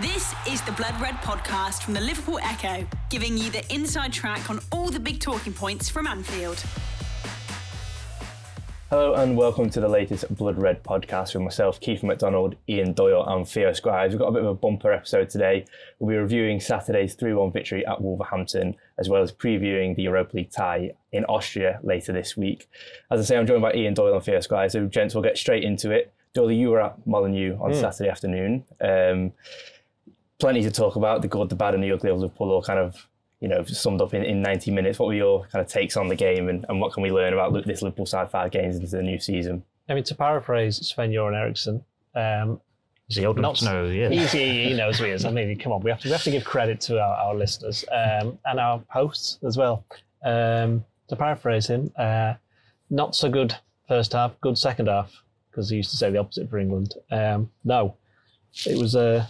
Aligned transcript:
This 0.00 0.34
is 0.48 0.62
the 0.62 0.72
Blood 0.72 0.98
Red 0.98 1.16
podcast 1.16 1.82
from 1.82 1.92
the 1.92 2.00
Liverpool 2.00 2.38
Echo, 2.42 2.86
giving 3.10 3.36
you 3.36 3.50
the 3.50 3.62
inside 3.70 4.14
track 4.14 4.48
on 4.48 4.58
all 4.72 4.88
the 4.88 4.98
big 4.98 5.20
talking 5.20 5.52
points 5.52 5.90
from 5.90 6.06
Anfield. 6.06 6.64
Hello 8.88 9.12
and 9.12 9.36
welcome 9.36 9.68
to 9.68 9.78
the 9.78 9.88
latest 9.90 10.34
Blood 10.34 10.56
Red 10.56 10.82
podcast 10.82 11.34
with 11.34 11.42
myself, 11.42 11.82
Keifer 11.82 12.04
MacDonald, 12.04 12.56
Ian 12.66 12.94
Doyle, 12.94 13.26
and 13.26 13.46
Theo 13.46 13.74
Squires. 13.74 14.12
We've 14.12 14.20
got 14.20 14.28
a 14.28 14.32
bit 14.32 14.40
of 14.40 14.48
a 14.48 14.54
bumper 14.54 14.90
episode 14.90 15.28
today. 15.28 15.66
We'll 15.98 16.08
be 16.08 16.16
reviewing 16.16 16.60
Saturday's 16.60 17.12
3 17.12 17.34
1 17.34 17.52
victory 17.52 17.84
at 17.84 18.00
Wolverhampton, 18.00 18.76
as 18.96 19.10
well 19.10 19.20
as 19.20 19.32
previewing 19.32 19.96
the 19.96 20.02
Europa 20.04 20.34
League 20.34 20.50
tie 20.50 20.92
in 21.12 21.26
Austria 21.26 21.78
later 21.82 22.14
this 22.14 22.38
week. 22.38 22.70
As 23.10 23.20
I 23.20 23.24
say, 23.24 23.36
I'm 23.36 23.46
joined 23.46 23.60
by 23.60 23.74
Ian 23.74 23.92
Doyle 23.92 24.14
and 24.14 24.24
Theo 24.24 24.40
Squires, 24.40 24.72
so 24.72 24.86
gents, 24.86 25.14
we'll 25.14 25.24
get 25.24 25.36
straight 25.36 25.62
into 25.62 25.90
it. 25.90 26.10
Doyle, 26.32 26.52
you 26.52 26.70
were 26.70 26.80
at 26.80 27.06
Molineux 27.06 27.58
on 27.60 27.72
mm. 27.72 27.80
Saturday 27.80 28.08
afternoon. 28.08 28.64
Um, 28.80 29.32
plenty 30.40 30.62
to 30.62 30.70
talk 30.70 30.96
about 30.96 31.22
the 31.22 31.28
good, 31.28 31.48
the 31.48 31.54
bad, 31.54 31.74
and 31.74 31.84
the 31.84 31.92
ugly 31.92 32.10
of 32.10 32.18
Liverpool, 32.18 32.50
all 32.50 32.62
kind 32.62 32.78
of 32.78 33.06
you 33.40 33.48
know 33.48 33.62
summed 33.64 34.00
up 34.00 34.14
in, 34.14 34.24
in 34.24 34.42
90 34.42 34.70
minutes. 34.70 34.98
What 34.98 35.06
were 35.06 35.14
your 35.14 35.46
kind 35.46 35.64
of 35.64 35.70
takes 35.70 35.96
on 35.96 36.08
the 36.08 36.16
game, 36.16 36.48
and, 36.48 36.64
and 36.68 36.80
what 36.80 36.92
can 36.92 37.02
we 37.02 37.12
learn 37.12 37.32
about 37.32 37.52
this 37.66 37.82
Liverpool 37.82 38.06
side 38.06 38.30
five 38.30 38.50
games 38.50 38.76
into 38.76 38.88
the 38.88 39.02
new 39.02 39.20
season? 39.20 39.62
I 39.88 39.94
mean, 39.94 40.04
to 40.04 40.14
paraphrase 40.14 40.86
Sven 40.86 41.10
Göran 41.10 41.34
Eriksson, 41.34 41.84
um, 42.14 42.60
is 43.08 43.16
he 43.16 43.26
old 43.26 43.38
enough 43.38 43.56
to 43.56 43.64
know? 43.64 43.84
Yeah, 43.86 44.08
he, 44.08 44.68
he 44.68 44.74
knows 44.74 44.98
who 44.98 45.04
he 45.04 45.10
is. 45.10 45.24
I 45.24 45.32
mean, 45.32 45.58
come 45.58 45.72
on, 45.72 45.80
we 45.80 45.90
have 45.90 46.00
to 46.00 46.08
we 46.08 46.12
have 46.12 46.22
to 46.22 46.30
give 46.30 46.44
credit 46.44 46.80
to 46.82 47.00
our, 47.00 47.16
our 47.16 47.34
listeners 47.34 47.84
um, 47.92 48.38
and 48.44 48.60
our 48.60 48.82
hosts 48.88 49.38
as 49.44 49.56
well. 49.56 49.84
Um, 50.24 50.84
to 51.08 51.16
paraphrase 51.16 51.66
him, 51.66 51.90
uh, 51.98 52.34
not 52.88 53.16
so 53.16 53.28
good 53.28 53.56
first 53.88 54.12
half, 54.12 54.40
good 54.40 54.56
second 54.56 54.86
half, 54.86 55.24
because 55.50 55.68
he 55.70 55.78
used 55.78 55.90
to 55.90 55.96
say 55.96 56.10
the 56.10 56.18
opposite 56.18 56.48
for 56.48 56.58
England. 56.58 56.94
Um, 57.10 57.50
no, 57.64 57.96
it 58.64 58.78
was 58.78 58.94
a 58.94 59.26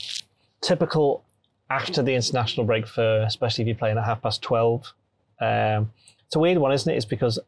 typical 0.60 1.24
after 1.70 2.02
the 2.02 2.14
international 2.14 2.66
break 2.66 2.86
for, 2.86 3.22
especially 3.22 3.62
if 3.62 3.68
you're 3.68 3.76
playing 3.76 3.96
at 3.96 4.04
half 4.04 4.22
past 4.22 4.42
12. 4.42 4.92
Um, 5.40 5.92
it's 6.26 6.36
a 6.36 6.38
weird 6.38 6.58
one, 6.58 6.72
isn't 6.72 6.92
it? 6.92 6.96
It's 6.96 7.04
because 7.04 7.38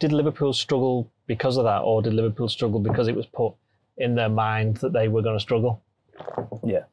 did 0.00 0.12
Liverpool 0.12 0.52
struggle 0.52 1.10
because 1.26 1.56
of 1.56 1.64
that, 1.64 1.78
or 1.80 2.02
did 2.02 2.14
Liverpool 2.14 2.48
struggle 2.48 2.80
because 2.80 3.08
it 3.08 3.14
was 3.14 3.26
put 3.26 3.52
in 3.96 4.14
their 4.14 4.28
mind 4.28 4.78
that 4.78 4.92
they 4.92 5.08
were 5.08 5.22
going 5.22 5.36
to 5.36 5.40
struggle? 5.40 5.82
Yeah. 6.64 6.84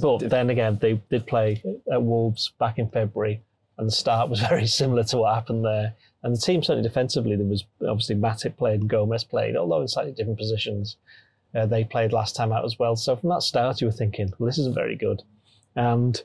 But 0.00 0.30
then 0.30 0.50
again, 0.50 0.78
they 0.80 0.94
did 1.10 1.26
play 1.26 1.62
at 1.92 2.02
Wolves 2.02 2.52
back 2.58 2.78
in 2.78 2.88
February, 2.88 3.40
and 3.78 3.86
the 3.86 3.92
start 3.92 4.28
was 4.28 4.40
very 4.48 4.66
similar 4.66 5.02
to 5.04 5.18
what 5.18 5.34
happened 5.34 5.64
there. 5.64 5.94
And 6.22 6.36
the 6.36 6.40
team 6.40 6.62
certainly 6.62 6.86
defensively, 6.86 7.34
there 7.34 7.46
was 7.46 7.64
obviously 7.88 8.16
Matip 8.16 8.56
played 8.56 8.80
and 8.80 8.90
Gomez 8.90 9.24
played, 9.24 9.56
although 9.56 9.80
in 9.80 9.88
slightly 9.88 10.12
different 10.12 10.38
positions 10.38 10.96
uh, 11.54 11.66
they 11.66 11.84
played 11.84 12.12
last 12.12 12.36
time 12.36 12.52
out 12.52 12.64
as 12.64 12.78
well. 12.78 12.96
So 12.96 13.16
from 13.16 13.30
that 13.30 13.42
start, 13.42 13.80
you 13.80 13.86
were 13.86 13.92
thinking, 13.92 14.32
well, 14.38 14.46
this 14.46 14.58
isn't 14.58 14.74
very 14.74 14.96
good. 14.96 15.22
And 15.76 16.20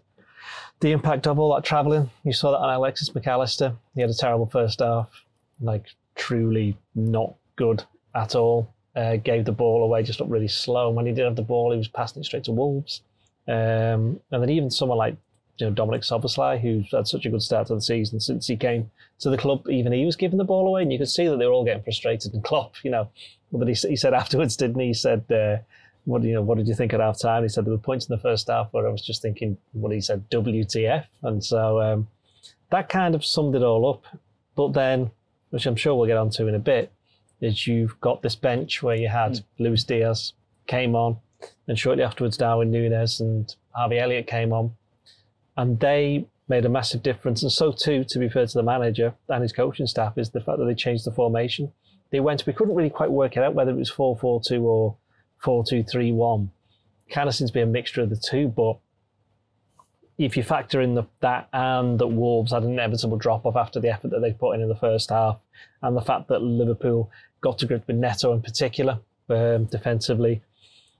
the 0.79 0.91
impact 0.91 1.27
of 1.27 1.39
all 1.39 1.53
that 1.55 1.63
travelling, 1.63 2.09
you 2.23 2.33
saw 2.33 2.51
that 2.51 2.57
on 2.57 2.73
Alexis 2.73 3.09
McAllister. 3.09 3.75
He 3.95 4.01
had 4.01 4.09
a 4.09 4.13
terrible 4.13 4.45
first 4.45 4.79
half, 4.79 5.09
like 5.61 5.85
truly 6.15 6.77
not 6.95 7.35
good 7.55 7.83
at 8.13 8.35
all. 8.35 8.73
Uh, 8.95 9.17
gave 9.17 9.43
the 9.43 9.51
ball 9.51 9.83
away, 9.83 10.03
just 10.03 10.19
looked 10.19 10.31
really 10.31 10.47
slow. 10.47 10.87
And 10.87 10.95
when 10.95 11.05
he 11.05 11.11
did 11.11 11.25
have 11.25 11.35
the 11.35 11.41
ball, 11.41 11.71
he 11.71 11.77
was 11.77 11.87
passing 11.87 12.21
it 12.21 12.25
straight 12.25 12.45
to 12.45 12.51
Wolves. 12.51 13.01
Um, 13.47 14.19
and 14.31 14.41
then 14.41 14.49
even 14.49 14.71
someone 14.71 14.97
like 14.97 15.17
you 15.57 15.67
know 15.67 15.73
Dominic 15.73 16.01
Szoboszlai, 16.01 16.59
who's 16.59 16.91
had 16.91 17.07
such 17.07 17.25
a 17.25 17.29
good 17.29 17.41
start 17.41 17.67
to 17.67 17.75
the 17.75 17.81
season 17.81 18.19
since 18.19 18.47
he 18.47 18.57
came 18.57 18.91
to 19.19 19.29
the 19.29 19.37
club, 19.37 19.67
even 19.69 19.93
he 19.93 20.05
was 20.05 20.15
giving 20.15 20.37
the 20.37 20.43
ball 20.43 20.67
away, 20.67 20.81
and 20.81 20.91
you 20.91 20.97
could 20.97 21.09
see 21.09 21.27
that 21.27 21.37
they 21.37 21.45
were 21.45 21.53
all 21.53 21.65
getting 21.65 21.83
frustrated. 21.83 22.33
And 22.33 22.43
Klopp, 22.43 22.75
you 22.83 22.91
know, 22.91 23.09
but 23.51 23.67
he, 23.67 23.73
he 23.73 23.95
said 23.95 24.13
afterwards, 24.21 24.57
didn't 24.57 24.79
he? 24.79 24.87
He 24.87 24.93
said, 24.93 25.31
uh, 25.31 25.57
"What 26.05 26.23
you 26.23 26.33
know? 26.33 26.41
What 26.41 26.57
did 26.57 26.67
you 26.67 26.75
think 26.75 26.93
at 26.93 26.99
half 26.99 27.19
time?" 27.19 27.43
He 27.43 27.49
said 27.49 27.65
there 27.65 27.73
were 27.73 27.77
points 27.77 28.07
in 28.07 28.15
the 28.15 28.21
first 28.21 28.47
half 28.47 28.67
where 28.71 28.87
I 28.87 28.91
was 28.91 29.05
just 29.05 29.21
thinking, 29.21 29.57
what 29.73 29.91
he 29.91 30.01
said, 30.01 30.29
"WTF?" 30.29 31.05
And 31.23 31.43
so 31.43 31.81
um, 31.81 32.07
that 32.71 32.89
kind 32.89 33.15
of 33.15 33.25
summed 33.25 33.55
it 33.55 33.63
all 33.63 33.89
up. 33.89 34.03
But 34.55 34.73
then, 34.73 35.11
which 35.49 35.65
I'm 35.65 35.75
sure 35.75 35.95
we'll 35.95 36.07
get 36.07 36.17
onto 36.17 36.47
in 36.47 36.55
a 36.55 36.59
bit, 36.59 36.91
is 37.41 37.67
you've 37.67 37.99
got 38.01 38.21
this 38.21 38.35
bench 38.35 38.81
where 38.81 38.95
you 38.95 39.09
had 39.09 39.33
mm. 39.33 39.43
Luis 39.59 39.83
Diaz 39.83 40.33
came 40.67 40.95
on, 40.95 41.17
and 41.67 41.77
shortly 41.77 42.03
afterwards 42.03 42.37
Darwin 42.37 42.71
Nunez 42.71 43.19
and 43.19 43.53
Harvey 43.71 43.99
Elliott 43.99 44.27
came 44.27 44.53
on, 44.53 44.75
and 45.57 45.79
they 45.79 46.25
made 46.47 46.65
a 46.65 46.69
massive 46.69 47.01
difference. 47.01 47.41
And 47.41 47.51
so 47.51 47.71
too, 47.71 48.03
to 48.05 48.19
be 48.19 48.29
fair 48.29 48.45
to 48.45 48.53
the 48.53 48.63
manager 48.63 49.13
and 49.29 49.41
his 49.41 49.53
coaching 49.53 49.87
staff, 49.87 50.17
is 50.17 50.29
the 50.29 50.41
fact 50.41 50.59
that 50.59 50.65
they 50.65 50.75
changed 50.75 51.05
the 51.05 51.11
formation 51.11 51.71
they 52.11 52.19
went, 52.19 52.45
we 52.45 52.53
couldn't 52.53 52.75
really 52.75 52.89
quite 52.89 53.11
work 53.11 53.35
it 53.35 53.43
out 53.43 53.55
whether 53.55 53.71
it 53.71 53.77
was 53.77 53.89
4 53.89 54.17
4 54.17 54.41
2 54.41 54.65
or 54.65 54.95
4 55.39 55.65
2 55.65 55.83
3 55.83 56.11
1. 56.11 56.51
Kind 57.09 57.27
of 57.27 57.35
seems 57.35 57.49
to 57.49 57.53
be 57.53 57.61
a 57.61 57.65
mixture 57.65 58.01
of 58.01 58.09
the 58.09 58.15
two, 58.15 58.47
but 58.47 58.77
if 60.17 60.37
you 60.37 60.43
factor 60.43 60.81
in 60.81 60.95
the, 60.95 61.03
that 61.19 61.49
and 61.51 61.99
that 61.99 62.07
Wolves 62.07 62.51
had 62.51 62.63
an 62.63 62.71
inevitable 62.71 63.17
drop 63.17 63.45
off 63.45 63.57
after 63.57 63.79
the 63.79 63.89
effort 63.89 64.11
that 64.11 64.21
they 64.21 64.31
put 64.31 64.53
in 64.53 64.61
in 64.61 64.69
the 64.69 64.75
first 64.75 65.09
half, 65.09 65.39
and 65.81 65.95
the 65.95 66.01
fact 66.01 66.29
that 66.29 66.41
Liverpool 66.41 67.11
got 67.41 67.59
to 67.59 67.65
grip 67.65 67.85
with 67.85 67.97
Neto 67.97 68.33
in 68.33 68.41
particular 68.41 68.99
um, 69.29 69.65
defensively, 69.65 70.41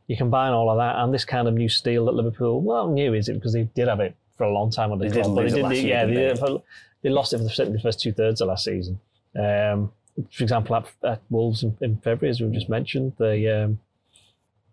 you 0.07 0.17
combine 0.17 0.51
all 0.51 0.69
of 0.69 0.77
that 0.77 0.97
and 0.97 1.13
this 1.13 1.25
kind 1.25 1.47
of 1.47 1.53
new 1.53 1.69
steel 1.69 2.05
that 2.05 2.13
Liverpool, 2.13 2.61
well, 2.61 2.89
new 2.89 3.13
is 3.13 3.29
it 3.29 3.35
because 3.35 3.53
they 3.53 3.63
did 3.63 3.87
have 3.87 4.01
it 4.01 4.15
for 4.37 4.43
a 4.45 4.51
long 4.51 4.71
time 4.71 4.91
on 4.91 4.99
the 4.99 5.09
they 5.09 5.21
club, 5.21 5.35
but 5.35 5.43
they 5.43 5.61
didn't, 5.61 5.85
yeah, 5.85 6.05
they, 6.05 6.13
they, 6.13 6.63
they, 7.03 7.09
lost 7.09 7.33
it 7.33 7.37
for 7.37 7.43
the, 7.43 7.71
the 7.71 7.79
first 7.79 7.99
two 7.99 8.11
thirds 8.11 8.41
of 8.41 8.47
last 8.47 8.65
season. 8.65 8.99
Um, 9.37 9.91
for 10.31 10.43
example, 10.43 10.75
at, 10.75 10.87
at 11.03 11.21
Wolves 11.29 11.63
in, 11.63 11.77
in, 11.81 11.97
February, 11.97 12.29
as 12.29 12.41
we 12.41 12.49
just 12.49 12.69
mentioned, 12.69 13.13
they 13.17 13.47
um, 13.49 13.79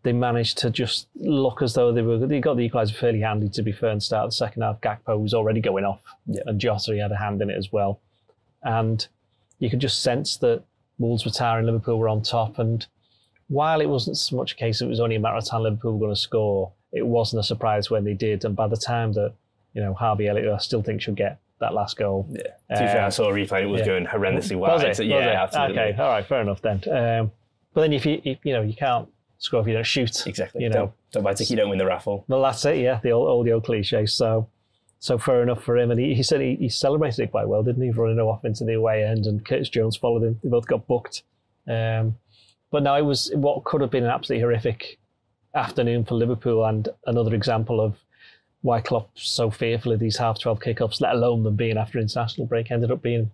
they 0.03 0.13
managed 0.13 0.59
to 0.59 0.71
just 0.71 1.09
look 1.15 1.63
as 1.63 1.75
though 1.75 1.93
they 1.93 2.03
were 2.03 2.19
they 2.19 2.41
got 2.41 2.57
the 2.57 2.69
equaliser 2.69 2.95
fairly 2.95 3.21
handy. 3.21 3.49
To 3.49 3.63
be 3.63 3.73
fair, 3.73 3.91
and 3.91 4.03
start 4.03 4.29
the 4.29 4.33
second 4.33 4.63
half, 4.63 4.81
Gakpo 4.81 5.21
was 5.21 5.35
already 5.35 5.61
going 5.61 5.85
off, 5.85 6.01
yeah. 6.27 6.43
and 6.47 6.61
Jota 6.61 6.97
had 7.01 7.13
a 7.13 7.17
hand 7.17 7.43
in 7.43 7.51
it 7.51 7.57
as 7.57 7.73
well, 7.73 8.01
and 8.63 9.07
you 9.59 9.71
could 9.71 9.81
just 9.81 10.03
sense 10.03 10.37
that 10.39 10.63
Wolves 10.99 11.25
were 11.25 11.31
tiring, 11.31 11.67
Liverpool 11.67 11.99
were 11.99 12.09
on 12.09 12.23
top, 12.23 12.59
and 12.59 12.87
while 13.49 13.81
it 13.81 13.89
wasn't 13.89 14.17
so 14.17 14.37
much 14.37 14.53
a 14.53 14.57
case 14.57 14.81
it 14.81 14.89
was 14.89 15.01
only 15.01 15.17
a 15.17 15.21
matter 15.21 15.37
of 15.37 15.45
time 15.45 15.63
Liverpool 15.63 15.93
were 15.95 16.07
going 16.07 16.15
to 16.15 16.21
score, 16.21 16.73
it 16.93 17.07
wasn't 17.07 17.41
a 17.41 17.45
surprise 17.45 17.91
when 17.91 18.05
they 18.05 18.15
did, 18.15 18.45
and 18.45 18.55
by 18.55 18.69
the 18.69 18.77
time 18.77 19.13
that 19.13 19.35
you 19.75 19.83
know 19.83 19.95
Harvey 19.95 20.29
Elliott, 20.29 20.53
I 20.53 20.59
still 20.59 20.83
think 20.83 21.01
should 21.03 21.17
get 21.17 21.39
that 21.61 21.75
last 21.75 21.97
goal. 21.97 22.27
Yeah. 22.31 22.43
To 22.77 22.83
be 22.83 22.87
fair, 22.87 23.05
I 23.05 23.09
saw 23.09 23.31
a 23.31 23.33
replay. 23.33 23.63
It 23.63 23.67
was 23.67 23.81
yeah. 23.81 23.87
going 23.87 24.07
horrendously 24.07 24.57
wide. 24.57 24.85
Was 24.85 25.01
it? 25.01 25.07
yeah, 25.07 25.17
was 25.17 25.25
it? 25.25 25.29
absolutely. 25.29 25.79
Okay, 25.79 26.03
all 26.03 26.09
right, 26.09 26.27
fair 26.27 26.41
enough 26.43 26.61
then. 26.61 26.83
Um, 26.91 27.33
but 27.73 27.83
then 27.83 27.93
if 27.93 28.05
you, 28.05 28.21
if, 28.25 28.39
you 28.43 28.53
know, 28.53 28.63
you 28.63 28.75
can't 28.75 29.09
score 29.39 29.61
if 29.61 29.67
you 29.67 29.73
don't 29.73 29.87
shoot. 29.87 30.27
Exactly. 30.27 30.63
You 30.63 30.69
know, 30.69 30.75
don't, 30.75 30.93
don't 31.13 31.23
buy 31.23 31.33
ticket, 31.33 31.51
you 31.51 31.57
don't 31.57 31.71
win 31.71 31.79
the 31.79 31.87
raffle. 31.87 32.25
Well, 32.29 32.43
that's 32.43 32.65
it. 32.65 32.79
Yeah, 32.79 33.01
the 33.03 33.13
old, 33.13 33.29
old 33.29 33.47
the 33.47 33.53
old 33.53 33.65
cliche. 33.65 34.07
So, 34.07 34.49
so 34.99 35.19
fair 35.19 35.43
enough 35.43 35.63
for 35.63 35.77
him. 35.79 35.91
And 35.91 35.99
he, 35.99 36.15
he 36.15 36.23
said 36.23 36.41
he, 36.41 36.57
he 36.57 36.69
celebrated 36.69 37.25
it 37.25 37.31
quite 37.31 37.49
well, 37.49 37.63
didn't 37.63 37.83
he? 37.83 37.91
Running 37.91 38.19
off 38.21 38.45
into 38.45 38.65
the 38.65 38.75
away 38.75 39.05
end, 39.05 39.27
and 39.27 39.45
Curtis 39.45 39.69
Jones 39.69 39.97
followed 39.97 40.23
him. 40.23 40.41
They 40.43 40.49
both 40.49 40.67
got 40.67 40.87
booked. 40.87 41.23
Um, 41.69 42.17
but 42.71 42.83
now 42.83 42.97
it 42.97 43.05
was 43.05 43.31
what 43.35 43.65
could 43.65 43.81
have 43.81 43.91
been 43.91 44.05
an 44.05 44.11
absolutely 44.11 44.43
horrific 44.43 44.99
afternoon 45.55 46.05
for 46.05 46.15
Liverpool, 46.15 46.65
and 46.65 46.89
another 47.07 47.35
example 47.35 47.81
of 47.81 47.97
why 48.63 48.81
Klopp's 48.81 49.29
so 49.29 49.51
fearful 49.51 49.93
of 49.93 49.99
these 49.99 50.17
half 50.17 50.41
12 50.41 50.61
kickoffs, 50.61 51.01
let 51.01 51.15
alone 51.15 51.43
them 51.43 51.57
being 51.57 51.77
after 51.77 51.99
international 51.99 52.47
break, 52.47 52.71
ended 52.71 52.91
up 52.91 53.03
being 53.03 53.31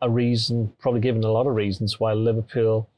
a 0.00 0.08
reason, 0.08 0.72
probably 0.78 1.00
given 1.00 1.24
a 1.24 1.32
lot 1.32 1.46
of 1.46 1.54
reasons 1.54 1.98
why 1.98 2.12
Liverpool, 2.12 2.88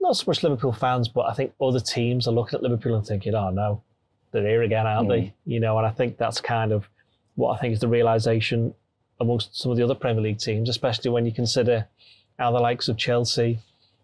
not 0.00 0.16
so 0.16 0.24
much 0.28 0.42
Liverpool 0.42 0.72
fans, 0.72 1.08
but 1.08 1.22
I 1.22 1.34
think 1.34 1.52
other 1.60 1.80
teams 1.80 2.26
are 2.26 2.32
looking 2.32 2.56
at 2.56 2.62
Liverpool 2.62 2.94
and 2.94 3.06
thinking, 3.06 3.34
oh 3.34 3.50
no, 3.50 3.82
they're 4.30 4.46
here 4.46 4.62
again, 4.62 4.86
aren't 4.86 5.08
mm. 5.08 5.10
they? 5.10 5.34
You 5.44 5.60
know, 5.60 5.76
and 5.76 5.86
I 5.86 5.90
think 5.90 6.18
that's 6.18 6.40
kind 6.40 6.72
of 6.72 6.88
what 7.34 7.56
I 7.56 7.60
think 7.60 7.74
is 7.74 7.80
the 7.80 7.88
realization 7.88 8.74
amongst 9.20 9.58
some 9.58 9.70
of 9.70 9.76
the 9.76 9.84
other 9.84 9.94
Premier 9.94 10.22
League 10.22 10.38
teams, 10.38 10.68
especially 10.68 11.10
when 11.10 11.26
you 11.26 11.32
consider 11.32 11.86
how 12.38 12.52
the 12.52 12.60
likes 12.60 12.88
of 12.88 12.96
Chelsea, 12.96 13.58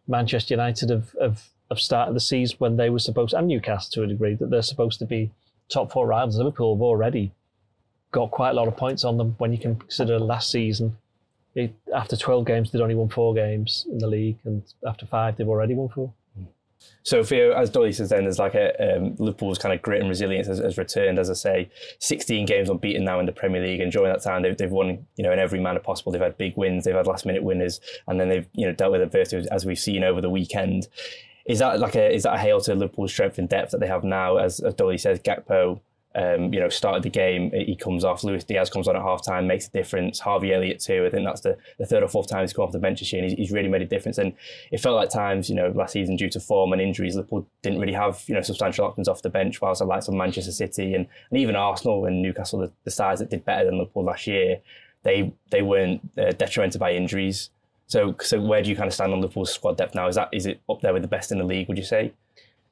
Manchester 0.06 0.54
United 0.54 0.90
have, 0.90 1.14
have, 1.20 1.48
have 1.70 1.80
started 1.80 2.14
the 2.14 2.20
season 2.20 2.56
when 2.58 2.76
they 2.76 2.90
were 2.90 2.98
supposed, 2.98 3.34
and 3.34 3.48
Newcastle 3.48 3.90
to 3.92 4.02
a 4.02 4.06
degree, 4.06 4.34
that 4.34 4.50
they're 4.50 4.62
supposed 4.62 4.98
to 4.98 5.06
be 5.06 5.30
top 5.68 5.92
four 5.92 6.06
rivals, 6.06 6.36
Liverpool 6.36 6.74
have 6.74 6.82
already 6.82 7.32
got 8.10 8.30
quite 8.30 8.50
a 8.50 8.54
lot 8.54 8.68
of 8.68 8.76
points 8.76 9.04
on 9.04 9.18
them 9.18 9.34
when 9.38 9.52
you 9.52 9.58
consider 9.58 10.18
last 10.18 10.50
season. 10.50 10.96
It, 11.54 11.74
after 11.94 12.16
12 12.16 12.46
games, 12.46 12.70
they'd 12.70 12.80
only 12.80 12.94
won 12.94 13.08
four 13.08 13.34
games 13.34 13.86
in 13.90 13.98
the 13.98 14.06
league, 14.06 14.38
and 14.44 14.62
after 14.86 15.06
five, 15.06 15.36
they've 15.36 15.48
already 15.48 15.74
won 15.74 15.88
four. 15.88 16.12
So, 17.02 17.24
Theo, 17.24 17.52
as 17.52 17.70
Doyley 17.70 17.94
says, 17.94 18.10
then 18.10 18.24
there's 18.24 18.38
like 18.38 18.54
a 18.54 18.96
um, 18.96 19.16
Liverpool's 19.18 19.58
kind 19.58 19.74
of 19.74 19.82
grit 19.82 20.00
and 20.00 20.08
resilience 20.08 20.46
has, 20.46 20.58
has, 20.58 20.78
returned. 20.78 21.18
As 21.18 21.30
I 21.30 21.34
say, 21.34 21.70
16 21.98 22.46
games 22.46 22.68
unbeaten 22.68 23.04
now 23.04 23.18
in 23.18 23.26
the 23.26 23.32
Premier 23.32 23.62
League, 23.62 23.80
and 23.80 23.90
during 23.90 24.12
that 24.12 24.22
time, 24.22 24.42
they've, 24.42 24.56
they've 24.56 24.70
won, 24.70 25.06
you 25.16 25.24
know, 25.24 25.32
in 25.32 25.38
every 25.38 25.58
manner 25.58 25.80
possible. 25.80 26.12
They've 26.12 26.20
had 26.20 26.36
big 26.36 26.56
wins, 26.56 26.84
they've 26.84 26.94
had 26.94 27.06
last 27.06 27.26
minute 27.26 27.42
winners, 27.42 27.80
and 28.06 28.20
then 28.20 28.28
they've, 28.28 28.46
you 28.52 28.66
know, 28.66 28.72
dealt 28.72 28.92
with 28.92 29.00
adversity 29.00 29.48
as 29.50 29.64
we've 29.64 29.78
seen 29.78 30.04
over 30.04 30.20
the 30.20 30.30
weekend. 30.30 30.88
Is 31.48 31.58
that 31.58 31.80
like 31.80 31.96
a 31.96 32.14
is 32.14 32.22
that 32.22 32.34
a 32.34 32.38
hail 32.38 32.60
to 32.60 32.74
Liverpool's 32.74 33.10
strength 33.10 33.38
and 33.38 33.48
depth 33.48 33.72
that 33.72 33.80
they 33.80 33.88
have 33.88 34.04
now? 34.04 34.36
As, 34.36 34.60
as 34.60 34.74
Doyley 34.74 35.00
says, 35.00 35.18
Gakpo 35.18 35.80
Um, 36.14 36.52
you 36.54 36.60
know, 36.60 36.68
started 36.68 37.02
the 37.02 37.10
game, 37.10 37.50
he 37.52 37.76
comes 37.76 38.02
off. 38.04 38.24
Luis 38.24 38.42
Diaz 38.42 38.70
comes 38.70 38.88
on 38.88 38.96
at 38.96 39.02
half 39.02 39.22
time, 39.22 39.46
makes 39.46 39.68
a 39.68 39.70
difference. 39.70 40.18
Harvey 40.18 40.52
Elliott 40.52 40.80
too. 40.80 41.04
I 41.06 41.10
think 41.10 41.24
that's 41.24 41.42
the, 41.42 41.56
the 41.78 41.86
third 41.86 42.02
or 42.02 42.08
fourth 42.08 42.28
time 42.28 42.40
he's 42.40 42.52
come 42.52 42.64
off 42.64 42.72
the 42.72 42.78
bench 42.78 42.98
this 43.00 43.12
year, 43.12 43.22
and 43.22 43.30
he's, 43.30 43.38
he's, 43.38 43.52
really 43.52 43.68
made 43.68 43.82
a 43.82 43.86
difference. 43.94 44.18
And 44.18 44.32
it 44.70 44.80
felt 44.80 44.96
like 44.96 45.10
times, 45.10 45.48
you 45.48 45.54
know, 45.54 45.68
last 45.74 45.92
season 45.92 46.16
due 46.16 46.30
to 46.30 46.40
form 46.40 46.72
and 46.72 46.82
injuries, 46.82 47.14
Liverpool 47.14 47.46
didn't 47.62 47.78
really 47.78 47.92
have 47.92 48.24
you 48.26 48.34
know 48.34 48.42
substantial 48.42 48.86
options 48.86 49.06
off 49.06 49.22
the 49.22 49.30
bench. 49.30 49.60
Whilst 49.60 49.80
the 49.80 49.84
likes 49.84 50.08
of 50.08 50.14
Manchester 50.14 50.52
City 50.52 50.94
and, 50.94 51.06
and 51.30 51.38
even 51.38 51.54
Arsenal 51.56 52.06
and 52.06 52.22
Newcastle, 52.22 52.58
the, 52.60 52.72
the 52.84 52.90
sides 52.90 53.20
that 53.20 53.30
did 53.30 53.44
better 53.44 53.64
than 53.66 53.78
Liverpool 53.78 54.04
last 54.04 54.26
year, 54.26 54.60
they 55.02 55.32
they 55.50 55.62
weren't 55.62 56.00
uh, 56.18 56.32
detrimented 56.32 56.80
by 56.80 56.92
injuries. 56.92 57.50
So, 57.88 58.14
so 58.20 58.40
where 58.40 58.62
do 58.62 58.68
you 58.68 58.76
kind 58.76 58.86
of 58.86 58.94
stand 58.94 59.12
on 59.12 59.20
Liverpool's 59.20 59.52
squad 59.52 59.78
depth 59.78 59.94
now? 59.94 60.06
Is 60.06 60.14
that 60.14 60.28
is 60.32 60.46
it 60.46 60.60
up 60.68 60.82
there 60.82 60.92
with 60.92 61.02
the 61.02 61.08
best 61.08 61.32
in 61.32 61.38
the 61.38 61.44
league? 61.44 61.68
Would 61.68 61.78
you 61.78 61.84
say? 61.84 62.12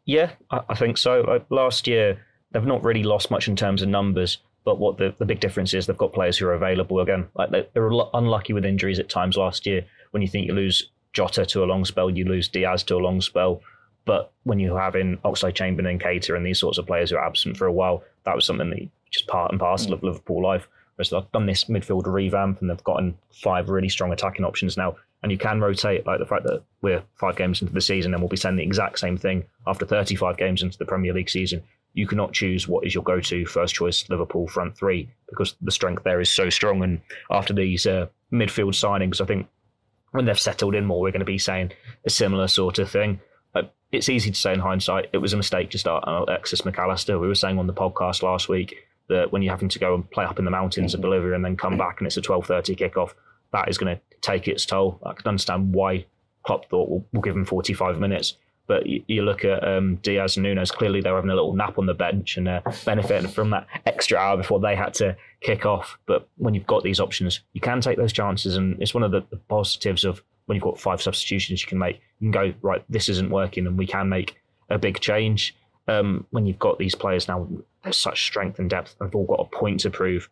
Yeah, 0.04 0.32
I, 0.50 0.60
I 0.68 0.74
think 0.74 0.98
so. 0.98 1.22
Uh, 1.24 1.40
last 1.48 1.86
year, 1.86 2.24
they've 2.52 2.64
not 2.64 2.84
really 2.84 3.02
lost 3.02 3.30
much 3.30 3.48
in 3.48 3.56
terms 3.56 3.82
of 3.82 3.88
numbers, 3.88 4.38
but 4.64 4.78
what 4.78 4.98
the, 4.98 5.14
the 5.18 5.24
big 5.24 5.40
difference 5.40 5.72
is, 5.74 5.86
they've 5.86 5.96
got 5.96 6.12
players 6.12 6.36
who 6.36 6.46
are 6.46 6.52
available 6.52 7.00
again. 7.00 7.26
Like 7.34 7.50
they, 7.50 7.66
they 7.72 7.80
were 7.80 8.04
unlucky 8.12 8.52
with 8.52 8.66
injuries 8.66 8.98
at 8.98 9.08
times 9.08 9.36
last 9.36 9.66
year. 9.66 9.84
When 10.10 10.22
you 10.22 10.28
think 10.28 10.46
you 10.46 10.54
lose 10.54 10.90
Jota 11.14 11.46
to 11.46 11.64
a 11.64 11.66
long 11.66 11.84
spell, 11.86 12.10
you 12.10 12.26
lose 12.26 12.48
Diaz 12.48 12.82
to 12.84 12.96
a 12.96 12.98
long 12.98 13.20
spell. 13.22 13.62
But 14.04 14.30
when 14.44 14.60
you 14.60 14.76
have 14.76 14.94
in 14.94 15.16
Oxlade-Chamberlain 15.18 15.92
and 15.92 16.00
Keita 16.00 16.36
and 16.36 16.46
these 16.46 16.60
sorts 16.60 16.78
of 16.78 16.86
players 16.86 17.10
who 17.10 17.16
are 17.16 17.26
absent 17.26 17.56
for 17.56 17.66
a 17.66 17.72
while, 17.72 18.04
that 18.24 18.36
was 18.36 18.44
something 18.44 18.70
that 18.70 18.88
just 19.10 19.26
part 19.26 19.50
and 19.50 19.58
parcel 19.58 19.90
mm. 19.90 19.94
of 19.94 20.02
Liverpool 20.02 20.42
life. 20.42 20.68
Whereas 20.94 21.10
they've 21.10 21.32
done 21.32 21.46
this 21.46 21.64
midfield 21.64 22.06
revamp 22.06 22.60
and 22.60 22.70
they've 22.70 22.84
gotten 22.84 23.18
five 23.32 23.68
really 23.68 23.88
strong 23.88 24.12
attacking 24.12 24.44
options 24.44 24.76
now 24.76 24.96
and 25.26 25.32
you 25.32 25.38
can 25.38 25.60
rotate, 25.60 26.06
like 26.06 26.20
the 26.20 26.24
fact 26.24 26.44
that 26.44 26.62
we're 26.82 27.02
five 27.16 27.34
games 27.34 27.60
into 27.60 27.74
the 27.74 27.80
season 27.80 28.14
and 28.14 28.22
we'll 28.22 28.28
be 28.28 28.36
saying 28.36 28.54
the 28.54 28.62
exact 28.62 28.96
same 29.00 29.16
thing 29.16 29.44
after 29.66 29.84
35 29.84 30.36
games 30.36 30.62
into 30.62 30.78
the 30.78 30.84
Premier 30.84 31.12
League 31.12 31.28
season. 31.28 31.64
You 31.94 32.06
cannot 32.06 32.32
choose 32.32 32.68
what 32.68 32.86
is 32.86 32.94
your 32.94 33.02
go-to 33.02 33.44
first 33.44 33.74
choice 33.74 34.08
Liverpool 34.08 34.46
front 34.46 34.76
three 34.78 35.10
because 35.28 35.56
the 35.60 35.72
strength 35.72 36.04
there 36.04 36.20
is 36.20 36.30
so 36.30 36.48
strong. 36.48 36.84
And 36.84 37.00
after 37.28 37.52
these 37.52 37.86
uh, 37.86 38.06
midfield 38.32 38.74
signings, 38.74 39.20
I 39.20 39.24
think 39.24 39.48
when 40.12 40.26
they've 40.26 40.38
settled 40.38 40.76
in 40.76 40.86
more, 40.86 41.00
we're 41.00 41.10
going 41.10 41.18
to 41.18 41.24
be 41.24 41.38
saying 41.38 41.72
a 42.04 42.10
similar 42.10 42.46
sort 42.46 42.78
of 42.78 42.88
thing. 42.88 43.18
Uh, 43.52 43.62
it's 43.90 44.08
easy 44.08 44.30
to 44.30 44.38
say 44.38 44.52
in 44.52 44.60
hindsight 44.60 45.10
it 45.12 45.18
was 45.18 45.32
a 45.32 45.36
mistake 45.36 45.70
to 45.70 45.78
start 45.78 46.04
Alexis 46.06 46.60
McAllister. 46.60 47.20
We 47.20 47.26
were 47.26 47.34
saying 47.34 47.58
on 47.58 47.66
the 47.66 47.74
podcast 47.74 48.22
last 48.22 48.48
week 48.48 48.76
that 49.08 49.32
when 49.32 49.42
you're 49.42 49.52
having 49.52 49.70
to 49.70 49.80
go 49.80 49.92
and 49.92 50.08
play 50.08 50.24
up 50.24 50.38
in 50.38 50.44
the 50.44 50.52
mountains 50.52 50.94
of 50.94 51.00
Bolivia 51.00 51.34
and 51.34 51.44
then 51.44 51.56
come 51.56 51.76
back 51.76 51.98
and 51.98 52.06
it's 52.06 52.16
a 52.16 52.22
12:30 52.22 52.76
kickoff, 52.78 53.14
that 53.52 53.68
is 53.68 53.78
going 53.78 53.96
to 53.96 54.02
take 54.26 54.48
its 54.48 54.66
toll. 54.66 55.00
I 55.04 55.12
can 55.12 55.26
understand 55.26 55.74
why 55.74 56.06
Klopp 56.42 56.68
thought 56.68 56.88
we'll, 56.88 57.04
we'll 57.12 57.22
give 57.22 57.36
him 57.36 57.44
45 57.44 57.98
minutes. 57.98 58.34
But 58.66 58.84
you, 58.86 59.22
look 59.22 59.44
at 59.44 59.66
um, 59.66 59.96
Diaz 60.02 60.36
and 60.36 60.42
Nunez, 60.42 60.72
clearly 60.72 61.00
they're 61.00 61.14
having 61.14 61.30
a 61.30 61.34
little 61.34 61.52
nap 61.52 61.78
on 61.78 61.86
the 61.86 61.94
bench 61.94 62.36
and 62.36 62.48
uh, 62.48 62.62
benefiting 62.84 63.30
from 63.30 63.50
that 63.50 63.68
extra 63.86 64.18
hour 64.18 64.36
before 64.36 64.58
they 64.58 64.74
had 64.74 64.92
to 64.94 65.16
kick 65.40 65.64
off. 65.64 65.98
But 66.06 66.28
when 66.36 66.52
you've 66.52 66.66
got 66.66 66.82
these 66.82 66.98
options, 66.98 67.40
you 67.52 67.60
can 67.60 67.80
take 67.80 67.96
those 67.96 68.12
chances. 68.12 68.56
And 68.56 68.82
it's 68.82 68.92
one 68.92 69.04
of 69.04 69.12
the, 69.12 69.22
the 69.30 69.36
positives 69.36 70.04
of 70.04 70.20
when 70.46 70.56
you've 70.56 70.64
got 70.64 70.80
five 70.80 71.00
substitutions 71.00 71.62
you 71.62 71.68
can 71.68 71.78
make. 71.78 72.00
You 72.18 72.30
can 72.30 72.30
go, 72.32 72.54
right, 72.60 72.84
this 72.88 73.08
isn't 73.08 73.30
working, 73.30 73.68
and 73.68 73.78
we 73.78 73.86
can 73.86 74.08
make 74.08 74.36
a 74.68 74.78
big 74.78 74.98
change. 74.98 75.54
Um, 75.86 76.26
when 76.30 76.46
you've 76.46 76.58
got 76.58 76.78
these 76.78 76.96
players 76.96 77.28
now, 77.28 77.46
there's 77.84 77.98
such 77.98 78.24
strength 78.24 78.58
and 78.58 78.68
depth, 78.68 78.96
they've 78.98 79.14
all 79.14 79.26
got 79.26 79.40
a 79.40 79.56
point 79.56 79.78
to 79.80 79.90
prove 79.90 80.28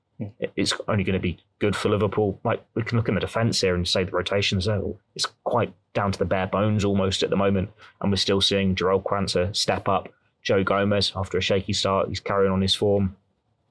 it's 0.57 0.73
only 0.89 1.05
going 1.05 1.15
to 1.15 1.21
be 1.21 1.39
good 1.59 1.75
for 1.75 1.89
Liverpool. 1.89 2.39
Like 2.45 2.65
we 2.75 2.83
can 2.83 2.97
look 2.97 3.09
in 3.09 3.15
the 3.15 3.21
defence 3.21 3.61
here 3.61 3.75
and 3.75 3.87
say 3.87 4.05
the 4.05 4.13
rotations 4.13 4.67
there, 4.67 4.83
it's 5.15 5.27
quite 5.45 5.73
down 5.93 6.13
to 6.13 6.19
the 6.19 6.25
bare 6.25 6.47
bones 6.47 6.85
almost 6.85 7.23
at 7.23 7.31
the 7.31 7.37
moment, 7.37 7.71
and 8.01 8.11
we're 8.11 8.17
still 8.17 8.41
seeing 8.41 8.75
Jarell 8.75 9.03
Quansah 9.03 9.55
step 9.55 9.89
up. 9.89 10.09
Joe 10.43 10.63
Gomez 10.63 11.13
after 11.17 11.39
a 11.39 11.41
shaky 11.41 11.73
start, 11.73 12.09
he's 12.09 12.21
carrying 12.21 12.53
on 12.53 12.61
his 12.61 12.75
form. 12.75 13.17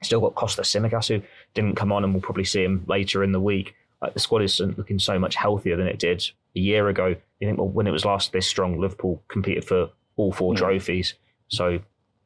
Still 0.02 0.22
got 0.22 0.36
Costa 0.36 0.64
Tsimikas 0.64 1.08
who 1.08 1.22
didn't 1.54 1.76
come 1.76 1.92
on, 1.92 2.04
and 2.04 2.14
we'll 2.14 2.22
probably 2.22 2.44
see 2.44 2.64
him 2.64 2.84
later 2.88 3.24
in 3.24 3.32
the 3.32 3.40
week. 3.40 3.76
Like 4.02 4.14
the 4.14 4.20
squad 4.20 4.42
isn't 4.42 4.78
looking 4.78 5.00
so 5.00 5.18
much 5.18 5.36
healthier 5.36 5.78
than 5.78 5.88
it 5.88 6.00
did 6.00 6.30
a 6.56 6.60
year 6.60 6.90
ago. 6.90 7.16
You 7.40 7.48
think, 7.48 7.58
well, 7.58 7.70
when 7.70 7.88
it 7.88 7.92
was 7.92 8.06
last 8.06 8.34
this 8.34 8.48
strong, 8.48 8.80
Liverpool 8.80 9.24
competed 9.30 9.64
for 9.64 9.90
all 10.18 10.34
four 10.34 10.56
trophies. 10.56 11.14
So 11.48 11.80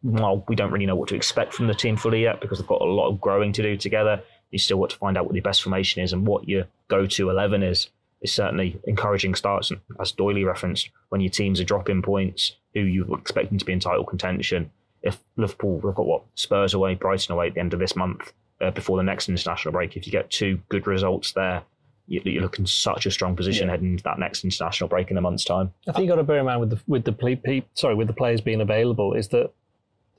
while 0.08 0.44
we 0.48 0.56
don't 0.56 0.72
really 0.72 0.86
know 0.86 0.96
what 0.96 1.10
to 1.10 1.16
expect 1.16 1.54
from 1.54 1.68
the 1.68 1.74
team 1.74 1.98
fully 1.98 2.24
yet 2.24 2.40
because 2.40 2.60
they've 2.60 2.68
got 2.68 2.82
a 2.82 2.86
lot 2.86 3.10
of 3.10 3.20
growing 3.20 3.52
to 3.54 3.62
do 3.62 3.76
together, 3.76 4.22
you 4.52 4.60
still 4.60 4.78
want 4.78 4.92
to 4.92 4.98
find 4.98 5.18
out 5.18 5.26
what 5.26 5.36
your 5.36 5.44
best 5.44 5.62
formation 5.62 6.02
is 6.02 6.14
and 6.14 6.26
what 6.26 6.48
your 6.48 6.66
go-to 6.88 7.30
11 7.30 7.64
is. 7.64 7.90
It's 8.22 8.34
certainly 8.34 8.80
encouraging 8.86 9.36
starts, 9.36 9.70
and 9.70 9.80
as 10.00 10.12
Doyley 10.12 10.46
referenced, 10.46 10.90
when 11.10 11.22
your 11.22 11.30
teams 11.30 11.60
are 11.60 11.66
dropping 11.66 12.02
points, 12.02 12.56
who 12.74 12.80
you're 12.80 13.18
expecting 13.18 13.60
to 13.60 13.66
be 13.66 13.74
in 13.74 13.80
title 13.80 14.06
contention. 14.06 14.72
If 15.04 15.20
Liverpool, 15.36 15.80
we've 15.80 15.94
got 15.94 16.08
what 16.08 16.24
Spurs 16.34 16.74
away, 16.74 16.96
Brighton 16.96 17.34
away 17.34 17.48
at 17.48 17.54
the 17.54 17.60
end 17.60 17.74
of 17.74 17.80
this 17.80 17.96
month, 17.96 18.34
uh, 18.60 18.72
before 18.72 18.98
the 18.98 19.04
next 19.04 19.30
international 19.30 19.72
break. 19.72 19.96
If 19.96 20.08
you 20.08 20.12
get 20.12 20.32
two 20.32 20.60
good 20.70 20.88
results 20.88 21.34
there, 21.34 21.64
you, 22.08 22.40
are 22.40 22.42
looking 22.42 22.66
such 22.66 23.06
a 23.06 23.12
strong 23.12 23.36
position 23.36 23.68
yeah. 23.68 23.74
heading 23.74 23.92
into 23.92 24.04
that 24.04 24.18
next 24.18 24.44
international 24.44 24.88
break 24.88 25.12
in 25.12 25.18
a 25.18 25.22
month's 25.22 25.44
time. 25.44 25.74
I 25.88 25.92
think 25.92 26.06
you've 26.06 26.10
got 26.10 26.16
to 26.16 26.24
bear 26.24 26.40
in 26.40 26.46
mind 26.46 26.62
with 26.62 26.70
the 26.72 26.80
with 26.88 27.04
the 27.04 27.64
sorry 27.74 27.96
with 27.96 28.08
the 28.08 28.14
players 28.14 28.42
being 28.42 28.62
available 28.62 29.14
is 29.14 29.28
that 29.30 29.52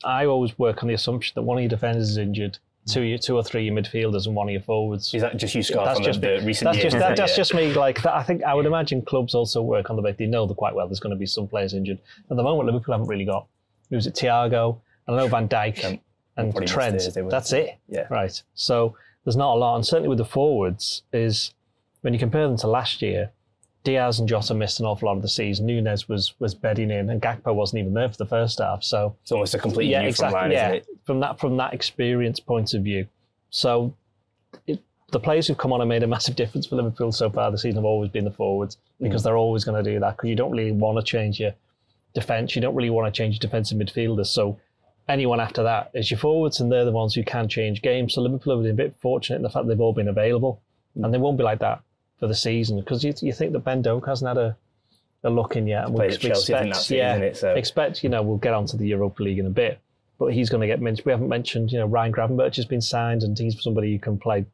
I 0.04 0.26
always 0.26 0.58
work 0.58 0.82
on 0.82 0.88
the 0.88 0.94
assumption 0.94 1.32
that 1.34 1.42
one 1.42 1.58
of 1.58 1.62
your 1.62 1.68
defenders 1.68 2.10
is 2.10 2.16
injured, 2.16 2.58
two, 2.86 3.18
two 3.18 3.36
or 3.36 3.42
three 3.42 3.64
your 3.64 3.74
midfielders, 3.74 4.26
and 4.26 4.34
one 4.34 4.48
of 4.48 4.52
your 4.52 4.62
forwards. 4.62 5.12
Is 5.14 5.22
that 5.22 5.36
just 5.36 5.54
you, 5.54 5.62
Scott, 5.62 5.84
that's 5.84 6.00
just 6.00 6.20
the, 6.20 6.38
the 6.38 6.46
recent 6.46 6.66
that's 6.66 6.78
years? 6.78 6.92
Just, 6.92 6.98
that, 6.98 7.16
that's 7.16 7.36
just 7.36 7.54
me. 7.54 7.72
Like 7.72 8.02
that, 8.02 8.14
I 8.14 8.22
think 8.22 8.42
I 8.44 8.54
would 8.54 8.66
imagine 8.66 9.02
clubs 9.02 9.34
also 9.34 9.62
work 9.62 9.90
on 9.90 9.96
the 9.96 10.02
basis 10.02 10.18
they 10.18 10.26
know 10.26 10.46
quite 10.48 10.74
well. 10.74 10.86
There's 10.86 11.00
going 11.00 11.14
to 11.14 11.18
be 11.18 11.26
some 11.26 11.46
players 11.48 11.74
injured. 11.74 11.98
At 12.30 12.36
the 12.36 12.42
moment, 12.42 12.66
Liverpool 12.66 12.94
haven't 12.94 13.08
really 13.08 13.24
got. 13.24 13.46
Who's 13.90 14.06
it 14.06 14.14
Thiago, 14.14 14.78
and 15.06 15.16
I 15.16 15.20
know 15.20 15.28
Van 15.28 15.48
Dijk 15.48 15.82
and, 15.84 15.98
and 16.36 16.66
Trent. 16.66 17.02
That's 17.30 17.52
it. 17.52 17.78
Yeah. 17.88 18.06
Right. 18.10 18.42
So 18.54 18.96
there's 19.24 19.36
not 19.36 19.54
a 19.54 19.58
lot, 19.58 19.76
and 19.76 19.86
certainly 19.86 20.08
with 20.08 20.18
the 20.18 20.24
forwards 20.24 21.02
is 21.12 21.54
when 22.02 22.12
you 22.12 22.18
compare 22.18 22.46
them 22.46 22.56
to 22.58 22.66
last 22.66 23.02
year 23.02 23.30
Diaz 23.88 24.18
and 24.18 24.28
Jota 24.28 24.52
missed 24.52 24.80
an 24.80 24.86
awful 24.86 25.06
lot 25.06 25.16
of 25.16 25.22
the 25.22 25.28
season. 25.28 25.64
Nunez 25.64 26.10
was 26.10 26.34
was 26.38 26.54
bedding 26.54 26.90
in, 26.90 27.08
and 27.08 27.22
Gakpo 27.22 27.54
wasn't 27.54 27.80
even 27.80 27.94
there 27.94 28.10
for 28.10 28.18
the 28.18 28.26
first 28.26 28.58
half. 28.58 28.84
So 28.84 29.16
it's 29.22 29.32
almost 29.32 29.54
a 29.54 29.58
complete 29.58 29.88
yeah, 29.88 30.02
exactly, 30.02 30.38
line, 30.38 30.50
yeah, 30.50 30.80
From 31.06 31.20
that 31.20 31.40
from 31.40 31.56
that 31.56 31.72
experience 31.72 32.38
point 32.38 32.74
of 32.74 32.82
view, 32.82 33.06
so 33.48 33.94
it, 34.66 34.78
the 35.10 35.18
players 35.18 35.46
who've 35.46 35.56
come 35.56 35.72
on 35.72 35.80
and 35.80 35.88
made 35.88 36.02
a 36.02 36.06
massive 36.06 36.36
difference 36.36 36.66
for 36.66 36.76
Liverpool 36.76 37.12
so 37.12 37.30
far 37.30 37.50
this 37.50 37.62
season 37.62 37.76
have 37.76 37.86
always 37.86 38.10
been 38.10 38.26
the 38.26 38.30
forwards 38.30 38.76
because 39.00 39.22
mm. 39.22 39.24
they're 39.24 39.38
always 39.38 39.64
going 39.64 39.82
to 39.82 39.90
do 39.90 39.98
that 40.00 40.16
because 40.16 40.28
you 40.28 40.36
don't 40.36 40.50
really 40.50 40.70
want 40.70 40.98
to 40.98 41.02
change 41.02 41.40
your 41.40 41.54
defence. 42.12 42.54
You 42.54 42.60
don't 42.60 42.74
really 42.74 42.90
want 42.90 43.12
to 43.12 43.16
change 43.16 43.36
your 43.36 43.40
defensive 43.40 43.78
midfielders. 43.78 44.26
So 44.26 44.60
anyone 45.08 45.40
after 45.40 45.62
that 45.62 45.92
is 45.94 46.10
your 46.10 46.20
forwards, 46.20 46.60
and 46.60 46.70
they're 46.70 46.84
the 46.84 46.92
ones 46.92 47.14
who 47.14 47.24
can 47.24 47.48
change 47.48 47.80
games. 47.80 48.12
So 48.12 48.20
Liverpool 48.20 48.54
have 48.54 48.64
been 48.64 48.72
a 48.72 48.74
bit 48.74 48.96
fortunate 49.00 49.36
in 49.36 49.42
the 49.42 49.48
fact 49.48 49.66
they've 49.66 49.80
all 49.80 49.94
been 49.94 50.08
available, 50.08 50.60
mm. 50.94 51.06
and 51.06 51.14
they 51.14 51.18
won't 51.18 51.38
be 51.38 51.44
like 51.44 51.60
that 51.60 51.80
for 52.18 52.26
the 52.26 52.34
season 52.34 52.80
because 52.80 53.04
you, 53.04 53.14
you 53.20 53.32
think 53.32 53.52
that 53.52 53.60
Ben 53.60 53.82
Doak 53.82 54.06
hasn't 54.06 54.28
had 54.28 54.38
a, 54.38 54.56
a 55.24 55.30
look 55.30 55.56
in 55.56 55.66
yet. 55.66 55.86
And 55.86 55.94
we 55.94 56.06
expect, 56.06 56.48
yeah, 56.90 57.16
it, 57.16 57.36
so. 57.36 57.54
expect, 57.54 58.02
you 58.02 58.08
know, 58.08 58.22
we'll 58.22 58.38
get 58.38 58.54
onto 58.54 58.76
the 58.76 58.86
Europa 58.86 59.22
League 59.22 59.38
in 59.38 59.46
a 59.46 59.50
bit, 59.50 59.80
but 60.18 60.32
he's 60.32 60.50
going 60.50 60.60
to 60.60 60.66
get 60.66 60.80
mentioned. 60.80 61.06
We 61.06 61.12
haven't 61.12 61.28
mentioned, 61.28 61.72
you 61.72 61.78
know, 61.78 61.86
Ryan 61.86 62.12
Gravenberch 62.12 62.56
has 62.56 62.64
been 62.64 62.80
signed 62.80 63.22
and 63.22 63.38
he's 63.38 63.60
somebody 63.62 63.92
who 63.92 63.98
can 63.98 64.18
play 64.18 64.44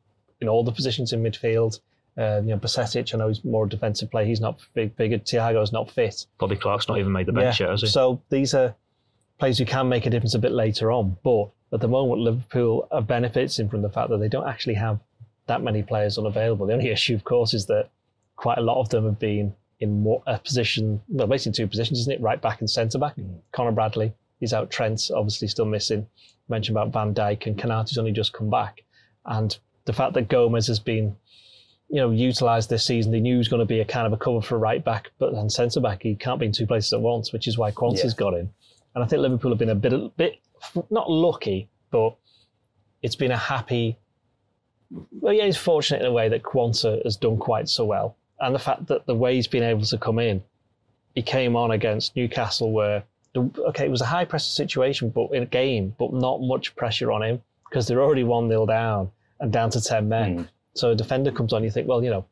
in 0.41 0.49
all 0.49 0.65
the 0.65 0.73
positions 0.73 1.13
in 1.13 1.23
midfield. 1.23 1.81
Uh, 2.17 2.41
you 2.45 2.51
know, 2.51 2.59
Bajcetic, 2.59 3.13
I 3.13 3.19
know 3.19 3.29
he's 3.29 3.45
more 3.45 3.65
a 3.65 3.69
defensive 3.69 4.11
play. 4.11 4.25
He's 4.25 4.41
not 4.41 4.61
big, 4.75 4.95
bigger. 4.95 5.19
Thiago's 5.19 5.73
not 5.73 5.91
fit. 5.91 6.27
Bobby 6.39 6.55
Clark's 6.55 6.87
not 6.87 6.99
even 6.99 7.11
made 7.11 7.27
the 7.27 7.33
bench 7.33 7.59
yeah. 7.59 7.67
yet, 7.67 7.71
has 7.73 7.81
he? 7.81 7.89
So 7.89 8.23
these 8.29 8.55
are 8.55 8.75
players 9.39 9.59
who 9.59 9.65
can 9.65 9.89
make 9.89 10.07
a 10.07 10.11
difference 10.11 10.35
a 10.35 10.39
bit 10.39 10.53
later 10.53 10.93
on. 10.93 11.17
But 11.25 11.51
at 11.73 11.81
the 11.81 11.89
moment, 11.89 12.21
Liverpool 12.21 12.87
are 12.93 13.03
benefiting 13.03 13.69
from 13.69 13.83
the 13.83 13.89
fact 13.89 14.11
that 14.11 14.19
they 14.19 14.29
don't 14.29 14.47
actually 14.47 14.75
have 14.75 15.01
that 15.47 15.63
many 15.63 15.83
players 15.83 16.19
unavailable. 16.19 16.67
The 16.67 16.75
only 16.75 16.91
issue, 16.97 17.15
of 17.15 17.25
course, 17.25 17.55
is 17.55 17.67
that 17.67 17.89
quite 18.37 18.59
a 18.59 18.63
lot 18.63 18.81
of 18.81 18.89
them 18.89 19.05
have 19.05 19.19
been 19.19 19.55
in 19.81 20.19
a 20.27 20.39
position, 20.39 21.01
well, 21.09 21.27
basically 21.27 21.53
two 21.53 21.67
positions, 21.67 22.01
isn't 22.01 22.13
it? 22.13 22.21
Right 22.21 22.41
back 22.41 22.61
and 22.61 22.71
centre 22.71 22.99
back. 22.99 23.17
Mm. 23.17 23.39
Conor 23.53 23.73
Bradley, 23.73 24.13
is 24.41 24.53
out. 24.53 24.71
Trent's 24.71 25.11
obviously 25.11 25.49
still 25.49 25.65
missing. 25.65 26.07
mentioned 26.49 26.77
about 26.77 26.93
Van 26.93 27.15
Dijk 27.15 27.47
and 27.47 27.59
Konaté's 27.59 27.99
only 27.99 28.13
just 28.13 28.33
come 28.33 28.51
back. 28.51 28.83
And 29.27 29.57
the 29.85 29.93
fact 29.93 30.15
that 30.15 30.29
Gomez 30.29 30.67
has 30.69 30.79
been, 30.79 31.17
you 31.89 31.97
know, 31.97 32.11
utilised 32.11 32.71
this 32.71 32.85
season, 32.85 33.13
they 33.13 33.21
knew 33.21 33.35
he 33.35 33.39
was 33.39 33.49
going 33.49 33.61
to 33.61 33.67
be 33.67 33.81
a 33.81 33.85
kind 33.85 34.07
of 34.07 34.13
a 34.13 34.17
cover 34.17 34.41
for 34.41 34.59
right 34.59 34.85
back, 34.85 35.11
but 35.19 35.33
then 35.33 35.51
centre 35.51 35.81
back, 35.81 36.03
he 36.03 36.15
can't 36.15 36.39
be 36.39 36.47
in 36.47 36.53
two 36.53 36.67
places 36.67 36.93
at 36.93 37.01
once, 37.01 37.33
which 37.33 37.49
is 37.49 37.59
why 37.59 37.71
Quansah's 37.71 38.15
yeah. 38.15 38.19
got 38.19 38.35
in. 38.35 38.51
And 38.95 39.03
I 39.03 39.07
think 39.07 39.23
Liverpool 39.23 39.51
have 39.51 39.59
been 39.59 39.71
a 39.71 39.75
bit, 39.75 39.93
a 39.93 40.09
bit 40.17 40.39
not 40.91 41.11
lucky, 41.11 41.69
but 41.91 42.17
it's 43.03 43.17
been 43.17 43.33
a 43.33 43.37
happy 43.37 43.99
well, 45.21 45.33
yeah, 45.33 45.47
he's 45.47 45.57
fortunate 45.57 46.01
in 46.01 46.07
a 46.07 46.13
way 46.13 46.29
that 46.29 46.43
Quansah 46.43 47.03
has 47.05 47.17
done 47.17 47.37
quite 47.39 47.69
so 47.69 47.85
well. 47.85 48.17
And 48.41 48.55
the 48.55 48.59
fact 48.59 48.87
that 48.87 49.07
the 49.07 49.15
way 49.15 49.35
he's 49.35 49.47
been 49.47 49.63
able 49.63 49.85
to 49.85 49.99
come 49.99 50.19
in, 50.19 50.43
he 51.15 51.23
came 51.23 51.57
on 51.57 51.71
against 51.71 52.17
Newcastle 52.17 52.73
where, 52.73 53.05
okay, 53.37 53.85
it 53.85 53.91
was 53.91 54.01
a 54.01 54.07
high 54.07 54.25
pressure 54.25 54.51
situation, 54.51 55.11
but 55.11 55.29
in 55.33 55.43
a 55.43 55.47
game, 55.47 55.95
but 55.99 56.13
not 56.13 56.41
much 56.41 56.75
pressure 56.77 57.13
on 57.13 57.23
him 57.23 57.43
because 57.69 57.87
they're 57.87 58.03
already 58.03 58.25
1 58.25 58.49
0 58.49 58.67
down 58.67 59.11
and 59.41 59.53
down 59.53 59.71
to 59.71 59.81
10 59.81 60.09
men. 60.09 60.39
Mm. 60.39 60.49
So 60.75 60.91
a 60.91 60.95
defender 60.95 61.31
comes 61.31 61.53
on, 61.53 61.63
you 61.63 61.71
think, 61.71 61.89
well, 61.89 62.03
you 62.03 62.11
know, 62.11 62.25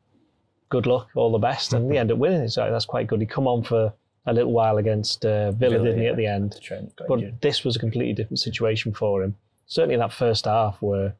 good 0.69 0.85
luck, 0.85 1.09
all 1.15 1.31
the 1.31 1.37
best. 1.37 1.73
And 1.73 1.89
they 1.89 1.97
end 1.97 2.11
up 2.11 2.17
winning. 2.17 2.47
So 2.49 2.69
that's 2.69 2.85
quite 2.85 3.07
good. 3.07 3.19
He 3.19 3.25
come 3.25 3.47
on 3.47 3.63
for 3.63 3.93
a 4.25 4.33
little 4.33 4.51
while 4.51 4.77
against 4.77 5.25
uh, 5.25 5.51
Villa, 5.51 5.77
Villa, 5.77 5.85
didn't 5.85 5.99
he, 5.99 6.05
yeah. 6.05 6.11
at 6.11 6.17
the 6.17 6.27
end? 6.27 6.59
but 7.07 7.41
this 7.41 7.63
was 7.63 7.75
a 7.75 7.79
completely 7.79 8.13
different 8.13 8.39
situation 8.39 8.93
for 8.93 9.23
him. 9.23 9.35
certainly 9.67 9.95
in 9.95 9.99
that 9.99 10.13
first 10.13 10.45
half 10.45 10.81
where 10.81 11.13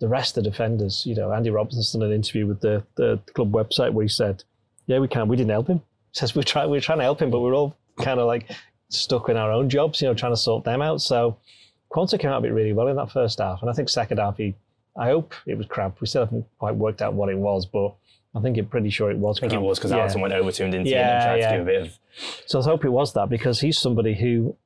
the 0.00 0.08
rest 0.08 0.36
of 0.36 0.44
the 0.44 0.50
defenders, 0.50 1.04
you 1.06 1.14
know, 1.14 1.32
Andy 1.32 1.50
Robinson 1.50 2.00
done 2.00 2.10
an 2.10 2.14
interview 2.14 2.46
with 2.46 2.60
the, 2.60 2.82
the 2.96 3.20
club 3.34 3.52
website 3.52 3.92
where 3.92 4.02
he 4.02 4.08
said, 4.08 4.42
"Yeah, 4.86 4.98
we 4.98 5.08
can't. 5.08 5.28
We 5.28 5.36
didn't 5.36 5.50
help 5.50 5.68
him." 5.68 5.78
He 5.78 6.18
says 6.18 6.34
we're, 6.34 6.42
try 6.42 6.66
we 6.66 6.78
are 6.78 6.80
trying 6.80 6.98
to 6.98 7.04
help 7.04 7.20
him, 7.22 7.30
but 7.30 7.40
we're 7.40 7.54
all 7.54 7.76
kind 8.00 8.18
of 8.18 8.26
like 8.26 8.50
stuck 8.88 9.28
in 9.28 9.36
our 9.36 9.52
own 9.52 9.68
jobs, 9.68 10.00
you 10.00 10.08
know, 10.08 10.14
trying 10.14 10.32
to 10.32 10.36
sort 10.36 10.64
them 10.64 10.82
out. 10.82 11.00
So 11.00 11.36
Quansah 11.92 12.18
came 12.18 12.30
out 12.30 12.38
of 12.38 12.44
it 12.44 12.52
really 12.52 12.72
well 12.72 12.88
in 12.88 12.96
that 12.96 13.12
first 13.12 13.38
half, 13.38 13.60
and 13.60 13.70
I 13.70 13.74
think 13.74 13.88
second 13.88 14.18
half 14.18 14.36
he, 14.38 14.54
I 14.96 15.06
hope 15.06 15.34
it 15.46 15.56
was 15.56 15.66
crap. 15.66 16.00
We 16.00 16.06
still 16.06 16.24
haven't 16.24 16.46
quite 16.58 16.74
worked 16.74 17.02
out 17.02 17.14
what 17.14 17.28
it 17.28 17.38
was, 17.38 17.66
but 17.66 17.94
I 18.34 18.40
think 18.40 18.56
I'm 18.58 18.66
pretty 18.66 18.90
sure 18.90 19.10
it 19.10 19.18
was. 19.18 19.38
I 19.38 19.40
think 19.40 19.52
it 19.52 19.60
was 19.60 19.78
because 19.78 19.90
Yeah. 19.90 20.06
Alisson 20.06 20.20
went 20.20 20.32
over 20.34 20.50
to 20.52 20.64
him, 20.64 20.70
didn't 20.70 20.86
he? 20.86 20.92
Yeah, 20.92 21.14
and 21.14 21.24
tried 21.24 21.40
yeah. 21.40 21.50
to 21.50 21.56
do 21.56 21.62
a 21.62 21.64
bit 21.66 21.82
of 21.82 21.98
So 22.46 22.60
I 22.60 22.64
hope 22.64 22.84
it 22.84 22.90
was 22.90 23.12
that 23.14 23.28
because 23.28 23.60
he's 23.60 23.78
somebody 23.78 24.14
who, 24.14 24.56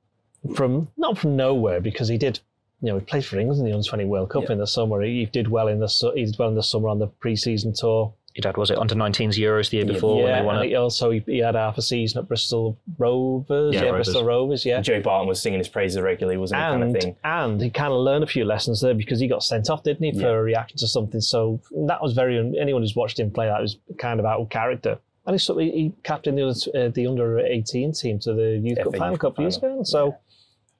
from 0.54 0.88
not 0.96 1.18
from 1.18 1.36
nowhere, 1.36 1.80
because 1.80 2.08
he 2.08 2.18
did, 2.18 2.40
you 2.80 2.88
know, 2.92 2.98
he 2.98 3.04
played 3.04 3.24
for 3.24 3.38
England 3.38 3.60
in 3.60 3.66
the 3.66 3.72
Under 3.72 3.86
Twenty 3.88 4.04
World 4.04 4.30
Cup 4.30 4.44
Yeah. 4.44 4.52
in 4.52 4.58
the 4.58 4.66
summer. 4.66 5.00
He 5.02 5.26
did 5.26 5.48
well 5.48 5.68
in 5.68 5.78
the 5.80 5.88
su- 5.88 6.12
he 6.14 6.24
did 6.26 6.38
well 6.38 6.48
in 6.48 6.54
the 6.54 6.62
summer 6.62 6.88
on 6.88 6.98
the 6.98 7.06
pre-season 7.06 7.72
tour. 7.72 8.12
Your 8.34 8.42
dad 8.42 8.56
was 8.56 8.68
it 8.72 8.78
under 8.78 8.96
19s 8.96 9.38
Euros 9.38 9.70
the 9.70 9.76
year 9.76 9.86
Yeah, 9.86 9.92
before 9.92 10.16
when 10.16 10.26
yeah, 10.26 10.40
they 10.40 10.44
won 10.46 10.56
and 10.56 10.64
it? 10.64 10.68
he 10.70 10.74
also 10.74 11.12
he, 11.12 11.20
he 11.24 11.38
had 11.38 11.54
half 11.54 11.78
a 11.78 11.82
season 11.82 12.18
at 12.18 12.26
Bristol 12.26 12.76
Rovers. 12.98 13.74
Yeah, 13.74 13.82
Yeah, 13.82 13.86
Rovers. 13.90 14.06
Bristol 14.08 14.24
Rovers. 14.24 14.66
Yeah. 14.66 14.80
Joe 14.80 15.00
Barton 15.00 15.28
was 15.28 15.40
singing 15.40 15.60
his 15.60 15.68
praises 15.68 16.00
regularly, 16.00 16.36
wasn't 16.36 16.60
he? 16.60 16.64
Kind 16.64 16.82
of 16.82 16.88
And, 16.88 17.00
thing. 17.00 17.16
and 17.22 17.60
he 17.60 17.70
kind 17.70 17.92
of 17.92 18.00
learned 18.00 18.24
a 18.24 18.26
few 18.26 18.44
lessons 18.44 18.80
there 18.80 18.92
because 18.92 19.20
he 19.20 19.28
got 19.28 19.44
sent 19.44 19.70
off, 19.70 19.84
didn't 19.84 20.02
he, 20.02 20.12
for 20.12 20.26
Yeah. 20.26 20.32
a 20.32 20.42
reaction 20.42 20.78
to 20.78 20.88
something. 20.88 21.20
So 21.20 21.60
that 21.86 22.02
was 22.02 22.12
very 22.14 22.36
anyone 22.58 22.82
who's 22.82 22.96
watched 22.96 23.20
him 23.20 23.30
play 23.30 23.46
that 23.46 23.60
was 23.62 23.78
kind 23.98 24.18
of 24.18 24.26
out 24.26 24.40
of 24.40 24.48
character. 24.48 24.98
And 25.26 25.34
he, 25.34 25.38
sort 25.38 25.62
of- 25.62 25.72
he 25.72 25.92
captained 26.02 26.36
the, 26.36 26.42
under- 26.48 26.86
uh, 26.86 26.88
the 26.88 27.06
under 27.06 27.38
eighteen 27.38 27.92
team 27.92 28.18
to 28.18 28.34
the 28.34 28.58
youth 28.58 28.78
FA 28.78 28.84
cup 28.84 28.96
final 28.96 29.14
a 29.14 29.18
couple 29.18 29.44
of 29.44 29.44
years 29.44 29.58
ago. 29.58 29.68
And 29.76 29.86
so 29.86 30.16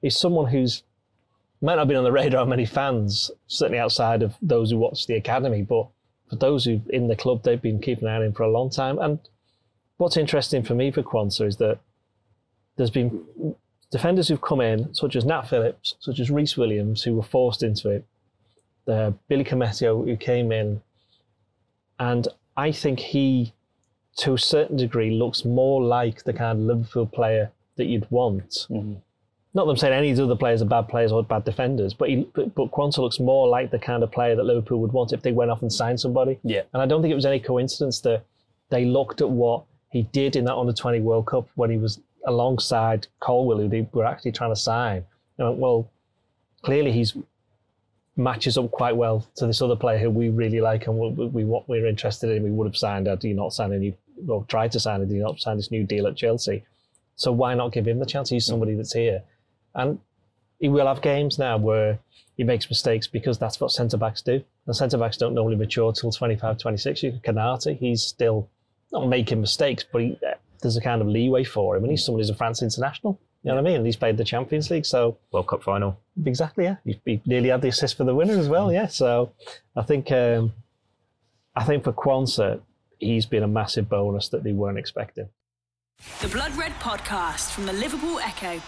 he's 0.01 0.17
someone 0.17 0.47
who's 0.51 0.83
might 1.61 1.75
not 1.75 1.81
have 1.81 1.87
been 1.87 1.97
on 1.97 2.03
the 2.03 2.11
radar 2.11 2.41
of 2.41 2.47
many 2.47 2.65
fans, 2.65 3.31
certainly 3.47 3.79
outside 3.79 4.21
of 4.21 4.35
those 4.41 4.71
who 4.71 4.77
watch 4.77 5.07
the 5.07 5.15
academy, 5.15 5.61
but 5.61 5.87
for 6.29 6.35
those 6.35 6.65
who 6.65 6.81
in 6.89 7.07
the 7.07 7.15
club, 7.15 7.43
they've 7.43 7.61
been 7.61 7.79
keeping 7.79 8.07
an 8.07 8.13
eye 8.13 8.17
on 8.17 8.23
him 8.23 8.33
for 8.33 8.43
a 8.43 8.51
long 8.51 8.69
time. 8.69 8.99
And 8.99 9.19
what's 9.97 10.17
interesting 10.17 10.63
for 10.63 10.75
me 10.75 10.91
for 10.91 11.03
Quansah 11.03 11.47
is 11.47 11.57
that 11.57 11.79
there's 12.75 12.89
been 12.89 13.23
defenders 13.91 14.27
who've 14.27 14.41
come 14.41 14.61
in, 14.61 14.93
such 14.93 15.15
as 15.15 15.25
Nat 15.25 15.43
Phillips, 15.43 15.95
such 15.99 16.19
as 16.19 16.29
Rhys 16.29 16.57
Williams, 16.57 17.03
who 17.03 17.15
were 17.15 17.23
forced 17.23 17.63
into 17.63 17.89
it. 17.89 18.05
Uh, 18.87 19.11
Billy 19.27 19.43
Koumetio, 19.43 20.05
who 20.05 20.15
came 20.17 20.51
in, 20.51 20.81
and 21.99 22.27
I 22.57 22.71
think 22.71 22.99
he, 22.99 23.53
to 24.17 24.33
a 24.33 24.37
certain 24.37 24.77
degree, 24.77 25.11
looks 25.11 25.45
more 25.45 25.81
like 25.81 26.23
the 26.23 26.33
kind 26.33 26.59
of 26.59 26.65
Liverpool 26.65 27.05
player 27.05 27.51
that 27.77 27.85
you'd 27.85 28.09
want. 28.11 28.67
Mhm. 28.69 28.97
Not 29.55 29.65
that 29.65 29.71
I'm 29.71 29.77
saying 29.77 29.93
any 29.93 30.11
of 30.11 30.17
the 30.17 30.25
other 30.25 30.35
players 30.35 30.61
are 30.61 30.65
bad 30.65 30.89
players 30.89 31.11
or 31.11 31.23
bad 31.23 31.45
defenders, 31.45 31.93
but 31.93 32.09
he, 32.09 32.27
but, 32.35 32.53
but 32.53 32.71
Quansah 32.71 32.97
looks 32.97 33.19
more 33.19 33.47
like 33.47 33.71
the 33.71 33.79
kind 33.79 34.03
of 34.03 34.11
player 34.11 34.35
that 34.35 34.43
Liverpool 34.43 34.79
would 34.81 34.91
want 34.91 35.13
if 35.13 35.21
they 35.21 35.31
went 35.31 35.49
off 35.49 35.61
and 35.61 35.71
signed 35.71 35.99
somebody. 35.99 36.37
Yeah. 36.43 36.61
And 36.73 36.81
I 36.81 36.85
don't 36.85 37.01
think 37.01 37.11
it 37.13 37.15
was 37.15 37.25
any 37.25 37.39
coincidence 37.39 38.01
that 38.01 38.23
they 38.69 38.83
looked 38.83 39.21
at 39.21 39.29
what 39.29 39.63
he 39.89 40.03
did 40.03 40.35
in 40.35 40.43
that 40.45 40.55
under 40.55 40.73
20 40.73 40.99
World 40.99 41.27
Cup 41.27 41.47
when 41.55 41.71
he 41.71 41.77
was 41.77 42.01
alongside 42.27 43.07
Colwill, 43.21 43.59
who 43.59 43.69
they 43.69 43.87
were 43.93 44.05
actually 44.05 44.33
trying 44.33 44.51
to 44.51 44.59
sign. 44.59 45.05
And 45.37 45.47
went, 45.47 45.57
well, 45.57 45.89
clearly 46.61 46.91
he's 46.91 47.15
matches 48.17 48.57
up 48.57 48.71
quite 48.71 48.95
well 48.95 49.25
to 49.35 49.45
this 49.45 49.61
other 49.61 49.75
player 49.75 49.97
who 49.97 50.09
we 50.09 50.29
really 50.29 50.61
like 50.61 50.87
and 50.87 50.97
we, 50.97 51.27
we 51.27 51.43
what 51.43 51.67
we're 51.67 51.85
interested 51.85 52.29
in. 52.29 52.43
We 52.43 52.51
would 52.51 52.67
have 52.67 52.77
signed 52.77 53.07
had 53.07 53.21
he 53.21 53.33
not 53.33 53.53
signed 53.53 53.73
a 53.73 53.77
new 53.77 53.93
or 54.27 54.45
tried 54.45 54.71
to 54.71 54.79
sign 54.79 55.01
had 55.01 55.09
he 55.09 55.17
not 55.17 55.39
signed 55.39 55.59
this 55.59 55.71
new 55.71 55.83
deal 55.83 56.07
at 56.07 56.15
Chelsea. 56.15 56.63
So 57.17 57.31
why 57.31 57.53
not 57.53 57.71
give 57.71 57.87
him 57.87 57.99
the 57.99 58.05
chance? 58.05 58.29
He's 58.29 58.45
somebody 58.45 58.75
that's 58.75 58.93
here, 58.93 59.21
and 59.75 59.99
he 60.59 60.69
will 60.69 60.87
have 60.87 61.01
games 61.01 61.37
now 61.37 61.57
where 61.57 61.99
he 62.37 62.43
makes 62.43 62.69
mistakes 62.69 63.07
because 63.07 63.37
that's 63.37 63.59
what 63.59 63.71
centre 63.71 63.97
backs 63.97 64.21
do. 64.21 64.43
And 64.65 64.75
centre 64.75 64.97
backs 64.97 65.17
don't 65.17 65.33
normally 65.33 65.55
mature 65.55 65.93
till 65.93 66.11
25, 66.11 66.57
26. 66.57 67.03
You 67.03 67.11
Konaté, 67.23 67.77
he's 67.77 68.01
still 68.01 68.49
not 68.91 69.07
making 69.07 69.41
mistakes, 69.41 69.85
but 69.89 70.01
he, 70.01 70.17
there's 70.61 70.77
a 70.77 70.81
kind 70.81 71.01
of 71.01 71.07
leeway 71.07 71.43
for 71.43 71.75
him. 71.75 71.83
And 71.83 71.91
he's 71.91 72.03
someone 72.03 72.19
who's 72.19 72.29
a 72.29 72.35
France 72.35 72.61
international. 72.61 73.19
You 73.43 73.49
know 73.49 73.55
what 73.55 73.61
I 73.61 73.63
mean? 73.63 73.75
And 73.77 73.85
he's 73.85 73.95
played 73.95 74.17
the 74.17 74.23
Champions 74.23 74.71
League, 74.71 74.85
so 74.85 75.17
World 75.31 75.47
Cup 75.47 75.61
final. 75.61 75.99
exactly, 76.25 76.63
yeah. 76.63 76.77
He, 76.83 76.99
he 77.05 77.21
nearly 77.25 77.49
had 77.49 77.61
the 77.61 77.67
assist 77.67 77.95
for 77.95 78.03
the 78.03 78.15
winner 78.15 78.37
as 78.39 78.49
well, 78.49 78.73
yeah. 78.73 78.87
So 78.87 79.31
I 79.75 79.83
think 79.83 80.11
um, 80.11 80.51
I 81.55 81.63
think 81.63 81.83
for 81.83 81.93
Quansah, 81.93 82.59
he's 82.97 83.27
been 83.27 83.43
a 83.43 83.47
massive 83.47 83.87
bonus 83.87 84.29
that 84.29 84.43
they 84.43 84.51
weren't 84.51 84.79
expecting. 84.79 85.29
The 86.21 86.27
Blood 86.27 86.55
Red 86.55 86.71
Podcast 86.73 87.51
from 87.51 87.67
the 87.67 87.73
Liverpool 87.73 88.19
Echo. 88.19 88.59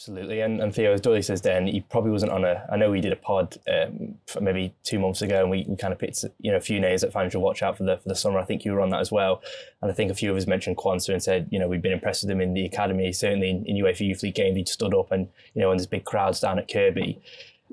Absolutely, 0.00 0.40
and, 0.40 0.62
and 0.62 0.74
Theo, 0.74 0.94
as 0.94 1.02
Doyley 1.02 1.22
says, 1.22 1.42
then 1.42 1.66
he 1.66 1.82
probably 1.82 2.10
wasn't 2.10 2.32
on 2.32 2.42
a. 2.42 2.66
I 2.72 2.78
know 2.78 2.90
we 2.90 3.02
did 3.02 3.12
a 3.12 3.16
pod 3.16 3.58
um, 3.70 4.14
maybe 4.40 4.72
two 4.82 4.98
months 4.98 5.20
ago, 5.20 5.42
and 5.42 5.50
we, 5.50 5.66
we 5.68 5.76
kind 5.76 5.92
of 5.92 5.98
picked 5.98 6.24
you 6.40 6.50
know 6.50 6.56
a 6.56 6.60
few 6.62 6.80
names 6.80 7.02
that 7.02 7.12
fans 7.12 7.32
should 7.32 7.42
watch 7.42 7.62
out 7.62 7.76
for 7.76 7.82
the 7.84 7.98
for 7.98 8.08
the 8.08 8.14
summer. 8.14 8.38
I 8.38 8.44
think 8.44 8.64
you 8.64 8.72
were 8.72 8.80
on 8.80 8.88
that 8.90 9.00
as 9.00 9.12
well, 9.12 9.42
and 9.82 9.90
I 9.90 9.94
think 9.94 10.10
a 10.10 10.14
few 10.14 10.30
of 10.30 10.38
us 10.38 10.46
mentioned 10.46 10.78
Quansah 10.78 11.12
and 11.12 11.22
said 11.22 11.48
you 11.50 11.58
know 11.58 11.68
we've 11.68 11.82
been 11.82 11.92
impressed 11.92 12.22
with 12.22 12.30
him 12.30 12.40
in 12.40 12.54
the 12.54 12.64
academy. 12.64 13.12
Certainly 13.12 13.50
in, 13.50 13.66
in 13.66 13.76
UEFA 13.76 14.06
Youth 14.06 14.22
League 14.22 14.36
games, 14.36 14.56
he 14.56 14.64
stood 14.64 14.94
up 14.94 15.12
and 15.12 15.28
you 15.52 15.60
know 15.60 15.68
when 15.68 15.76
there's 15.76 15.86
big 15.86 16.06
crowds 16.06 16.40
down 16.40 16.58
at 16.58 16.66
Kirkby. 16.66 17.20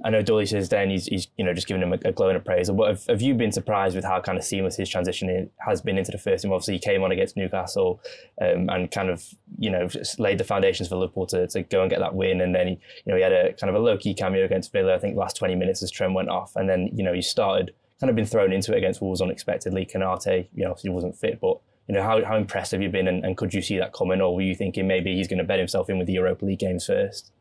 I 0.06 0.12
know 0.12 0.22
Doyley 0.22 0.48
says 0.48 0.70
then 0.70 0.90
he's, 0.90 1.06
he's 1.06 1.28
you 1.38 1.46
know 1.46 1.54
just 1.54 1.68
giving 1.68 1.82
him 1.82 1.94
a, 1.94 1.98
a 2.06 2.12
glowing 2.12 2.36
appraisal. 2.36 2.76
But 2.76 2.90
have, 2.90 3.06
have 3.08 3.22
you 3.22 3.34
been 3.34 3.52
surprised 3.52 3.96
with 3.96 4.06
how 4.06 4.22
kind 4.22 4.38
of 4.38 4.44
seamless 4.44 4.76
his 4.76 4.90
transition 4.90 5.50
has 5.66 5.82
been 5.82 5.98
into 5.98 6.12
the 6.12 6.18
first 6.18 6.44
team? 6.44 6.52
Obviously, 6.52 6.76
he 6.76 6.80
came 6.80 7.04
on 7.04 7.12
against 7.12 7.36
Newcastle 7.36 8.00
um, 8.42 8.70
and 8.70 8.92
kind 8.92 9.10
of 9.10 9.26
you 9.58 9.70
know 9.70 9.88
laid 10.20 10.38
the 10.38 10.44
foundations 10.44 10.90
for 10.90 10.98
Liverpool 10.98 11.26
to, 11.28 11.48
to 11.48 11.64
go 11.64 11.82
and 11.82 11.90
get 11.90 12.00
that 12.00 12.14
win. 12.14 12.42
And 12.42 12.54
then 12.54 12.68
he 12.68 12.74
you 13.06 13.12
know 13.12 13.16
he 13.16 13.24
had 13.24 13.34
a 13.34 13.54
kind 13.54 13.70
of 13.70 13.76
a 13.76 13.84
low 13.84 13.98
key 13.98 14.14
cameo 14.14 14.46
against 14.46 14.72
Villa. 14.72 14.96
I 14.96 15.00
think 15.00 15.18
last 15.18 15.36
twenty 15.36 15.56
minutes 15.56 15.82
as 15.82 15.92
Trent 15.92 16.14
went 16.14 16.30
off, 16.30 16.56
and 16.56 16.70
then 16.70 16.90
you 16.94 17.04
know 17.04 17.14
he 17.14 17.22
started 17.22 17.74
kind 18.00 18.10
of 18.10 18.16
been 18.16 18.26
thrown 18.26 18.54
into 18.54 18.74
it 18.74 18.78
against 18.78 19.02
Wolves 19.02 19.22
unexpectedly. 19.22 19.86
Konaté, 19.86 20.48
you 20.54 20.64
know, 20.64 20.72
obviously 20.72 20.92
wasn't 20.92 21.18
fit, 21.18 21.40
but 21.42 21.60
you 21.88 21.96
know 21.96 22.04
how 22.04 22.24
how 22.24 22.38
impressed 22.38 22.72
have 22.72 22.82
you 22.82 22.90
been, 22.90 23.08
and, 23.08 23.26
and 23.26 23.38
could 23.38 23.54
you 23.54 23.62
see 23.62 23.78
that 23.80 23.94
coming, 23.94 24.22
or 24.22 24.36
were 24.36 24.42
you 24.42 24.54
thinking 24.54 24.88
maybe 24.88 25.16
he's 25.16 25.28
going 25.28 25.40
to 25.40 25.44
bet 25.44 25.60
himself 25.60 25.90
in 25.90 25.98
with 25.98 26.08
the 26.08 26.14
Europa 26.14 26.46
League 26.46 26.60
games 26.60 26.86
first? 26.86 27.32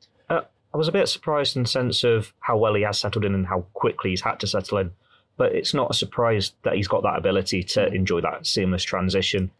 I 0.74 0.76
was 0.76 0.88
a 0.88 0.92
bit 0.92 1.08
surprised 1.08 1.56
in 1.56 1.62
the 1.62 1.68
sense 1.68 2.04
of 2.04 2.32
how 2.40 2.56
well 2.58 2.74
he 2.74 2.82
has 2.82 2.98
settled 2.98 3.24
in 3.24 3.34
and 3.34 3.46
how 3.46 3.66
quickly 3.72 4.10
he's 4.10 4.20
had 4.20 4.40
to 4.40 4.46
settle 4.46 4.78
in. 4.78 4.92
But 5.36 5.54
it's 5.54 5.74
not 5.74 5.90
a 5.90 5.94
surprise 5.94 6.52
that 6.62 6.74
he's 6.74 6.88
got 6.88 7.02
that 7.02 7.18
ability 7.18 7.62
to 7.62 7.86
enjoy 7.92 8.20
that 8.22 8.46
seamless 8.46 8.82
transition. 8.82 9.50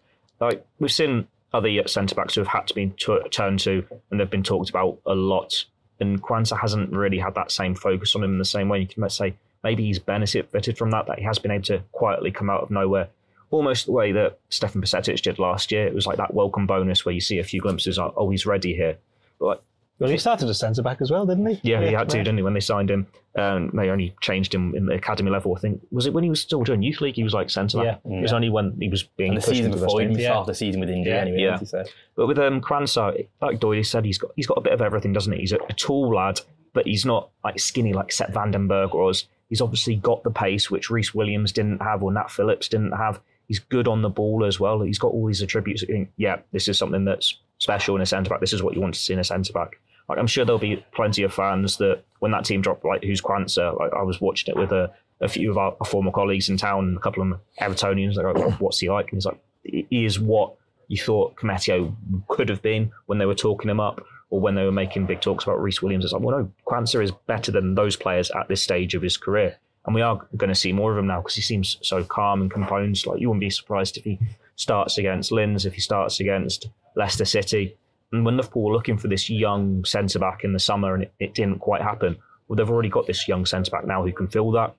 Like 0.41 0.67
we've 0.79 0.93
seen 0.93 1.29
other 1.53 1.87
centre 1.87 2.15
backs 2.15 2.35
who 2.35 2.41
have 2.41 2.49
had 2.49 2.67
to 2.69 2.75
be 2.75 2.89
t- 2.89 3.19
turned 3.31 3.61
to, 3.61 3.85
and 4.11 4.21
they've 4.21 4.29
been 4.29 4.43
talked 4.43 4.71
about 4.71 4.99
a 5.07 5.15
lot. 5.15 5.65
And 6.01 6.23
Quansah 6.23 6.61
hasn't 6.61 6.93
really 6.93 7.19
had 7.19 7.35
that 7.35 7.51
same 7.51 7.75
focus 7.75 8.15
on 8.15 8.23
him 8.23 8.33
in 8.33 8.39
the 8.39 8.45
same 8.45 8.69
way. 8.69 8.81
You 8.81 8.87
can 8.87 9.09
say 9.09 9.35
maybe 9.65 9.85
he's 9.85 9.99
benefited 9.99 10.77
from 10.77 10.91
that, 10.91 11.07
that 11.07 11.19
he 11.19 11.25
has 11.25 11.39
been 11.39 11.51
able 11.51 11.65
to 11.65 11.83
quietly 11.93 12.31
come 12.31 12.51
out 12.51 12.63
of 12.63 12.71
nowhere. 12.71 13.09
Almost 13.51 13.87
the 13.87 13.93
way 13.93 14.13
that 14.13 14.39
Stefan 14.51 14.83
Bajcetic 14.83 15.23
did 15.23 15.39
last 15.39 15.73
year. 15.73 15.87
It 15.87 15.95
was 15.95 16.07
like 16.07 16.19
that 16.19 16.35
welcome 16.35 16.67
bonus 16.67 17.05
where 17.05 17.15
you 17.15 17.21
see 17.21 17.39
a 17.39 17.45
few 17.45 17.61
glimpses 17.61 17.99
of, 17.99 18.13
oh, 18.17 18.29
he's 18.29 18.45
ready 18.45 18.75
here. 18.75 18.99
But 19.39 19.63
Well, 19.99 20.11
he 20.11 20.19
started 20.19 20.49
as 20.49 20.59
centre 20.59 20.83
back 20.83 21.01
as 21.01 21.11
well, 21.11 21.25
didn't 21.25 21.47
he? 21.47 21.61
yeah, 21.63 21.81
he 21.81 21.93
had 21.95 22.11
to, 22.11 22.19
didn't 22.19 22.37
he, 22.37 22.43
when 22.43 22.53
they 22.53 22.61
signed 22.61 22.91
him? 22.91 23.07
Um, 23.35 23.71
they 23.75 23.89
only 23.89 24.15
changed 24.21 24.55
him 24.55 24.75
in 24.75 24.87
the 24.87 24.95
academy 24.95 25.31
level. 25.31 25.55
I 25.57 25.61
think 25.61 25.81
was 25.91 26.07
it 26.07 26.13
when 26.13 26.25
he 26.25 26.31
was 26.31 26.41
still 26.41 26.63
doing 26.65 26.83
youth 26.83 27.01
league? 27.01 27.15
He 27.15 27.23
was 27.23 27.33
like 27.35 27.49
centre 27.51 27.79
back. 27.79 28.01
Yeah. 28.05 28.19
It 28.19 28.23
was 28.23 28.33
only 28.33 28.51
when 28.51 28.77
he 28.79 28.89
was 28.89 29.03
being 29.05 29.31
And 29.31 29.39
the 29.39 29.43
season 29.43 29.67
into 29.67 29.79
the 29.79 29.87
before, 29.87 30.01
he 30.01 30.09
team. 30.09 30.19
Yeah. 30.19 30.29
start 30.33 30.47
the 30.47 30.55
season 30.55 30.81
with 30.81 30.91
injury 30.91 31.13
Yeah. 31.13 31.21
anyway. 31.21 31.41
Yeah. 31.43 31.59
he? 31.59 31.65
So, 31.67 31.85
But 32.15 32.27
with 32.27 32.39
um, 32.39 32.61
Quansah, 32.61 33.27
like 33.41 33.61
Doyle 33.61 33.83
said, 33.85 34.05
he's 34.05 34.19
got 34.19 34.31
he's 34.37 34.47
got 34.47 34.59
a 34.59 34.63
bit 34.63 34.73
of 34.73 34.81
everything, 34.83 35.13
doesn't 35.13 35.33
he? 35.33 35.41
He's 35.41 35.53
a, 35.53 35.59
a 35.69 35.73
tall 35.73 36.15
lad, 36.15 36.41
but 36.73 36.87
he's 36.87 37.05
not 37.07 37.31
like 37.45 37.59
skinny 37.59 37.93
like 37.93 38.13
Sepp 38.13 38.33
van 38.33 38.51
den 38.51 38.69
Berg 38.69 38.95
was. 38.95 39.27
He's 39.49 39.61
obviously 39.61 39.97
got 39.97 40.23
the 40.25 40.31
pace 40.31 40.71
which 40.71 40.91
Rhys 40.91 41.15
Williams 41.15 41.53
didn't 41.53 41.81
have 41.81 42.03
or 42.03 42.13
Nat 42.13 42.31
Phillips 42.31 42.69
didn't 42.69 42.93
have. 42.93 43.21
He's 43.49 43.61
good 43.61 43.87
on 43.87 44.03
the 44.03 44.09
ball 44.09 44.45
as 44.45 44.59
well. 44.59 44.81
He's 44.83 44.99
got 44.99 45.13
all 45.13 45.27
these 45.27 45.41
attributes. 45.41 45.81
that 45.83 45.89
you 45.89 45.95
think, 45.95 46.11
yeah, 46.17 46.39
this 46.53 46.67
is 46.67 46.77
something 46.79 47.05
that's 47.05 47.39
special 47.59 47.97
in 47.97 48.03
a 48.03 48.07
centre 48.07 48.31
back. 48.31 48.41
This 48.41 48.53
is 48.53 48.63
what 48.63 48.75
you 48.75 48.81
want 48.81 48.95
to 48.95 49.01
see 49.01 49.13
in 49.13 49.19
a 49.19 49.25
centre 49.25 49.53
back. 49.53 49.81
Like 50.09 50.19
I'm 50.19 50.27
sure 50.27 50.45
there'll 50.45 50.59
be 50.59 50.85
plenty 50.93 51.23
of 51.23 51.35
fans 51.35 51.79
that 51.79 52.03
when 52.21 52.31
that 52.33 52.45
team 52.45 52.63
dropped, 52.63 52.85
like 52.85 53.03
who's 53.03 53.21
Quansah? 53.21 53.79
Like 53.79 53.93
I 53.93 54.03
was 54.03 54.21
watching 54.21 54.55
it 54.55 54.59
with 54.59 54.73
a, 54.73 54.93
a 55.21 55.29
few 55.29 55.51
of 55.51 55.59
our, 55.59 55.77
our 55.81 55.87
former 55.87 56.13
colleagues 56.13 56.49
in 56.49 56.57
town, 56.57 56.85
and 56.85 56.97
a 56.97 57.01
couple 57.01 57.23
of 57.23 57.29
them 57.31 57.41
Evertonians. 57.61 58.17
Like, 58.17 58.61
what's 58.61 58.79
he 58.79 58.91
like? 58.91 59.07
And 59.11 59.17
he's 59.17 59.27
like, 59.27 59.41
he 59.65 60.05
is 60.05 60.21
what 60.21 60.55
you 60.89 60.97
thought 60.97 61.37
Koumetio 61.37 61.95
could 62.29 62.49
have 62.49 62.63
been 62.63 62.93
when 63.07 63.19
they 63.19 63.27
were 63.27 63.35
talking 63.35 63.71
him 63.71 63.81
up 63.81 64.05
or 64.31 64.41
when 64.41 64.55
they 64.55 64.65
were 64.65 64.73
making 64.73 65.07
big 65.07 65.21
talks 65.21 65.45
about 65.45 65.61
Rhys 65.61 65.83
Williams. 65.83 66.05
It's 66.05 66.13
like, 66.13 66.23
well, 66.23 66.39
no, 66.39 66.53
Quansah 66.67 67.03
is 67.03 67.13
better 67.27 67.51
than 67.51 67.75
those 67.75 67.97
players 67.97 68.31
at 68.33 68.49
this 68.49 68.63
stage 68.63 68.95
of 68.95 69.03
his 69.03 69.17
career. 69.17 69.57
And 69.85 69.95
we 69.95 70.03
are 70.03 70.21
going 70.37 70.49
to 70.49 70.55
see 70.55 70.73
more 70.73 70.93
of 70.93 70.99
him 70.99 71.07
now 71.07 71.21
because 71.21 71.37
he 71.37 71.43
seems 71.43 71.79
so 71.81 72.03
calm 72.05 72.43
and 72.43 72.51
composed. 72.51 73.07
Like, 73.07 73.21
you 73.21 73.29
wouldn't 73.29 73.41
be 73.41 73.51
surprised 73.51 73.97
if 73.97 74.05
he 74.05 74.19
starts 74.57 74.99
against 74.99 75.31
Linz, 75.31 75.65
if 75.65 75.75
he 75.75 75.81
starts 75.81 76.19
against 76.19 76.69
Leicester 76.97 77.25
City. 77.25 77.77
And 78.13 78.25
when 78.25 78.37
Liverpool 78.37 78.63
were 78.65 78.73
looking 78.73 78.99
for 78.99 79.09
this 79.09 79.31
young 79.31 79.85
centre 79.85 80.19
back 80.19 80.43
in 80.45 80.53
the 80.53 80.59
summer 80.59 80.95
and 80.95 81.05
it, 81.05 81.15
it 81.21 81.35
didn't 81.35 81.61
quite 81.61 81.83
happen, 81.83 82.17
well, 82.49 82.57
they've 82.57 82.71
already 82.71 82.89
got 82.89 83.07
this 83.07 83.29
young 83.29 83.47
centre 83.47 83.71
back 83.71 83.87
now 83.87 84.05
who 84.05 84.13
can 84.13 84.29
fill 84.29 84.51
that. 84.53 84.75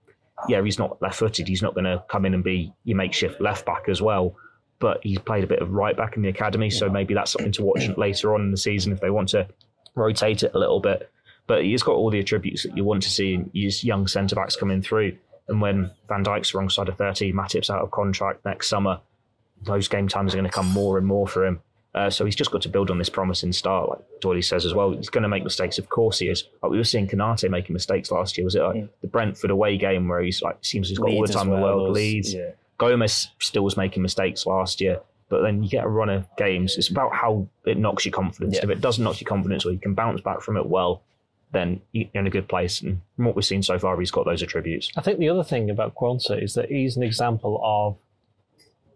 Yeah, 0.47 0.61
he's 0.63 0.79
not 0.79 1.01
left 1.01 1.17
footed. 1.17 1.47
He's 1.47 1.61
not 1.61 1.73
going 1.73 1.85
to 1.85 2.03
come 2.09 2.25
in 2.25 2.33
and 2.33 2.43
be 2.43 2.73
your 2.83 2.97
makeshift 2.97 3.41
left 3.41 3.65
back 3.65 3.89
as 3.89 4.01
well 4.01 4.35
but 4.79 4.99
he's 5.03 5.19
played 5.19 5.43
a 5.43 5.47
bit 5.47 5.59
of 5.59 5.71
right 5.71 5.97
back 5.97 6.15
in 6.15 6.21
the 6.21 6.29
academy, 6.29 6.69
so 6.69 6.89
maybe 6.89 7.13
that's 7.13 7.31
something 7.31 7.51
to 7.53 7.63
watch 7.63 7.89
later 7.97 8.33
on 8.33 8.41
in 8.41 8.51
the 8.51 8.57
season 8.57 8.93
if 8.93 8.99
they 8.99 9.09
want 9.09 9.29
to 9.29 9.47
rotate 9.95 10.43
it 10.43 10.51
a 10.53 10.59
little 10.59 10.79
bit. 10.79 11.09
But 11.47 11.63
he's 11.63 11.83
got 11.83 11.95
all 11.95 12.11
the 12.11 12.19
attributes 12.19 12.63
that 12.63 12.75
you 12.75 12.83
want 12.83 13.03
to 13.03 13.09
see 13.09 13.33
in 13.33 13.49
these 13.53 13.83
young 13.83 14.07
centre 14.07 14.35
backs 14.35 14.55
coming 14.55 14.81
through. 14.81 15.17
And 15.47 15.61
when 15.61 15.91
Van 16.09 16.23
Dijk's 16.23 16.53
wrong 16.53 16.69
side 16.69 16.89
of 16.89 16.97
30, 16.97 17.31
Matip's 17.31 17.69
out 17.69 17.81
of 17.81 17.89
contract 17.89 18.43
next 18.43 18.67
summer, 18.69 18.99
those 19.63 19.87
game 19.87 20.07
times 20.07 20.33
are 20.33 20.37
going 20.37 20.49
to 20.49 20.55
come 20.55 20.67
more 20.67 20.97
and 20.97 21.07
more 21.07 21.27
for 21.27 21.45
him. 21.45 21.61
Uh, 21.97 22.09
so 22.09 22.25
he's 22.25 22.35
just 22.35 22.51
got 22.51 22.61
to 22.61 22.69
build 22.69 22.91
on 22.91 22.97
this 22.99 23.09
promising 23.09 23.51
start, 23.51 23.89
like 23.89 23.99
Doyley 24.21 24.43
says 24.43 24.65
as 24.65 24.73
well. 24.73 24.91
He's 24.91 25.09
going 25.09 25.23
to 25.23 25.27
make 25.29 25.43
mistakes, 25.43 25.77
of 25.79 25.89
course 25.89 26.19
he 26.19 26.27
is. 26.27 26.43
Like 26.61 26.71
we 26.71 26.77
were 26.77 26.83
seeing 26.83 27.07
Konate 27.07 27.49
making 27.49 27.73
mistakes 27.73 28.11
last 28.11 28.37
year. 28.37 28.45
Was 28.45 28.55
it 28.55 28.61
like 28.61 28.75
Mm. 28.75 28.89
the 29.01 29.07
Brentford 29.07 29.49
away 29.49 29.77
game 29.77 30.07
where 30.07 30.21
he's 30.21 30.41
like 30.41 30.57
seems 30.61 30.89
he's 30.89 30.99
got 30.99 31.09
all 31.09 31.25
the 31.25 31.33
time 31.33 31.47
in 31.49 31.55
the 31.55 31.61
world, 31.61 31.89
was- 31.89 31.95
leads. 31.95 32.33
Yeah. 32.33 32.51
Gomez 32.77 33.29
still 33.39 33.63
was 33.63 33.75
making 33.77 34.03
mistakes 34.03 34.45
last 34.45 34.79
year, 34.79 34.99
but 35.29 35.41
then 35.41 35.63
you 35.63 35.69
get 35.69 35.83
a 35.85 35.87
run 35.87 36.09
of 36.09 36.27
games. 36.37 36.77
It's 36.77 36.89
about 36.89 37.11
how 37.15 37.47
it 37.65 37.77
knocks 37.79 38.05
your 38.05 38.11
confidence. 38.11 38.55
Yeah. 38.57 38.65
If 38.65 38.69
it 38.69 38.81
doesn't 38.81 39.03
knock 39.03 39.19
your 39.19 39.27
confidence, 39.27 39.65
or 39.65 39.71
you 39.71 39.79
can 39.79 39.95
bounce 39.95 40.21
back 40.21 40.41
from 40.41 40.57
it 40.57 40.67
well, 40.67 41.01
then 41.53 41.81
you're 41.93 42.09
in 42.13 42.27
a 42.27 42.29
good 42.29 42.47
place. 42.47 42.81
And 42.81 43.01
from 43.15 43.25
what 43.25 43.35
we've 43.35 43.43
seen 43.45 43.63
so 43.63 43.79
far, 43.79 43.99
he's 43.99 44.11
got 44.11 44.25
those 44.25 44.43
attributes. 44.43 44.91
I 44.95 45.01
think 45.01 45.17
the 45.17 45.29
other 45.29 45.43
thing 45.43 45.71
about 45.71 45.95
Quansah 45.95 46.43
is 46.43 46.53
that 46.53 46.69
he's 46.69 46.95
an 46.97 47.01
example 47.03 47.59
of 47.63 47.97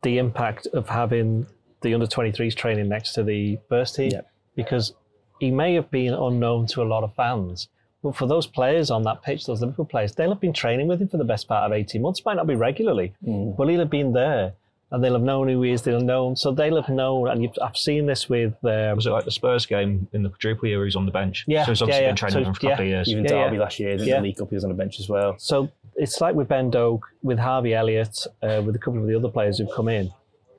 the 0.03 0.19
impact 0.19 0.67
of 0.73 0.89
having 0.89 1.47
the 1.81 1.93
under 1.93 2.05
23s 2.07 2.55
training 2.55 2.87
next 2.89 3.13
to 3.13 3.23
the 3.23 3.57
first 3.69 3.95
team 3.95 4.11
Yeah. 4.11 4.21
because 4.55 4.93
he 5.39 5.51
may 5.51 5.73
have 5.73 5.89
been 5.91 6.13
unknown 6.13 6.67
to 6.67 6.81
a 6.81 6.85
lot 6.85 7.03
of 7.03 7.13
fans. 7.15 7.67
But 8.03 8.15
for 8.15 8.25
those 8.27 8.47
players 8.47 8.89
on 8.89 9.03
that 9.03 9.21
pitch, 9.21 9.45
those 9.45 9.61
Liverpool 9.61 9.85
players, 9.85 10.13
they'll 10.15 10.29
have 10.29 10.39
been 10.41 10.53
training 10.53 10.87
with 10.87 11.01
him 11.01 11.07
for 11.07 11.17
the 11.17 11.23
best 11.23 11.47
part 11.47 11.65
of 11.65 11.71
18 11.75 12.01
months. 12.01 12.23
Might 12.25 12.35
not 12.37 12.47
be 12.47 12.55
regularly, 12.55 13.13
Mm. 13.27 13.55
but 13.57 13.67
he'll 13.69 13.79
have 13.79 13.89
been 13.91 14.13
there 14.13 14.53
and 14.91 15.03
they'll 15.03 15.13
have 15.13 15.21
known 15.21 15.47
who 15.47 15.61
he 15.61 15.71
is. 15.71 15.83
They'll 15.83 15.95
have 15.99 16.03
known. 16.03 16.35
So 16.35 16.51
they'll 16.51 16.81
have 16.81 16.89
known. 16.89 17.27
And 17.29 17.43
you've, 17.43 17.53
I've 17.61 17.77
seen 17.77 18.07
this 18.07 18.27
with. 18.27 18.53
Um, 18.65 18.95
Was 18.97 19.05
it 19.05 19.11
like 19.11 19.25
the 19.25 19.31
Spurs 19.31 19.65
game 19.65 20.07
in 20.13 20.23
the 20.23 20.29
quadruple 20.29 20.67
year 20.67 20.79
where 20.79 20.85
he's 20.85 20.95
on 20.95 21.05
the 21.05 21.11
bench? 21.11 21.45
Yeah, 21.47 21.63
So 21.65 21.71
he's 21.71 21.81
obviously 21.81 22.03
yeah, 22.03 22.09
been 22.09 22.13
yeah. 22.13 22.15
training 22.15 22.33
So, 22.33 22.39
with 22.39 22.47
him 22.47 22.53
for 22.55 22.59
a 22.67 22.69
couple 22.71 22.85
yeah. 22.85 22.91
of 22.91 22.95
years. 22.97 23.09
Even 23.09 23.23
Yeah, 23.23 23.29
Derby 23.29 23.55
yeah. 23.57 23.61
last 23.61 23.79
year, 23.79 23.97
the 23.97 24.19
League 24.19 24.37
Cup, 24.37 24.49
he 24.49 24.55
was 24.55 24.63
on 24.63 24.69
the 24.69 24.75
bench 24.75 24.99
as 24.99 25.07
well. 25.07 25.35
So 25.37 25.69
it's 25.95 26.19
like 26.21 26.35
with 26.35 26.47
Ben 26.47 26.69
Doak, 26.71 27.05
with 27.23 27.37
Harvey 27.39 27.73
Elliott, 27.73 28.25
uh, 28.41 28.61
with 28.65 28.75
a 28.75 28.79
couple 28.79 28.99
of 29.01 29.07
the 29.07 29.15
other 29.15 29.29
players 29.29 29.59
who've 29.59 29.71
come 29.73 29.87
in, 29.87 30.11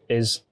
is 0.08 0.42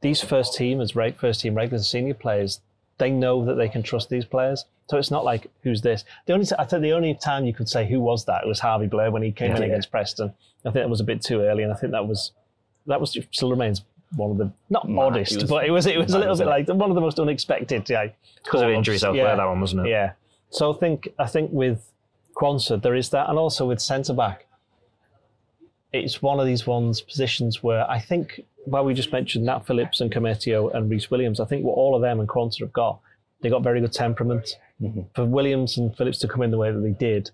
these 0.00 0.20
first 0.20 0.58
teamers, 0.58 0.94
right, 0.96 1.16
first 1.18 1.40
team 1.42 1.54
regulars, 1.54 1.88
senior 1.88 2.14
players, 2.14 2.60
they 2.98 3.10
know 3.10 3.44
that 3.44 3.54
they 3.54 3.68
can 3.68 3.82
trust 3.82 4.08
these 4.08 4.24
players. 4.24 4.64
So 4.88 4.96
it's 4.98 5.10
not 5.10 5.24
like 5.24 5.46
who's 5.62 5.82
this. 5.82 6.04
The 6.26 6.32
only 6.32 6.46
I 6.58 6.64
think 6.64 6.82
the 6.82 6.92
only 6.92 7.14
time 7.14 7.44
you 7.44 7.54
could 7.54 7.68
say 7.68 7.86
who 7.86 8.00
was 8.00 8.24
that 8.24 8.46
was 8.46 8.58
Harvey 8.60 8.86
Blair 8.88 9.10
when 9.10 9.22
he 9.22 9.30
came 9.32 9.52
in 9.52 9.58
Yeah. 9.62 9.68
against 9.68 9.90
Preston. 9.90 10.32
I 10.60 10.62
think 10.64 10.74
that 10.74 10.90
was 10.90 11.00
a 11.00 11.04
bit 11.04 11.22
too 11.22 11.40
early, 11.42 11.62
and 11.62 11.72
I 11.72 11.76
think 11.76 11.92
that 11.92 12.06
was 12.06 12.32
that 12.86 13.00
was 13.00 13.16
still 13.30 13.50
remains 13.50 13.82
one 14.16 14.32
of 14.32 14.38
the 14.38 14.50
not 14.68 14.88
oddest, 14.90 15.32
It 15.32 15.42
was 15.42 15.50
but 15.50 15.64
it 15.64 15.70
was 15.70 15.86
it 15.86 15.96
was 15.96 16.12
a 16.14 16.18
little 16.18 16.36
bit 16.36 16.46
like 16.48 16.66
one 16.68 16.90
of 16.90 16.94
the 16.96 17.00
most 17.00 17.20
unexpected. 17.20 17.88
Yeah, 17.88 18.08
Because 18.42 18.62
of 18.62 18.70
injuries 18.70 19.04
elsewhere, 19.04 19.26
Yeah. 19.26 19.36
that 19.36 19.46
one, 19.46 19.60
wasn't 19.60 19.86
it? 19.86 19.90
Yeah. 19.90 20.12
So 20.50 20.74
I 20.74 20.76
think 20.76 21.08
I 21.18 21.26
think 21.26 21.52
with 21.52 21.92
Quansah 22.34 22.82
there 22.82 22.96
is 22.96 23.10
that, 23.10 23.28
and 23.30 23.38
also 23.38 23.68
with 23.68 23.80
centre 23.80 24.12
back, 24.14 24.46
it's 25.92 26.20
one 26.22 26.40
of 26.40 26.46
these 26.46 26.66
ones 26.66 27.00
positions 27.00 27.62
where 27.62 27.88
I 27.90 27.98
think 28.00 28.40
while 28.70 28.84
we 28.84 28.94
just 28.94 29.12
mentioned 29.12 29.44
Nat 29.44 29.60
Phillips 29.66 30.00
and 30.00 30.10
Koumetio 30.12 30.74
and 30.74 30.90
Rhys 30.90 31.10
Williams, 31.10 31.40
I 31.40 31.44
think 31.44 31.64
what 31.64 31.74
all 31.74 31.94
of 31.94 32.02
them 32.02 32.20
and 32.20 32.28
Quansah 32.28 32.60
have 32.60 32.72
got, 32.72 33.00
they 33.40 33.50
got 33.50 33.62
very 33.62 33.80
good 33.80 33.92
temperament. 33.92 34.56
Mhm. 34.80 35.06
For 35.14 35.24
Williams 35.24 35.76
and 35.76 35.94
Phillips 35.96 36.18
to 36.20 36.28
come 36.28 36.42
in 36.42 36.50
the 36.50 36.58
way 36.58 36.70
that 36.70 36.80
they 36.80 36.90
did, 36.92 37.30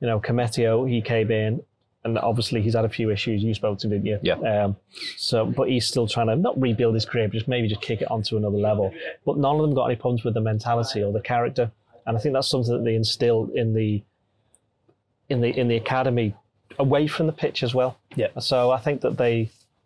you 0.00 0.06
know, 0.06 0.20
Koumetio 0.20 0.88
he 0.88 1.00
came 1.00 1.30
in. 1.30 1.62
And 2.02 2.18
obviously, 2.18 2.62
he's 2.62 2.74
had 2.74 2.86
a 2.86 2.88
few 2.88 3.10
issues. 3.10 3.42
You 3.42 3.52
spoke 3.52 3.78
to, 3.80 3.86
him, 3.86 3.90
didn't 3.90 4.06
you? 4.06 4.18
Yeah. 4.22 4.64
Um, 4.64 4.76
so, 5.18 5.44
but 5.44 5.68
he's 5.68 5.86
still 5.86 6.06
trying 6.06 6.28
to 6.28 6.36
not 6.36 6.58
rebuild 6.58 6.94
his 6.94 7.04
career, 7.04 7.28
but 7.28 7.34
just 7.34 7.46
maybe 7.46 7.68
just 7.68 7.82
kick 7.82 8.00
it 8.00 8.10
onto 8.10 8.38
another 8.38 8.56
level. 8.56 8.90
But 9.26 9.36
none 9.36 9.56
of 9.56 9.60
them 9.60 9.74
got 9.74 9.84
any 9.84 9.96
problems 9.96 10.24
with 10.24 10.32
the 10.32 10.40
mentality 10.40 11.02
or 11.02 11.12
the 11.12 11.20
character, 11.20 11.70
and 12.06 12.16
I 12.16 12.20
think 12.20 12.32
that's 12.32 12.48
something 12.48 12.72
that 12.72 12.84
they 12.84 12.94
instill 12.94 13.50
in 13.54 13.74
the 13.74 14.02
in 15.28 15.42
the 15.42 15.50
in 15.50 15.68
the 15.68 15.76
academy 15.76 16.34
away 16.78 17.06
from 17.06 17.26
the 17.26 17.34
pitch 17.34 17.62
as 17.62 17.74
well. 17.74 17.98
Yeah. 18.16 18.28
So 18.38 18.70
I 18.70 18.78
think 18.78 19.02
that 19.02 19.18
they, 19.18 19.36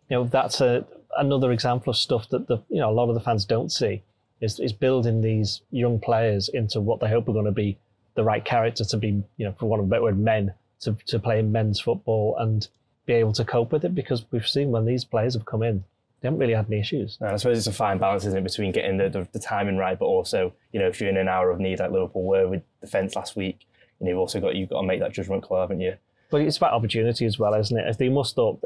you 0.09 0.11
know, 0.11 0.23
that's 0.23 0.61
a 0.61 0.85
another 1.17 1.51
example 1.51 1.91
of 1.91 1.97
stuff 1.97 2.29
that 2.29 2.47
the 2.47 2.57
you 2.69 2.79
know 2.79 2.89
a 2.89 2.93
lot 2.93 3.09
of 3.09 3.15
the 3.15 3.21
fans 3.21 3.45
don't 3.45 3.71
see 3.71 4.03
is 4.41 4.59
is 4.59 4.73
building 4.73 5.21
these 5.21 5.61
young 5.71 5.99
players 5.99 6.49
into 6.49 6.79
what 6.79 6.99
they 6.99 7.09
hope 7.09 7.27
are 7.27 7.33
going 7.33 7.45
to 7.45 7.51
be 7.51 7.77
the 8.15 8.23
right 8.23 8.45
character 8.45 8.83
to 8.85 8.97
be 8.97 9.23
you 9.37 9.45
know 9.45 9.53
for 9.59 9.67
one 9.67 9.79
of 9.79 9.85
a 9.85 9.89
better 9.89 10.03
word 10.03 10.19
men 10.19 10.53
to 10.79 10.95
to 11.05 11.19
play 11.19 11.41
men's 11.41 11.79
football 11.79 12.35
and 12.37 12.67
be 13.05 13.13
able 13.13 13.33
to 13.33 13.45
cope 13.45 13.71
with 13.71 13.85
it 13.85 13.93
because 13.93 14.25
we've 14.31 14.47
seen 14.47 14.71
when 14.71 14.85
these 14.85 15.05
players 15.05 15.33
have 15.33 15.45
come 15.45 15.63
in 15.63 15.83
they 16.21 16.27
haven't 16.27 16.39
really 16.39 16.53
had 16.53 16.65
any 16.71 16.79
issues. 16.79 17.17
And 17.19 17.29
I 17.29 17.35
suppose 17.35 17.59
it's 17.59 17.67
a 17.67 17.73
fine 17.73 17.99
balance, 17.99 18.25
isn't 18.25 18.39
it, 18.39 18.43
between 18.43 18.71
getting 18.71 18.97
the, 18.97 19.09
the, 19.09 19.27
the 19.33 19.37
timing 19.37 19.77
right, 19.77 19.99
but 19.99 20.05
also, 20.05 20.53
you 20.71 20.79
know, 20.79 20.87
if 20.87 20.99
you're 20.99 21.09
in 21.09 21.17
an 21.17 21.27
hour 21.27 21.51
of 21.51 21.59
need 21.59 21.79
like 21.79 21.91
Liverpool 21.91 22.23
were 22.23 22.47
with 22.47 22.63
defence 22.81 23.15
last 23.15 23.35
week, 23.35 23.67
know, 24.05 24.09
you've 24.09 24.19
also 24.19 24.39
got 24.39 24.55
you've 24.55 24.69
got 24.69 24.81
to 24.81 24.87
make 24.87 24.99
that 24.99 25.13
judgment 25.13 25.43
call, 25.43 25.61
haven't 25.61 25.81
you? 25.81 25.95
But 26.29 26.41
it's 26.41 26.57
about 26.57 26.73
opportunity 26.73 27.25
as 27.25 27.37
well, 27.37 27.53
isn't 27.53 27.77
it? 27.77 27.85
As 27.87 27.97
they 27.97 28.09
must 28.09 28.37
up, 28.39 28.57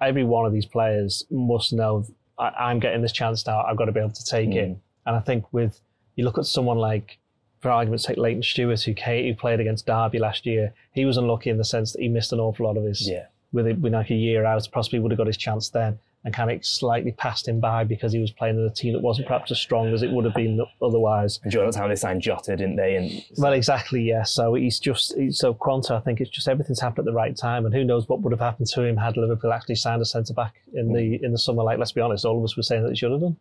every 0.00 0.24
one 0.24 0.46
of 0.46 0.52
these 0.52 0.66
players 0.66 1.26
must 1.30 1.72
know 1.72 2.06
I, 2.38 2.48
I'm 2.48 2.80
getting 2.80 3.02
this 3.02 3.12
chance 3.12 3.46
now. 3.46 3.62
I've 3.62 3.76
got 3.76 3.86
to 3.86 3.92
be 3.92 4.00
able 4.00 4.10
to 4.10 4.24
take 4.24 4.50
it. 4.50 4.70
Mm. 4.70 4.76
And 5.06 5.16
I 5.16 5.20
think 5.20 5.52
with 5.52 5.80
you 6.16 6.24
look 6.24 6.38
at 6.38 6.46
someone 6.46 6.78
like, 6.78 7.18
for 7.60 7.70
argument's 7.70 8.04
sake, 8.04 8.16
Layton 8.16 8.42
Stewart, 8.42 8.80
who, 8.82 8.94
came, 8.94 9.26
who 9.26 9.38
played 9.38 9.60
against 9.60 9.86
Derby 9.86 10.18
last 10.18 10.46
year, 10.46 10.72
he 10.92 11.04
was 11.04 11.16
unlucky 11.16 11.50
in 11.50 11.58
the 11.58 11.64
sense 11.64 11.92
that 11.92 12.00
he 12.00 12.08
missed 12.08 12.32
an 12.32 12.40
awful 12.40 12.66
lot 12.66 12.76
of 12.76 12.84
his 12.84 13.06
Yeah. 13.06 13.26
with 13.52 13.66
it 13.66 13.78
with 13.80 13.92
like 13.92 14.10
a 14.10 14.14
year 14.14 14.44
out. 14.44 14.66
Possibly 14.72 14.98
would 14.98 15.12
have 15.12 15.18
got 15.18 15.26
his 15.26 15.36
chance 15.36 15.68
then, 15.68 15.98
and 16.24 16.34
kind 16.34 16.50
of 16.50 16.64
slightly 16.64 17.12
passed 17.12 17.48
him 17.48 17.60
by 17.60 17.84
because 17.84 18.12
he 18.12 18.18
was 18.18 18.30
playing 18.30 18.56
in 18.56 18.64
a 18.64 18.70
team 18.70 18.92
that 18.92 19.00
wasn't 19.00 19.26
perhaps 19.26 19.50
as 19.50 19.58
strong 19.58 19.92
as 19.92 20.02
it 20.02 20.10
would 20.10 20.24
have 20.24 20.34
been 20.34 20.60
otherwise. 20.82 21.40
And 21.42 21.50
during 21.50 21.70
that 21.70 21.76
time 21.76 21.88
they 21.88 21.96
signed 21.96 22.22
Jota, 22.22 22.56
didn't 22.56 22.76
they? 22.76 22.96
And 22.96 23.24
Well, 23.38 23.52
exactly, 23.52 24.02
yeah. 24.02 24.24
So 24.24 24.54
he's 24.54 24.78
just 24.78 25.16
he's, 25.16 25.38
so 25.38 25.54
Quansah. 25.54 25.92
I 25.92 26.00
think 26.00 26.20
it's 26.20 26.30
just 26.30 26.48
everything's 26.48 26.80
happened 26.80 27.08
at 27.08 27.12
the 27.12 27.16
right 27.16 27.36
time, 27.36 27.64
and 27.64 27.74
who 27.74 27.84
knows 27.84 28.08
what 28.08 28.20
would 28.20 28.32
have 28.32 28.40
happened 28.40 28.68
to 28.68 28.82
him 28.82 28.96
had 28.96 29.16
Liverpool 29.16 29.52
actually 29.52 29.76
signed 29.76 30.02
a 30.02 30.06
centre 30.06 30.34
back 30.34 30.56
in 30.74 30.92
the 30.92 31.18
in 31.22 31.32
the 31.32 31.38
summer. 31.38 31.62
Like, 31.62 31.78
let's 31.78 31.92
be 31.92 32.00
honest, 32.00 32.24
all 32.24 32.38
of 32.38 32.44
us 32.44 32.56
were 32.56 32.62
saying 32.62 32.82
that 32.82 32.90
they 32.90 32.94
should 32.94 33.12
have 33.12 33.20
done. 33.20 33.36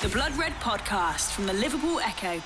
The 0.00 0.08
Blood 0.08 0.36
Red 0.36 0.52
Podcast 0.60 1.32
from 1.32 1.46
the 1.46 1.52
Liverpool 1.52 2.00
Echo. 2.00 2.40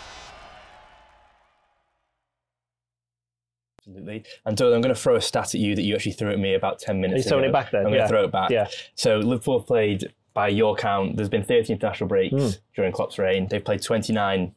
Absolutely. 3.89 4.25
And 4.45 4.57
Doyle, 4.57 4.75
I'm 4.75 4.81
going 4.81 4.95
to 4.95 5.01
throw 5.01 5.17
a 5.17 5.21
stat 5.21 5.55
at 5.55 5.61
you 5.61 5.75
that 5.75 5.83
you 5.83 5.95
actually 5.95 6.13
threw 6.13 6.31
at 6.31 6.39
me 6.39 6.55
about 6.55 6.79
10 6.79 7.01
minutes 7.01 7.27
Are 7.27 7.35
you 7.37 7.39
ago. 7.41 7.49
it 7.49 7.53
back 7.53 7.71
then? 7.71 7.81
I'm 7.81 7.87
going 7.87 7.97
Yeah. 7.97 8.03
to 8.03 8.09
throw 8.09 8.25
it 8.25 8.33
back. 8.33 8.51
Yeah. 8.51 8.69
So 8.95 9.19
Liverpool 9.19 9.59
have 9.61 9.67
played, 9.67 10.13
by 10.35 10.49
your 10.49 10.77
count, 10.77 11.17
there's 11.17 11.29
been 11.29 11.43
13 11.43 11.75
international 11.75 12.09
breaks 12.09 12.35
Hmm. 12.35 12.49
during 12.77 12.93
Klopp's 12.93 13.19
reign. 13.19 13.49
They've 13.49 13.65
played 13.65 13.83
29 13.83 14.55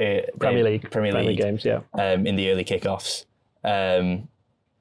uh, 0.00 0.20
Premier 0.38 0.64
League, 0.64 0.90
Premier 0.90 1.12
League 1.12 1.36
games. 1.38 1.64
Yeah. 1.64 1.80
um, 1.94 2.26
in 2.26 2.36
the 2.36 2.50
early 2.50 2.64
kickoffs. 2.64 3.26
Um, 3.64 4.28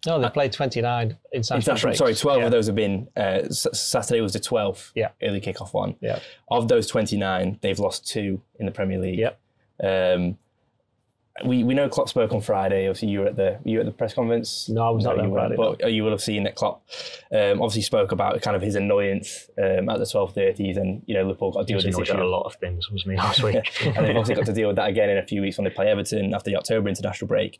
No, 0.07 0.19
they 0.19 0.29
played 0.29 0.51
twenty 0.51 0.81
nine 0.81 1.17
international. 1.33 1.57
international, 1.57 1.89
breaks. 1.89 1.97
sorry, 1.99 2.15
12 2.15 2.39
yeah. 2.39 2.45
of 2.45 2.51
those 2.51 2.65
have 2.67 2.75
been, 2.75 3.07
uh, 3.15 3.49
Saturday 3.49 4.21
was 4.21 4.33
the 4.33 4.39
12th 4.39 4.91
Yeah. 4.95 5.09
early 5.21 5.39
kickoff 5.41 5.73
one. 5.73 5.95
Yeah. 6.01 6.19
Of 6.49 6.69
those 6.69 6.87
29, 6.87 7.59
they've 7.61 7.77
lost 7.77 8.07
two 8.07 8.41
in 8.59 8.65
the 8.65 8.71
Premier 8.71 8.97
League. 8.99 9.19
Yep. 9.19 9.39
Um, 9.83 10.37
we, 11.45 11.63
we 11.63 11.73
know 11.73 11.87
Klopp 11.89 12.09
spoke 12.09 12.33
on 12.33 12.41
Friday. 12.41 12.87
Obviously, 12.87 13.07
you 13.09 13.19
were 13.21 13.27
at 13.27 13.35
the 13.35 13.59
you 13.63 13.77
were 13.77 13.81
at 13.81 13.85
the 13.85 13.91
press 13.93 14.13
conference. 14.13 14.67
No, 14.69 14.81
I 14.85 14.89
was 14.89 15.05
not 15.05 15.15
there 15.17 15.29
Friday, 15.29 15.55
but 15.55 15.91
you 15.91 16.03
will 16.03 16.11
have 16.11 16.21
seen 16.21 16.43
that 16.43 16.55
Klopp 16.55 16.83
um, 17.31 17.61
obviously 17.61 17.81
spoke 17.83 18.11
about 18.11 18.41
kind 18.41 18.55
of 18.55 18.61
his 18.61 18.75
annoyance 18.75 19.49
um, 19.57 19.89
at 19.89 19.97
the 19.97 20.03
12:30s, 20.05 20.77
and 20.77 21.01
you 21.05 21.13
know 21.15 21.23
Liverpool 21.23 21.51
got 21.51 21.61
to 21.61 21.65
deal 21.67 21.75
was 21.77 21.85
with 21.85 21.95
this 21.95 22.09
issue. 22.09 22.21
a 22.21 22.23
lot 22.23 22.43
of 22.43 22.55
things, 22.55 22.91
wasn't 22.91 23.11
he, 23.13 23.17
last 23.17 23.41
week? 23.43 23.55
and 23.85 23.95
they've 24.05 24.15
obviously 24.15 24.35
got 24.41 24.45
to 24.45 24.53
deal 24.53 24.67
with 24.67 24.75
that 24.75 24.89
again 24.89 25.09
in 25.09 25.17
a 25.17 25.25
few 25.25 25.41
weeks 25.41 25.57
when 25.57 25.63
they 25.65 25.71
play 25.71 25.87
Everton 25.87 26.33
after 26.33 26.49
the 26.49 26.57
October 26.57 26.89
international 26.89 27.27
break. 27.27 27.59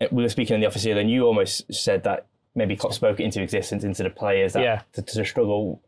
Uh, 0.00 0.06
We 0.10 0.22
were 0.24 0.28
speaking 0.28 0.54
in 0.54 0.60
the 0.60 0.66
office 0.66 0.82
here, 0.82 0.98
and 0.98 1.08
you 1.10 1.24
almost 1.24 1.72
said 1.72 2.02
that 2.04 2.26
maybe 2.54 2.76
Klopp 2.76 2.92
spoke 2.94 3.20
it 3.20 3.24
into 3.24 3.40
existence 3.42 3.84
into 3.84 4.02
the 4.02 4.10
players 4.10 4.52
that 4.54 4.62
Yeah. 4.62 4.82
to, 4.94 5.02
to 5.02 5.24
struggle. 5.24 5.80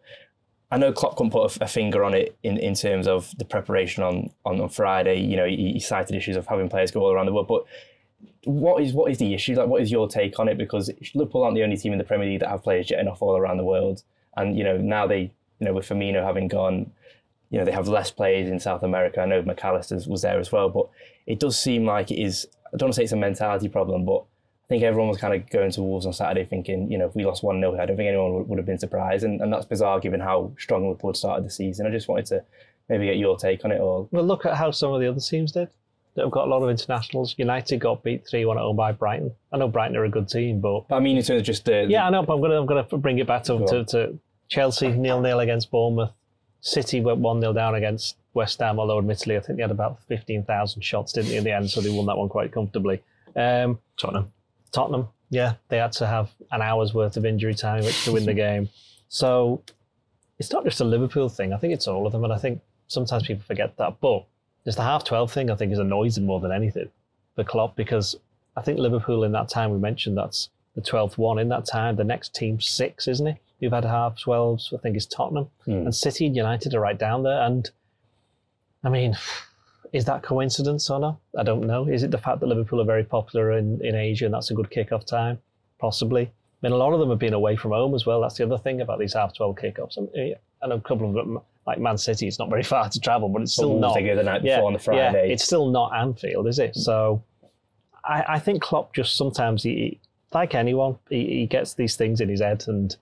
I 0.74 0.76
know 0.76 0.92
Klopp 0.92 1.16
couldn't 1.16 1.30
put 1.30 1.56
a, 1.56 1.64
a 1.64 1.68
finger 1.68 2.02
on 2.02 2.14
it 2.14 2.36
in, 2.42 2.56
in 2.58 2.74
terms 2.74 3.06
of 3.06 3.32
the 3.38 3.44
preparation 3.44 4.02
on, 4.02 4.30
on, 4.44 4.60
on 4.60 4.68
Friday. 4.68 5.20
You 5.20 5.36
know, 5.36 5.46
he, 5.46 5.74
he 5.74 5.78
cited 5.78 6.16
issues 6.16 6.34
of 6.34 6.48
having 6.48 6.68
players 6.68 6.90
go 6.90 7.00
all 7.00 7.12
around 7.12 7.26
the 7.26 7.32
world, 7.32 7.46
but 7.46 7.64
what 8.42 8.82
is 8.82 8.92
what 8.92 9.08
is 9.12 9.18
the 9.18 9.34
issue? 9.34 9.54
Like, 9.54 9.68
what 9.68 9.82
is 9.82 9.92
your 9.92 10.08
take 10.08 10.40
on 10.40 10.48
it? 10.48 10.58
Because 10.58 10.90
Liverpool 11.14 11.44
aren't 11.44 11.54
the 11.54 11.62
only 11.62 11.76
team 11.76 11.92
in 11.92 11.98
the 11.98 12.04
Premier 12.04 12.26
League 12.26 12.40
that 12.40 12.48
have 12.48 12.64
players 12.64 12.88
jetting 12.88 13.06
off 13.06 13.22
all 13.22 13.36
around 13.36 13.58
the 13.58 13.64
world, 13.64 14.02
and 14.36 14.58
you 14.58 14.64
know 14.64 14.76
now 14.76 15.06
they, 15.06 15.20
you 15.60 15.66
know, 15.66 15.72
with 15.74 15.88
Firmino 15.88 16.24
having 16.24 16.48
gone, 16.48 16.90
you 17.50 17.58
know, 17.60 17.64
they 17.64 17.70
have 17.70 17.86
less 17.86 18.10
players 18.10 18.48
in 18.48 18.58
South 18.58 18.82
America. 18.82 19.20
I 19.20 19.26
know 19.26 19.44
McAllister 19.44 20.04
was 20.08 20.22
there 20.22 20.40
as 20.40 20.50
well, 20.50 20.68
but 20.68 20.88
it 21.28 21.38
does 21.38 21.56
seem 21.56 21.86
like 21.86 22.10
it 22.10 22.20
is. 22.20 22.48
I 22.66 22.76
don't 22.76 22.88
want 22.88 22.94
to 22.94 22.96
say 22.96 23.04
it's 23.04 23.12
a 23.12 23.16
mentality 23.16 23.68
problem, 23.68 24.04
but 24.04 24.24
think 24.74 24.84
everyone 24.84 25.08
was 25.08 25.18
kind 25.18 25.34
of 25.34 25.48
going 25.50 25.70
to 25.72 25.82
Wolves 25.82 26.06
on 26.06 26.12
Saturday 26.12 26.44
thinking, 26.44 26.90
you 26.90 26.98
know, 26.98 27.06
if 27.06 27.14
we 27.14 27.24
lost 27.24 27.42
1 27.42 27.60
0, 27.60 27.78
I 27.80 27.86
don't 27.86 27.96
think 27.96 28.08
anyone 28.08 28.34
would, 28.34 28.48
would 28.48 28.58
have 28.58 28.66
been 28.66 28.78
surprised. 28.78 29.24
And, 29.24 29.40
and 29.40 29.52
that's 29.52 29.66
bizarre 29.66 30.00
given 30.00 30.20
how 30.20 30.52
strong 30.58 30.86
Liverpool 30.88 31.14
started 31.14 31.44
the 31.44 31.50
season. 31.50 31.86
I 31.86 31.90
just 31.90 32.08
wanted 32.08 32.26
to 32.26 32.44
maybe 32.88 33.06
get 33.06 33.16
your 33.16 33.36
take 33.36 33.64
on 33.64 33.72
it 33.72 33.80
all. 33.80 34.08
Well, 34.10 34.24
look 34.24 34.44
at 34.46 34.56
how 34.56 34.70
some 34.70 34.92
of 34.92 35.00
the 35.00 35.08
other 35.08 35.20
teams 35.20 35.52
did. 35.52 35.68
That 36.14 36.22
have 36.22 36.30
got 36.30 36.46
a 36.46 36.50
lot 36.50 36.62
of 36.62 36.70
internationals. 36.70 37.34
United 37.38 37.78
got 37.80 38.04
beat 38.04 38.24
three 38.24 38.44
one 38.44 38.56
at 38.56 38.60
home 38.62 38.76
by 38.76 38.92
Brighton. 38.92 39.32
I 39.52 39.56
know 39.56 39.66
Brighton 39.66 39.96
are 39.96 40.04
a 40.04 40.08
good 40.08 40.28
team, 40.28 40.60
but 40.60 40.86
But 40.88 40.96
I 40.96 41.00
mean, 41.00 41.16
in 41.16 41.24
terms 41.24 41.40
of 41.40 41.46
just 41.46 41.64
the. 41.64 41.86
yeah, 41.88 42.06
I 42.06 42.10
know. 42.10 42.22
But 42.22 42.34
I'm 42.34 42.40
gonna 42.40 42.60
I'm 42.60 42.66
gonna 42.66 42.84
bring 42.84 43.18
it 43.18 43.26
back 43.26 43.42
to 43.44 43.58
Go 43.58 43.66
to, 43.66 43.78
on. 43.78 43.86
to 43.86 44.18
Chelsea 44.48 44.92
nil 44.92 45.20
nil 45.20 45.40
against 45.40 45.72
Bournemouth. 45.72 46.12
City 46.60 47.00
went 47.00 47.18
one 47.18 47.40
0 47.40 47.52
down 47.52 47.74
against 47.74 48.16
West 48.32 48.60
Ham, 48.60 48.78
although 48.78 48.98
admittedly 48.98 49.36
I 49.36 49.40
think 49.40 49.56
they 49.56 49.62
had 49.62 49.70
about 49.70 49.98
15,000 50.08 50.82
shots, 50.82 51.12
didn't 51.12 51.30
they, 51.30 51.36
in 51.36 51.44
the 51.44 51.52
end, 51.52 51.68
so 51.68 51.80
they 51.80 51.90
won 51.90 52.06
that 52.06 52.16
one 52.16 52.28
quite 52.28 52.52
comfortably. 52.52 53.02
Um, 53.36 53.78
Tottenham. 53.98 54.32
Tottenham, 54.74 55.08
yeah, 55.30 55.54
they 55.68 55.78
had 55.78 55.92
to 55.92 56.06
have 56.06 56.30
an 56.50 56.60
hour's 56.60 56.92
worth 56.92 57.16
of 57.16 57.24
injury 57.24 57.54
time 57.54 57.84
which 57.84 58.04
to 58.04 58.12
win 58.12 58.26
the 58.26 58.34
game. 58.34 58.68
So 59.08 59.62
it's 60.38 60.52
not 60.52 60.64
just 60.64 60.80
a 60.80 60.84
Liverpool 60.84 61.28
thing. 61.28 61.52
I 61.52 61.56
think 61.56 61.72
it's 61.72 61.86
all 61.86 62.06
of 62.06 62.12
them, 62.12 62.24
and 62.24 62.32
I 62.32 62.38
think 62.38 62.60
sometimes 62.88 63.22
people 63.22 63.44
forget 63.44 63.76
that. 63.76 64.00
But 64.00 64.24
just 64.64 64.76
the 64.76 64.82
half 64.82 65.04
twelve 65.04 65.32
thing, 65.32 65.50
I 65.50 65.54
think, 65.54 65.72
is 65.72 65.78
annoys 65.78 66.16
them 66.16 66.26
more 66.26 66.40
than 66.40 66.52
anything 66.52 66.90
for 67.36 67.44
Klopp 67.44 67.76
because 67.76 68.16
I 68.56 68.62
think 68.62 68.78
Liverpool 68.78 69.24
in 69.24 69.32
that 69.32 69.48
time 69.48 69.70
we 69.70 69.78
mentioned 69.78 70.16
that's 70.16 70.48
the 70.74 70.82
twelfth 70.82 71.18
one 71.18 71.38
in 71.38 71.48
that 71.50 71.66
time. 71.66 71.94
The 71.96 72.04
next 72.04 72.34
team 72.34 72.60
six, 72.60 73.06
isn't 73.06 73.26
it? 73.26 73.36
Who've 73.60 73.72
had 73.72 73.84
half 73.84 74.18
twelves? 74.18 74.72
I 74.74 74.78
think 74.78 74.96
is 74.96 75.06
Tottenham 75.06 75.48
hmm. 75.64 75.72
and 75.72 75.94
City 75.94 76.26
and 76.26 76.34
United 76.34 76.74
are 76.74 76.80
right 76.80 76.98
down 76.98 77.22
there. 77.22 77.42
And 77.42 77.70
I 78.82 78.88
mean, 78.88 79.16
is 79.94 80.04
that 80.06 80.24
coincidence 80.24 80.90
or 80.90 80.98
not? 80.98 81.18
I 81.38 81.44
don't 81.44 81.64
know. 81.68 81.86
Is 81.86 82.02
it 82.02 82.10
the 82.10 82.18
fact 82.18 82.40
that 82.40 82.46
Liverpool 82.46 82.80
are 82.80 82.84
very 82.84 83.04
popular 83.04 83.52
in, 83.52 83.80
in 83.86 83.94
Asia 83.94 84.24
and 84.24 84.34
that's 84.34 84.50
a 84.50 84.54
good 84.54 84.68
kick-off 84.68 85.06
time? 85.06 85.38
Possibly. 85.78 86.24
I 86.24 86.30
mean, 86.62 86.72
a 86.72 86.76
lot 86.76 86.92
of 86.92 86.98
them 86.98 87.10
have 87.10 87.20
been 87.20 87.32
away 87.32 87.54
from 87.54 87.70
home 87.70 87.94
as 87.94 88.04
well. 88.04 88.20
That's 88.20 88.36
the 88.36 88.44
other 88.44 88.58
thing 88.58 88.80
about 88.80 88.98
these 88.98 89.14
half 89.14 89.36
12 89.36 89.56
kick-offs. 89.56 89.96
I, 89.96 90.00
mean, 90.00 90.34
I 90.64 90.66
a 90.74 90.80
couple 90.80 91.08
of 91.08 91.14
them, 91.14 91.38
like 91.64 91.78
Man 91.78 91.96
City, 91.96 92.26
it's 92.26 92.40
not 92.40 92.50
very 92.50 92.62
far 92.74 92.88
to 92.88 92.98
travel, 92.98 93.28
but 93.28 93.42
it's 93.42 93.52
still 93.52 93.78
not. 93.78 93.94
they 93.94 94.02
go 94.02 94.16
the 94.16 94.24
night 94.24 94.42
before 94.42 94.66
on 94.66 94.72
the 94.72 94.80
Friday. 94.80 95.28
Yeah, 95.28 95.32
it's 95.32 95.44
still 95.44 95.70
not 95.70 95.94
Anfield, 95.94 96.48
is 96.48 96.58
it? 96.58 96.72
Mm. 96.72 96.82
So 96.82 97.22
I, 98.04 98.24
I 98.30 98.38
think 98.40 98.62
Klopp 98.62 98.96
just 98.96 99.16
sometimes, 99.16 99.62
he, 99.62 100.00
like 100.32 100.56
anyone, 100.56 100.98
he, 101.08 101.24
he 101.26 101.46
gets 101.46 101.74
these 101.74 101.94
things 101.94 102.20
in 102.20 102.28
his 102.28 102.40
head 102.40 102.64
and 102.66 102.96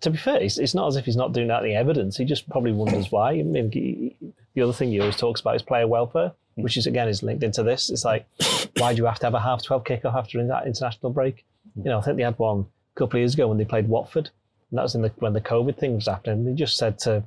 to 0.00 0.10
be 0.10 0.18
fair, 0.18 0.42
it's, 0.42 0.58
it's 0.58 0.74
not 0.74 0.88
as 0.88 0.96
if 0.96 1.04
he's 1.04 1.16
not 1.16 1.32
doing 1.32 1.46
that 1.46 1.62
any 1.62 1.76
evidence. 1.76 2.16
He 2.16 2.24
just 2.24 2.50
probably 2.50 2.72
wonders 2.72 3.12
why. 3.12 3.30
I 3.30 3.42
mean, 3.42 3.70
he, 3.70 4.16
the 4.54 4.62
other 4.62 4.72
thing 4.72 4.90
he 4.90 5.00
always 5.00 5.16
talks 5.16 5.40
about 5.40 5.56
is 5.56 5.62
player 5.62 5.86
welfare, 5.86 6.32
which 6.54 6.76
is 6.76 6.86
again 6.86 7.08
is 7.08 7.22
linked 7.22 7.42
into 7.42 7.62
this. 7.62 7.90
It's 7.90 8.04
like, 8.04 8.26
why 8.78 8.92
do 8.92 8.98
you 8.98 9.06
have 9.06 9.18
to 9.20 9.26
have 9.26 9.34
a 9.34 9.40
half 9.40 9.62
twelve 9.62 9.84
kickoff 9.84 10.14
after 10.14 10.44
that 10.46 10.66
international 10.66 11.12
break? 11.12 11.44
You 11.76 11.84
know, 11.84 11.98
I 11.98 12.02
think 12.02 12.16
they 12.16 12.22
had 12.22 12.38
one 12.38 12.66
a 12.94 12.98
couple 12.98 13.18
of 13.18 13.20
years 13.20 13.34
ago 13.34 13.48
when 13.48 13.58
they 13.58 13.64
played 13.64 13.88
Watford, 13.88 14.30
and 14.70 14.78
that 14.78 14.82
was 14.82 14.94
in 14.94 15.02
the 15.02 15.12
when 15.18 15.32
the 15.32 15.40
COVID 15.40 15.76
thing 15.76 15.94
was 15.94 16.06
happening. 16.06 16.44
They 16.44 16.54
just 16.54 16.76
said 16.76 16.98
to 17.00 17.24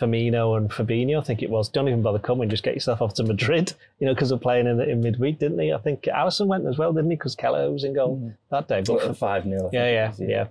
Firmino 0.00 0.56
and 0.56 0.70
Fabinho, 0.70 1.18
I 1.20 1.22
think 1.22 1.42
it 1.42 1.50
was, 1.50 1.68
don't 1.68 1.86
even 1.88 2.02
bother 2.02 2.18
coming, 2.18 2.48
just 2.48 2.62
get 2.62 2.74
yourself 2.74 3.02
off 3.02 3.14
to 3.14 3.22
Madrid, 3.22 3.74
you 4.00 4.06
know, 4.06 4.14
because 4.14 4.30
they're 4.30 4.38
playing 4.38 4.66
in, 4.66 4.80
in 4.80 5.00
midweek, 5.00 5.38
didn't 5.38 5.58
they? 5.58 5.72
I 5.72 5.78
think 5.78 6.02
Alisson 6.04 6.46
went 6.46 6.66
as 6.66 6.78
well, 6.78 6.92
didn't 6.92 7.10
he? 7.10 7.16
Because 7.16 7.34
Kelleher 7.34 7.70
was 7.70 7.84
in 7.84 7.92
goal 7.92 8.32
that 8.50 8.66
day. 8.66 8.82
But 8.86 9.02
for, 9.02 9.14
five 9.14 9.44
0 9.44 9.70
yeah, 9.72 10.12
yeah, 10.18 10.46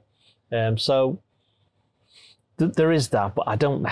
yeah. 0.52 0.68
Um, 0.68 0.78
so 0.78 1.20
th- 2.60 2.74
there 2.74 2.92
is 2.92 3.10
that, 3.10 3.36
but 3.36 3.48
I 3.48 3.56
don't, 3.56 3.86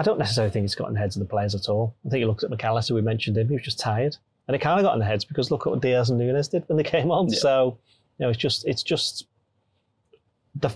I 0.00 0.02
don't 0.02 0.18
necessarily 0.18 0.50
think 0.50 0.64
it's 0.64 0.74
got 0.74 0.88
in 0.88 0.94
the 0.94 1.00
heads 1.00 1.14
of 1.14 1.20
the 1.20 1.28
players 1.28 1.54
at 1.54 1.68
all. 1.68 1.94
I 2.06 2.08
think 2.08 2.20
you 2.20 2.26
looked 2.26 2.42
at 2.42 2.50
McAllister, 2.50 2.92
we 2.92 3.02
mentioned 3.02 3.36
him, 3.36 3.48
he 3.48 3.52
was 3.52 3.62
just 3.62 3.78
tired, 3.78 4.16
and 4.48 4.54
it 4.54 4.60
kind 4.60 4.80
of 4.80 4.84
got 4.84 4.94
in 4.94 4.98
the 4.98 5.04
heads 5.04 5.26
because 5.26 5.50
look 5.50 5.66
at 5.66 5.70
what 5.70 5.82
Diaz 5.82 6.08
and 6.08 6.18
Nunez 6.18 6.48
did 6.48 6.66
when 6.68 6.78
they 6.78 6.82
came 6.82 7.10
on. 7.10 7.28
So 7.28 7.76
you 8.16 8.24
know, 8.24 8.30
it's 8.30 8.38
just, 8.38 8.66
it's 8.66 8.82
just 8.82 9.26
the 10.54 10.70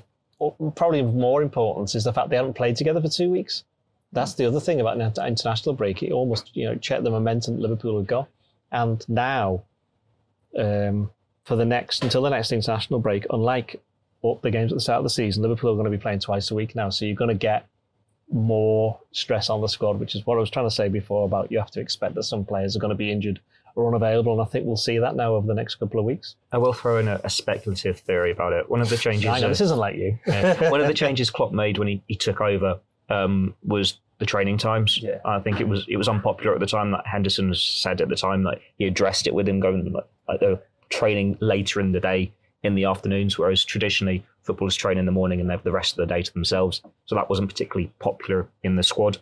probably 0.76 1.00
of 1.00 1.14
more 1.14 1.40
importance 1.42 1.94
is 1.94 2.04
the 2.04 2.12
fact 2.12 2.28
they 2.28 2.36
haven't 2.36 2.52
played 2.52 2.76
together 2.76 3.00
for 3.00 3.08
two 3.08 3.30
weeks. 3.30 3.64
That's 4.12 4.34
the 4.34 4.44
other 4.44 4.60
thing 4.60 4.78
about 4.82 5.00
an 5.00 5.26
international 5.26 5.74
break. 5.74 6.02
It 6.02 6.12
almost, 6.12 6.54
you 6.54 6.66
know, 6.66 6.74
checked 6.74 7.02
the 7.02 7.10
momentum 7.10 7.58
Liverpool 7.58 7.96
had 7.96 8.06
got, 8.06 8.28
and 8.72 9.02
now 9.08 9.62
um, 10.58 11.10
for 11.44 11.56
the 11.56 11.64
next 11.64 12.04
until 12.04 12.20
the 12.20 12.28
next 12.28 12.52
international 12.52 13.00
break, 13.00 13.24
unlike 13.30 13.82
the 14.42 14.50
games 14.50 14.70
at 14.70 14.76
the 14.76 14.82
start 14.82 14.98
of 14.98 15.04
the 15.04 15.10
season, 15.10 15.42
Liverpool 15.42 15.72
are 15.72 15.76
going 15.76 15.90
to 15.90 15.90
be 15.90 16.00
playing 16.00 16.20
twice 16.20 16.50
a 16.50 16.54
week 16.54 16.74
now. 16.74 16.90
So 16.90 17.06
you're 17.06 17.14
going 17.14 17.28
to 17.28 17.34
get 17.34 17.66
more 18.32 18.98
stress 19.12 19.50
on 19.50 19.60
the 19.60 19.68
squad, 19.68 20.00
which 20.00 20.14
is 20.14 20.26
what 20.26 20.36
I 20.36 20.40
was 20.40 20.50
trying 20.50 20.66
to 20.66 20.74
say 20.74 20.88
before 20.88 21.24
about 21.24 21.52
you 21.52 21.58
have 21.58 21.70
to 21.72 21.80
expect 21.80 22.14
that 22.14 22.24
some 22.24 22.44
players 22.44 22.76
are 22.76 22.78
going 22.78 22.90
to 22.90 22.96
be 22.96 23.10
injured 23.10 23.40
or 23.76 23.88
unavailable, 23.88 24.32
and 24.32 24.40
I 24.40 24.44
think 24.44 24.66
we'll 24.66 24.76
see 24.76 24.98
that 24.98 25.16
now 25.16 25.34
over 25.34 25.46
the 25.46 25.54
next 25.54 25.76
couple 25.76 25.98
of 25.98 26.06
weeks. 26.06 26.36
I 26.52 26.58
will 26.58 26.72
throw 26.72 26.98
in 26.98 27.08
a, 27.08 27.20
a 27.24 27.30
speculative 27.30 27.98
theory 27.98 28.30
about 28.30 28.52
it. 28.52 28.70
One 28.70 28.80
of 28.80 28.88
the 28.88 28.96
changes. 28.96 29.26
I 29.26 29.40
know 29.40 29.46
uh, 29.46 29.48
this 29.48 29.60
isn't 29.60 29.78
like 29.78 29.96
you. 29.96 30.18
yeah, 30.26 30.70
one 30.70 30.80
of 30.80 30.86
the 30.86 30.94
changes 30.94 31.30
Klopp 31.30 31.52
made 31.52 31.78
when 31.78 31.88
he, 31.88 32.02
he 32.06 32.14
took 32.14 32.40
over 32.40 32.78
um, 33.08 33.54
was 33.64 33.98
the 34.18 34.26
training 34.26 34.58
times. 34.58 35.00
Yeah. 35.02 35.18
I 35.24 35.40
think 35.40 35.60
it 35.60 35.68
was 35.68 35.86
it 35.88 35.96
was 35.96 36.08
unpopular 36.08 36.54
at 36.54 36.60
the 36.60 36.66
time. 36.66 36.92
That 36.92 37.06
Henderson 37.06 37.52
said 37.54 38.00
at 38.00 38.08
the 38.08 38.16
time 38.16 38.44
that 38.44 38.60
he 38.78 38.86
addressed 38.86 39.26
it 39.26 39.34
with 39.34 39.48
him 39.48 39.60
going 39.60 39.92
like, 39.92 40.04
like 40.28 40.40
they 40.40 40.46
were 40.46 40.62
training 40.90 41.36
later 41.40 41.80
in 41.80 41.92
the 41.92 42.00
day 42.00 42.32
in 42.62 42.74
the 42.74 42.84
afternoons, 42.84 43.38
whereas 43.38 43.64
traditionally 43.64 44.24
footballers 44.44 44.76
train 44.76 44.98
in 44.98 45.06
the 45.06 45.12
morning 45.12 45.40
and 45.40 45.48
they 45.48 45.54
have 45.54 45.64
the 45.64 45.72
rest 45.72 45.92
of 45.92 45.96
the 45.96 46.14
day 46.14 46.22
to 46.22 46.32
themselves. 46.32 46.80
So 47.06 47.14
that 47.14 47.28
wasn't 47.28 47.48
particularly 47.48 47.92
popular 47.98 48.46
in 48.62 48.76
the 48.76 48.82
squad. 48.82 49.18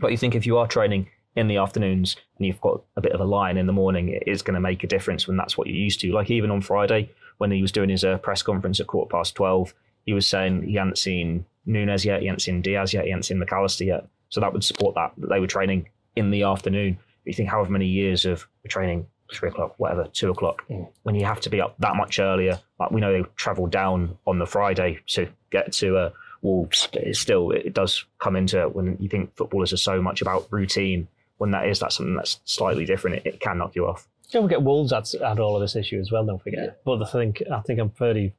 But 0.00 0.10
you 0.10 0.16
think 0.16 0.34
if 0.34 0.46
you 0.46 0.58
are 0.58 0.66
training 0.66 1.08
in 1.36 1.48
the 1.48 1.56
afternoons 1.56 2.16
and 2.38 2.46
you've 2.46 2.60
got 2.60 2.82
a 2.96 3.00
bit 3.00 3.12
of 3.12 3.20
a 3.20 3.24
line 3.24 3.56
in 3.56 3.66
the 3.66 3.72
morning, 3.72 4.08
it 4.08 4.24
is 4.26 4.42
going 4.42 4.54
to 4.54 4.60
make 4.60 4.84
a 4.84 4.86
difference 4.86 5.26
when 5.26 5.36
that's 5.36 5.56
what 5.56 5.66
you're 5.66 5.76
used 5.76 6.00
to. 6.00 6.12
Like 6.12 6.30
even 6.30 6.50
on 6.50 6.60
Friday 6.60 7.10
when 7.38 7.50
he 7.50 7.62
was 7.62 7.72
doing 7.72 7.88
his 7.88 8.04
uh, 8.04 8.18
press 8.18 8.42
conference 8.42 8.80
at 8.80 8.86
quarter 8.86 9.10
past 9.10 9.34
twelve, 9.34 9.74
he 10.04 10.12
was 10.12 10.26
saying 10.26 10.62
he 10.62 10.74
hadn't 10.74 10.98
seen 10.98 11.44
Nunez 11.64 12.04
yet, 12.04 12.20
he 12.20 12.26
hadn't 12.26 12.40
seen 12.40 12.60
Diaz 12.60 12.92
yet, 12.92 13.04
he 13.04 13.10
hadn't 13.10 13.24
seen 13.24 13.40
McAllister 13.40 13.86
yet. 13.86 14.06
So 14.28 14.40
that 14.40 14.52
would 14.52 14.64
support 14.64 14.94
that, 14.94 15.12
that 15.18 15.28
they 15.28 15.40
were 15.40 15.46
training 15.46 15.88
in 16.16 16.30
the 16.30 16.42
afternoon. 16.42 16.98
You 17.24 17.32
think 17.32 17.48
however 17.48 17.70
many 17.70 17.86
years 17.86 18.24
of 18.24 18.46
training, 18.68 19.06
three 19.32 19.48
o'clock, 19.48 19.74
whatever, 19.78 20.06
two 20.12 20.30
o'clock, 20.30 20.64
when 21.02 21.14
you 21.14 21.24
have 21.24 21.40
to 21.40 21.50
be 21.50 21.60
up 21.60 21.74
that 21.78 21.96
much 21.96 22.18
earlier. 22.18 22.60
Like 22.78 22.90
we 22.90 23.00
know 23.00 23.12
they 23.12 23.28
travel 23.36 23.66
down 23.66 24.16
on 24.26 24.38
the 24.38 24.46
Friday 24.46 25.00
to 25.08 25.28
get 25.50 25.72
to 25.74 25.96
uh, 25.96 26.10
Wolves, 26.42 26.88
but 26.92 27.02
it's 27.02 27.18
still 27.18 27.50
it 27.50 27.72
does 27.72 28.04
come 28.18 28.36
into 28.36 28.60
it 28.60 28.74
when 28.74 28.96
you 28.98 29.08
think 29.08 29.34
footballers 29.36 29.72
are 29.72 29.78
so 29.78 30.02
much 30.02 30.22
about 30.22 30.46
routine. 30.50 31.08
When 31.38 31.50
that 31.52 31.66
is, 31.66 31.80
that's 31.80 31.96
something 31.96 32.14
that's 32.14 32.40
slightly 32.44 32.84
different. 32.84 33.16
It, 33.16 33.26
it 33.26 33.40
can 33.40 33.58
knock 33.58 33.74
you 33.74 33.86
off. 33.86 34.06
Don't 34.30 34.44
forget 34.44 34.62
Wolves 34.62 34.92
had, 34.92 35.08
had 35.20 35.38
all 35.38 35.56
of 35.56 35.60
this 35.60 35.76
issue 35.76 36.00
as 36.00 36.10
well. 36.10 36.24
Don't 36.24 36.42
forget. 36.42 36.80
But 36.84 37.02
I 37.02 37.06
think 37.06 37.42
I 37.52 37.60
think 37.60 37.80
I'm 37.80 37.90
pretty 37.90 38.34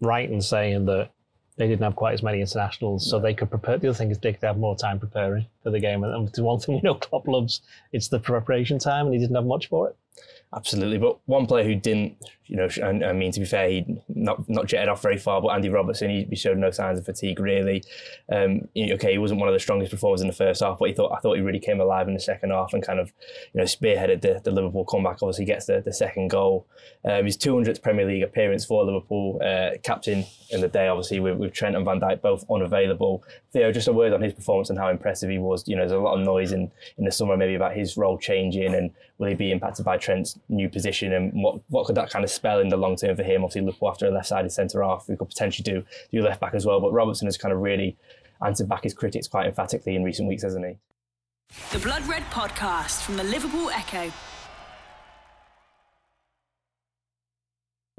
right 0.00 0.28
in 0.28 0.40
saying 0.40 0.86
that 0.86 1.10
they 1.56 1.68
didn't 1.68 1.82
have 1.82 1.96
quite 1.96 2.14
as 2.14 2.22
many 2.22 2.40
internationals, 2.40 3.08
so 3.08 3.18
they 3.18 3.34
could 3.34 3.50
prepare. 3.50 3.78
The 3.78 3.88
other 3.88 3.96
thing 3.96 4.10
is 4.10 4.18
they 4.18 4.32
could 4.32 4.42
have 4.42 4.56
more 4.56 4.76
time 4.76 4.98
preparing 4.98 5.46
for 5.62 5.70
the 5.70 5.80
game. 5.80 6.02
And 6.02 6.28
the 6.32 6.42
one 6.42 6.58
thing 6.58 6.76
we 6.76 6.80
know 6.80 6.94
Klopp 7.00 7.28
loves, 7.28 7.60
it's 7.92 8.08
the 8.08 8.18
preparation 8.18 8.78
time, 8.78 9.06
and 9.06 9.14
he 9.14 9.20
didn't 9.20 9.36
have 9.36 9.44
much 9.44 9.68
for 9.68 9.88
it. 9.88 9.96
Absolutely, 10.54 10.98
but 10.98 11.18
one 11.24 11.46
player 11.46 11.64
who 11.64 11.74
didn't, 11.74 12.18
you 12.44 12.56
know, 12.58 12.68
and 12.82 13.02
I 13.02 13.14
mean 13.14 13.32
to 13.32 13.40
be 13.40 13.46
fair, 13.46 13.70
he 13.70 14.02
not 14.08 14.46
not 14.50 14.66
jetted 14.66 14.90
off 14.90 15.00
very 15.00 15.16
far, 15.16 15.40
but 15.40 15.48
Andy 15.48 15.70
Robertson, 15.70 16.10
he, 16.10 16.26
he 16.28 16.36
showed 16.36 16.58
no 16.58 16.70
signs 16.70 16.98
of 16.98 17.06
fatigue 17.06 17.40
really. 17.40 17.82
Um, 18.30 18.68
okay, 18.76 19.12
he 19.12 19.18
wasn't 19.18 19.40
one 19.40 19.48
of 19.48 19.54
the 19.54 19.60
strongest 19.60 19.90
performers 19.90 20.20
in 20.20 20.26
the 20.26 20.34
first 20.34 20.62
half, 20.62 20.78
but 20.78 20.90
he 20.90 20.94
thought 20.94 21.10
I 21.16 21.20
thought 21.20 21.36
he 21.36 21.40
really 21.40 21.58
came 21.58 21.80
alive 21.80 22.06
in 22.06 22.12
the 22.12 22.20
second 22.20 22.50
half 22.50 22.74
and 22.74 22.82
kind 22.82 23.00
of, 23.00 23.10
you 23.54 23.60
know, 23.60 23.64
spearheaded 23.64 24.20
the, 24.20 24.42
the 24.44 24.50
Liverpool 24.50 24.84
comeback. 24.84 25.22
Obviously, 25.22 25.46
gets 25.46 25.64
the, 25.64 25.80
the 25.80 25.92
second 25.92 26.28
goal. 26.28 26.66
Um, 27.02 27.24
his 27.24 27.38
200th 27.38 27.80
Premier 27.80 28.04
League 28.04 28.22
appearance 28.22 28.66
for 28.66 28.84
Liverpool, 28.84 29.40
uh, 29.42 29.78
captain 29.82 30.26
in 30.50 30.60
the 30.60 30.68
day, 30.68 30.86
obviously 30.86 31.18
with, 31.18 31.38
with 31.38 31.54
Trent 31.54 31.76
and 31.76 31.84
Van 31.86 31.98
Dijk 31.98 32.20
both 32.20 32.44
unavailable. 32.50 33.24
Theo, 33.52 33.70
just 33.70 33.88
a 33.88 33.92
word 33.92 34.12
on 34.12 34.22
his 34.22 34.32
performance 34.32 34.70
and 34.70 34.78
how 34.78 34.88
impressive 34.88 35.28
he 35.28 35.38
was. 35.38 35.68
You 35.68 35.76
know, 35.76 35.82
there's 35.82 35.92
a 35.92 35.98
lot 35.98 36.18
of 36.18 36.24
noise 36.24 36.52
in, 36.52 36.70
in 36.96 37.04
the 37.04 37.12
summer 37.12 37.36
maybe 37.36 37.54
about 37.54 37.76
his 37.76 37.96
role 37.96 38.16
changing 38.16 38.74
and 38.74 38.90
will 39.18 39.28
he 39.28 39.34
be 39.34 39.52
impacted 39.52 39.84
by 39.84 39.98
Trent's 39.98 40.38
new 40.48 40.68
position 40.68 41.12
and 41.12 41.32
what 41.34 41.60
what 41.68 41.86
could 41.86 41.96
that 41.96 42.10
kind 42.10 42.24
of 42.24 42.30
spell 42.30 42.60
in 42.60 42.68
the 42.68 42.76
long 42.76 42.96
term 42.96 43.14
for 43.14 43.22
him? 43.22 43.44
Obviously, 43.44 43.60
Liverpool 43.60 43.90
after 43.90 44.06
a 44.06 44.10
left-sided 44.10 44.50
centre 44.50 44.82
half, 44.82 45.06
we 45.08 45.16
could 45.16 45.28
potentially 45.28 45.64
do 45.64 45.84
do 46.10 46.22
left 46.22 46.40
back 46.40 46.54
as 46.54 46.64
well. 46.64 46.80
But 46.80 46.92
Robertson 46.92 47.26
has 47.26 47.36
kind 47.36 47.52
of 47.52 47.60
really 47.60 47.96
answered 48.44 48.68
back 48.68 48.84
his 48.84 48.94
critics 48.94 49.28
quite 49.28 49.46
emphatically 49.46 49.96
in 49.96 50.02
recent 50.02 50.28
weeks, 50.28 50.42
hasn't 50.42 50.66
he? 50.66 50.76
The 51.72 51.78
Blood 51.78 52.06
Red 52.06 52.22
Podcast 52.30 53.02
from 53.02 53.16
the 53.16 53.24
Liverpool 53.24 53.68
Echo. 53.70 54.10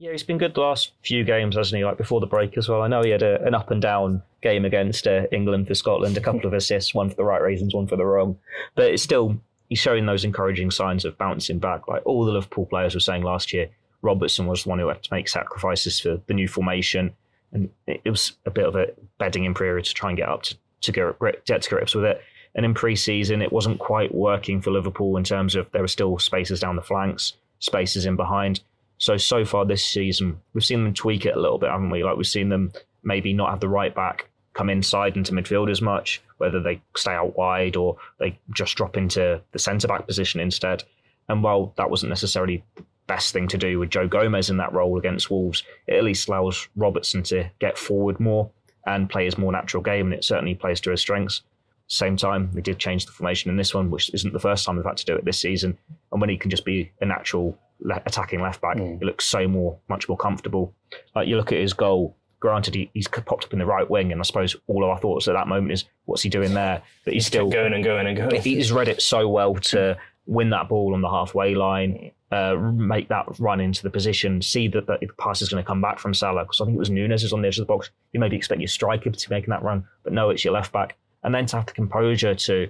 Yeah, 0.04 0.12
he's 0.12 0.22
been 0.22 0.38
good 0.38 0.54
the 0.54 0.60
last 0.60 0.92
few 1.02 1.24
games, 1.24 1.56
hasn't 1.56 1.78
he? 1.78 1.86
Like 1.86 1.96
before 1.98 2.20
the 2.20 2.28
break 2.28 2.58
as 2.58 2.68
well. 2.68 2.82
I 2.82 2.90
know 2.90 3.04
he 3.04 3.12
had 3.12 3.24
a, 3.24 3.42
an 3.46 3.56
up 3.56 3.72
and 3.72 3.82
down 3.82 4.22
game 4.42 4.66
against 4.66 5.08
uh, 5.08 5.28
England 5.32 5.66
for 5.66 5.76
Scotland, 5.76 6.18
a 6.18 6.20
couple 6.20 6.46
of 6.46 6.52
assists, 6.52 6.94
one 6.94 7.10
for 7.10 7.16
the 7.16 7.24
right 7.24 7.42
reasons, 7.42 7.74
one 7.74 7.88
for 7.88 7.96
the 7.96 8.04
wrong. 8.04 8.38
But 8.76 8.92
it's 8.92 9.02
still 9.02 9.40
he's 9.70 9.80
showing 9.80 10.06
those 10.06 10.26
encouraging 10.26 10.72
signs 10.72 11.06
of 11.06 11.18
bouncing 11.18 11.58
back. 11.58 11.88
Like 11.88 12.02
all 12.06 12.26
the 12.26 12.34
Liverpool 12.34 12.66
players 12.66 12.94
were 12.94 13.00
saying 13.00 13.24
last 13.24 13.54
year, 13.54 13.70
Robertson 14.02 14.46
was 14.46 14.64
the 14.64 14.70
one 14.72 14.80
who 14.80 14.90
had 14.90 15.02
to 15.04 15.14
make 15.14 15.30
sacrifices 15.30 16.02
for 16.02 16.20
the 16.28 16.34
new 16.34 16.50
formation, 16.50 17.14
and 17.54 17.70
it, 17.88 18.02
was 18.04 18.34
a 18.46 18.52
bit 18.52 18.66
of 18.66 18.76
a 18.76 18.88
bedding 19.20 19.46
in 19.46 19.54
period 19.54 19.86
to 19.86 19.94
try 19.94 20.10
and 20.10 20.18
get 20.18 20.28
up 20.28 20.44
to 20.44 20.58
to 20.82 20.92
get, 20.92 21.46
get 21.46 21.62
to 21.62 21.70
grips 21.70 21.96
with 21.96 22.04
it. 22.04 22.22
And 22.56 22.66
in 22.66 22.74
pre-season, 22.74 23.42
it 23.42 23.54
wasn't 23.54 23.80
quite 23.80 24.14
working 24.14 24.62
for 24.62 24.72
Liverpool 24.72 25.16
in 25.16 25.24
terms 25.24 25.56
of 25.56 25.72
there 25.72 25.82
were 25.82 25.88
still 25.88 26.20
spaces 26.20 26.60
down 26.60 26.76
the 26.76 26.82
flanks, 26.82 27.38
spaces 27.60 28.06
in 28.06 28.18
behind. 28.18 28.60
So 28.98 29.18
so 29.18 29.44
far 29.46 29.66
this 29.66 29.86
season, 29.86 30.40
we've 30.54 30.64
seen 30.64 30.84
them 30.84 30.94
tweak 30.94 31.26
it 31.26 31.36
a 31.36 31.40
little 31.40 31.58
bit, 31.58 31.70
haven't 31.70 31.90
we? 31.90 32.04
Like 32.04 32.18
we've 32.18 32.28
seen 32.28 32.50
them 32.50 32.72
maybe 33.04 33.34
not 33.34 33.50
have 33.50 33.60
the 33.60 33.70
right 33.70 33.94
back 33.94 34.30
come 34.54 34.70
inside 34.70 35.18
into 35.18 35.34
midfield 35.34 35.70
as 35.70 35.82
much, 35.82 36.22
whether 36.38 36.62
they 36.62 36.82
stay 36.96 37.12
out 37.12 37.36
wide 37.36 37.76
or 37.76 37.98
they 38.20 38.40
just 38.54 38.76
drop 38.76 38.96
into 38.96 39.42
the 39.52 39.60
centre 39.60 39.88
back 39.88 40.06
position 40.08 40.40
instead. 40.40 40.84
And 41.28 41.44
while 41.44 41.74
that 41.78 41.90
wasn't 41.90 42.10
necessarily 42.10 42.64
the 42.76 42.84
best 43.08 43.34
thing 43.34 43.48
to 43.48 43.58
do 43.58 43.80
with 43.80 43.90
Joe 43.90 44.08
Gomez 44.08 44.50
in 44.50 44.58
that 44.58 44.74
role 44.74 44.98
against 44.98 45.32
Wolves, 45.32 45.64
it 45.88 45.96
at 45.96 46.04
least 46.04 46.28
allows 46.28 46.68
Robertson 46.76 47.24
to 47.24 47.50
get 47.60 47.78
forward 47.78 48.20
more 48.20 48.50
and 48.86 49.10
play 49.10 49.26
his 49.26 49.38
more 49.38 49.52
natural 49.52 49.82
game, 49.82 50.08
and 50.08 50.14
it 50.14 50.26
certainly 50.26 50.56
plays 50.56 50.82
to 50.82 50.92
his 50.92 51.02
strengths. 51.02 51.42
Same 51.88 52.18
time, 52.18 52.50
they 52.54 52.62
did 52.62 52.80
change 52.80 53.06
the 53.06 53.12
formation 53.12 53.50
in 53.50 53.58
this 53.58 53.74
one, 53.74 53.90
which 53.92 54.14
isn't 54.14 54.34
the 54.34 54.40
first 54.40 54.66
time 54.66 54.76
they've 54.76 54.86
had 54.86 54.98
to 54.98 55.06
do 55.06 55.16
it 55.16 55.26
this 55.26 55.40
season. 55.40 55.78
And 56.12 56.20
when 56.20 56.30
he 56.30 56.38
can 56.38 56.50
just 56.50 56.66
be 56.66 56.92
a 57.02 57.06
natural 57.06 57.58
attacking 58.06 58.42
left 58.42 58.62
back, 58.62 58.78
Mm. 58.78 59.02
it 59.02 59.06
looks 59.06 59.26
so 59.26 59.48
more, 59.48 59.78
much 59.90 60.08
more 60.08 60.18
comfortable. 60.18 60.74
Like 61.16 61.28
you 61.28 61.38
look 61.38 61.52
at 61.52 61.60
his 61.60 61.74
goal. 61.74 62.16
Granted, 62.40 62.76
he, 62.76 62.92
he's 62.94 63.08
popped 63.08 63.46
up 63.46 63.54
in 63.54 63.60
the 63.60 63.66
right 63.66 63.90
wing, 63.90 64.12
and 64.12 64.20
I 64.20 64.24
suppose 64.24 64.54
all 64.68 64.84
of 64.84 64.90
our 64.90 64.98
thoughts 65.00 65.30
at 65.30 65.34
that 65.34 65.48
moment 65.48 65.72
is, 65.72 65.86
what's 66.04 66.22
he 66.24 66.30
doing 66.30 66.54
there? 66.54 66.82
But 67.06 67.14
he's 67.14 67.26
still 67.26 67.50
going 67.50 67.72
and 67.74 67.84
going 67.86 68.06
and 68.06 68.18
going. 68.18 68.42
he's 68.42 68.70
read 68.70 68.90
it 68.90 69.02
so 69.02 69.30
well 69.30 69.56
to 69.56 69.98
win 70.26 70.50
that 70.50 70.68
ball 70.68 70.94
on 70.94 71.00
the 71.02 71.10
halfway 71.10 71.56
line, 71.56 72.12
uh, 72.32 72.56
make 72.56 73.08
that 73.08 73.26
run 73.40 73.62
into 73.62 73.82
the 73.82 73.90
position, 73.90 74.42
see 74.42 74.68
that 74.68 74.88
the 74.88 75.00
pass 75.18 75.42
is 75.42 75.48
going 75.48 75.64
to 75.64 75.66
come 75.66 75.82
back 75.82 76.00
from 76.00 76.14
Salah. 76.14 76.44
Because 76.44 76.60
I 76.60 76.66
think 76.66 76.76
it 76.76 76.80
was 76.80 76.90
Nunez 76.90 77.22
who's 77.22 77.32
on 77.32 77.42
the 77.42 77.48
edge 77.48 77.58
of 77.60 77.66
the 77.66 77.74
box. 77.74 77.92
You 78.12 78.20
maybe 78.20 78.36
expect 78.36 78.60
your 78.60 78.68
striker 78.68 79.10
to 79.10 79.30
be 79.30 79.36
making 79.36 79.52
that 79.52 79.64
run, 79.64 79.86
but 80.04 80.12
no, 80.12 80.30
it's 80.30 80.44
your 80.44 80.54
left 80.54 80.74
back. 80.74 80.98
And 81.24 81.34
then 81.34 81.46
to 81.46 81.56
have 81.56 81.66
the 81.66 81.72
composure 81.72 82.36
to 82.36 82.70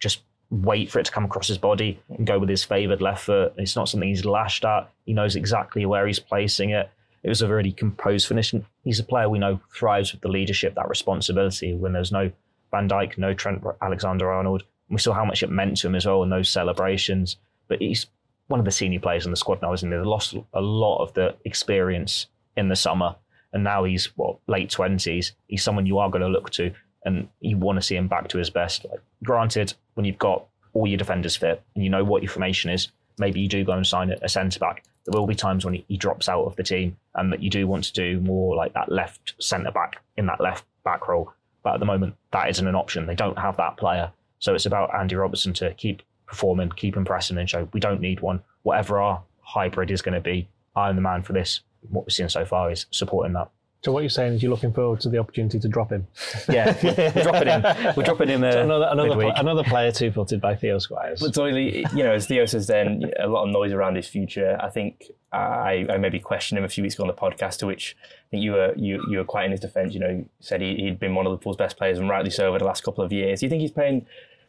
just 0.00 0.22
wait 0.52 0.90
for 0.90 0.98
it 0.98 1.06
to 1.06 1.12
come 1.12 1.24
across 1.24 1.48
his 1.48 1.56
body 1.56 1.98
and 2.10 2.26
go 2.26 2.38
with 2.38 2.48
his 2.48 2.62
favoured 2.62 3.00
left 3.00 3.24
foot. 3.24 3.54
It's 3.56 3.74
not 3.74 3.88
something 3.88 4.08
he's 4.08 4.26
lashed 4.26 4.66
at. 4.66 4.90
He 5.06 5.14
knows 5.14 5.34
exactly 5.34 5.86
where 5.86 6.06
he's 6.06 6.18
placing 6.18 6.70
it. 6.70 6.90
It 7.22 7.30
was 7.30 7.40
a 7.40 7.48
really 7.48 7.72
composed 7.72 8.28
finish. 8.28 8.52
And 8.52 8.66
he's 8.84 9.00
a 9.00 9.04
player 9.04 9.30
we 9.30 9.38
know 9.38 9.60
thrives 9.74 10.12
with 10.12 10.20
the 10.20 10.28
leadership, 10.28 10.74
that 10.74 10.90
responsibility. 10.90 11.74
When 11.74 11.94
there's 11.94 12.12
no 12.12 12.30
Van 12.70 12.86
Dijk, 12.86 13.16
no 13.16 13.32
Trent 13.32 13.64
Alexander 13.80 14.30
Arnold, 14.30 14.64
we 14.90 14.98
saw 14.98 15.14
how 15.14 15.24
much 15.24 15.42
it 15.42 15.50
meant 15.50 15.78
to 15.78 15.86
him 15.86 15.94
as 15.94 16.04
well 16.04 16.22
in 16.22 16.28
those 16.28 16.50
celebrations. 16.50 17.36
But 17.66 17.80
he's 17.80 18.06
one 18.48 18.60
of 18.60 18.66
the 18.66 18.72
senior 18.72 19.00
players 19.00 19.24
in 19.24 19.30
the 19.30 19.38
squad 19.38 19.62
now, 19.62 19.72
isn't 19.72 19.90
he? 19.90 19.96
They 19.96 20.04
lost 20.04 20.36
a 20.52 20.60
lot 20.60 21.02
of 21.02 21.14
the 21.14 21.34
experience 21.46 22.26
in 22.58 22.68
the 22.68 22.76
summer. 22.76 23.16
And 23.54 23.64
now 23.64 23.84
he's, 23.84 24.06
what, 24.16 24.36
late 24.48 24.68
20s. 24.68 25.32
He's 25.46 25.62
someone 25.62 25.86
you 25.86 25.98
are 25.98 26.10
going 26.10 26.22
to 26.22 26.28
look 26.28 26.50
to 26.50 26.74
and 27.04 27.28
you 27.40 27.56
want 27.56 27.76
to 27.76 27.82
see 27.82 27.96
him 27.96 28.08
back 28.08 28.28
to 28.28 28.38
his 28.38 28.50
best. 28.50 28.86
Like, 28.88 29.00
granted, 29.24 29.74
when 29.94 30.04
you've 30.04 30.18
got 30.18 30.46
all 30.74 30.86
your 30.86 30.98
defenders 30.98 31.36
fit 31.36 31.62
and 31.74 31.84
you 31.84 31.90
know 31.90 32.04
what 32.04 32.22
your 32.22 32.30
formation 32.30 32.70
is, 32.70 32.88
maybe 33.18 33.40
you 33.40 33.48
do 33.48 33.64
go 33.64 33.72
and 33.72 33.86
sign 33.86 34.10
a 34.10 34.28
centre 34.28 34.58
back. 34.58 34.84
There 35.04 35.18
will 35.18 35.26
be 35.26 35.34
times 35.34 35.64
when 35.64 35.74
he, 35.74 35.96
drops 35.96 36.28
out 36.28 36.44
of 36.44 36.56
the 36.56 36.62
team 36.62 36.96
and 37.14 37.32
that 37.32 37.42
you 37.42 37.50
do 37.50 37.66
want 37.66 37.84
to 37.84 37.92
do 37.92 38.20
more 38.20 38.54
like 38.54 38.72
that 38.74 38.90
left 38.90 39.34
centre 39.40 39.72
back 39.72 40.00
in 40.16 40.26
that 40.26 40.40
left 40.40 40.64
back 40.84 41.08
role. 41.08 41.32
But 41.62 41.74
at 41.74 41.80
the 41.80 41.86
moment, 41.86 42.14
that 42.32 42.48
isn't 42.50 42.66
an 42.66 42.74
option. 42.74 43.06
They 43.06 43.14
don't 43.14 43.38
have 43.38 43.56
that 43.56 43.76
player. 43.76 44.10
So 44.38 44.54
it's 44.54 44.66
about 44.66 44.94
Andy 44.94 45.14
Robertson 45.14 45.52
to 45.54 45.74
keep 45.74 46.02
performing, 46.26 46.70
keep 46.70 46.96
impressing, 46.96 47.38
and 47.38 47.48
show 47.48 47.68
we 47.72 47.80
don't 47.80 48.00
need 48.00 48.20
one. 48.20 48.42
Whatever 48.62 49.00
our 49.00 49.22
hybrid 49.40 49.90
is 49.90 50.02
going 50.02 50.14
to 50.14 50.20
be, 50.20 50.48
I'm 50.74 50.96
the 50.96 51.02
man 51.02 51.22
for 51.22 51.32
this. 51.32 51.60
What 51.90 52.06
we've 52.06 52.12
seen 52.12 52.28
so 52.28 52.44
far 52.44 52.70
is 52.70 52.86
supporting 52.90 53.34
that. 53.34 53.50
So 53.84 53.90
what 53.90 54.04
you're 54.04 54.10
saying 54.10 54.34
is 54.34 54.42
you're 54.44 54.50
looking 54.50 54.72
forward 54.72 55.00
to 55.00 55.08
the 55.08 55.18
opportunity 55.18 55.58
to 55.58 55.66
drop 55.68 55.90
him. 55.90 56.06
Yeah, 56.48 56.76
we're 56.84 57.22
dropping 57.24 57.48
him. 57.48 57.62
We're 57.96 58.04
dropping 58.04 58.28
him. 58.28 58.44
Uh, 58.44 58.52
So 58.52 58.60
another 58.62 58.88
another, 58.90 59.14
pla- 59.14 59.32
another 59.36 59.64
player 59.64 59.90
two 59.90 60.12
footed 60.12 60.40
by 60.40 60.54
Theo 60.54 60.78
Squires. 60.78 61.20
But 61.20 61.32
Doyley, 61.32 61.78
you 61.92 62.04
know, 62.04 62.12
as 62.12 62.26
Theo 62.26 62.46
says, 62.46 62.68
then 62.68 63.10
a 63.18 63.26
lot 63.26 63.44
of 63.44 63.50
noise 63.50 63.72
around 63.72 63.96
his 63.96 64.06
future. 64.06 64.56
I 64.60 64.68
think 64.70 65.10
I, 65.32 65.84
I 65.90 65.96
maybe 65.96 66.20
questioned 66.20 66.58
him 66.58 66.64
a 66.64 66.68
few 66.68 66.82
weeks 66.84 66.94
ago 66.94 67.02
on 67.02 67.08
the 67.08 67.14
podcast, 67.14 67.58
to 67.58 67.66
which 67.66 67.96
I 68.00 68.28
think 68.30 68.44
you 68.44 68.52
were 68.52 68.72
you 68.76 69.02
you 69.10 69.18
were 69.18 69.24
quite 69.24 69.46
in 69.46 69.50
his 69.50 69.58
defence. 69.60 69.94
You 69.94 70.00
know, 70.00 70.24
said 70.38 70.60
he, 70.60 70.76
he'd 70.76 71.00
been 71.00 71.16
one 71.16 71.26
of 71.26 71.32
Liverpool's 71.32 71.56
best 71.56 71.76
players, 71.76 71.98
and 71.98 72.08
rightly 72.08 72.30
so 72.30 72.48
over 72.48 72.60
the 72.60 72.64
last 72.64 72.84
couple 72.84 73.02
of 73.02 73.12
years. 73.12 73.40
Do 73.40 73.46
you 73.46 73.50
think 73.50 73.62
he's 73.62 73.72
playing 73.72 74.06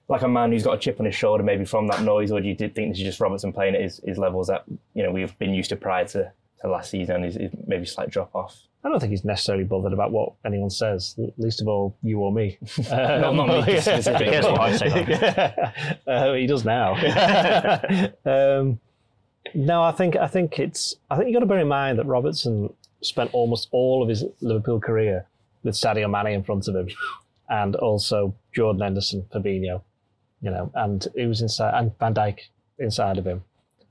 like 0.09 0.21
a 0.21 0.27
man 0.27 0.51
who's 0.51 0.63
got 0.63 0.75
a 0.75 0.77
chip 0.77 0.99
on 0.99 1.07
his 1.07 1.15
shoulder, 1.15 1.43
maybe 1.43 1.65
from 1.65 1.87
that 1.87 2.03
noise, 2.03 2.29
or 2.31 2.39
do 2.39 2.47
you 2.47 2.55
think 2.55 2.73
this 2.75 2.97
is 2.99 3.03
just 3.03 3.19
Robertson 3.19 3.51
playing 3.51 3.73
at 3.73 3.81
his, 3.81 3.99
his 4.05 4.19
levels 4.19 4.45
that 4.47 4.63
you 4.93 5.01
know 5.01 5.11
we've 5.11 5.35
been 5.39 5.55
used 5.55 5.69
to 5.69 5.75
prior 5.75 6.05
to, 6.09 6.31
to 6.61 6.67
last 6.67 6.91
season? 6.91 7.23
Is 7.23 7.37
maybe 7.65 7.85
slight 7.85 8.11
drop 8.11 8.29
off? 8.35 8.55
I 8.85 8.89
don't 8.89 8.99
think 8.99 9.11
he's 9.11 9.23
necessarily 9.23 9.63
bothered 9.63 9.93
about 9.93 10.11
what 10.11 10.33
anyone 10.45 10.69
says, 10.69 11.15
least 11.37 11.61
of 11.61 11.67
all 11.69 11.95
you 12.03 12.19
or 12.19 12.33
me. 12.33 12.57
Not- 12.89 13.33
not 13.35 13.65
me 13.67 13.79
specifically. 13.79 14.25
Cares 14.31 14.45
what 14.45 14.59
I 14.59 14.75
say, 14.75 15.55
uh, 16.07 16.33
he 16.33 16.45
does 16.47 16.65
now. 16.65 16.93
um, 18.25 18.79
no, 19.53 19.83
I 19.83 19.91
think 19.91 20.15
I 20.15 20.27
think 20.27 20.59
it's 20.59 20.95
I 21.09 21.15
think 21.15 21.27
you 21.27 21.33
got 21.33 21.41
to 21.41 21.45
bear 21.45 21.59
in 21.59 21.67
mind 21.67 21.99
that 21.99 22.05
Robertson 22.05 22.73
spent 23.01 23.33
almost 23.33 23.67
all 23.71 24.01
of 24.03 24.09
his 24.09 24.23
Liverpool 24.41 24.79
career 24.79 25.25
with 25.63 25.75
Sadio 25.75 26.09
Mane 26.09 26.33
in 26.33 26.43
front 26.43 26.67
of 26.67 26.75
him, 26.75 26.89
and 27.49 27.75
also 27.75 28.33
Jordan 28.53 28.81
Henderson, 28.81 29.25
Fabinho, 29.33 29.81
you 30.41 30.49
know, 30.51 30.71
and 30.75 31.07
he 31.15 31.25
was 31.25 31.41
inside 31.41 31.77
and 31.77 31.97
Van 31.99 32.13
Dijk 32.13 32.39
inside 32.79 33.17
of 33.17 33.25
him. 33.25 33.43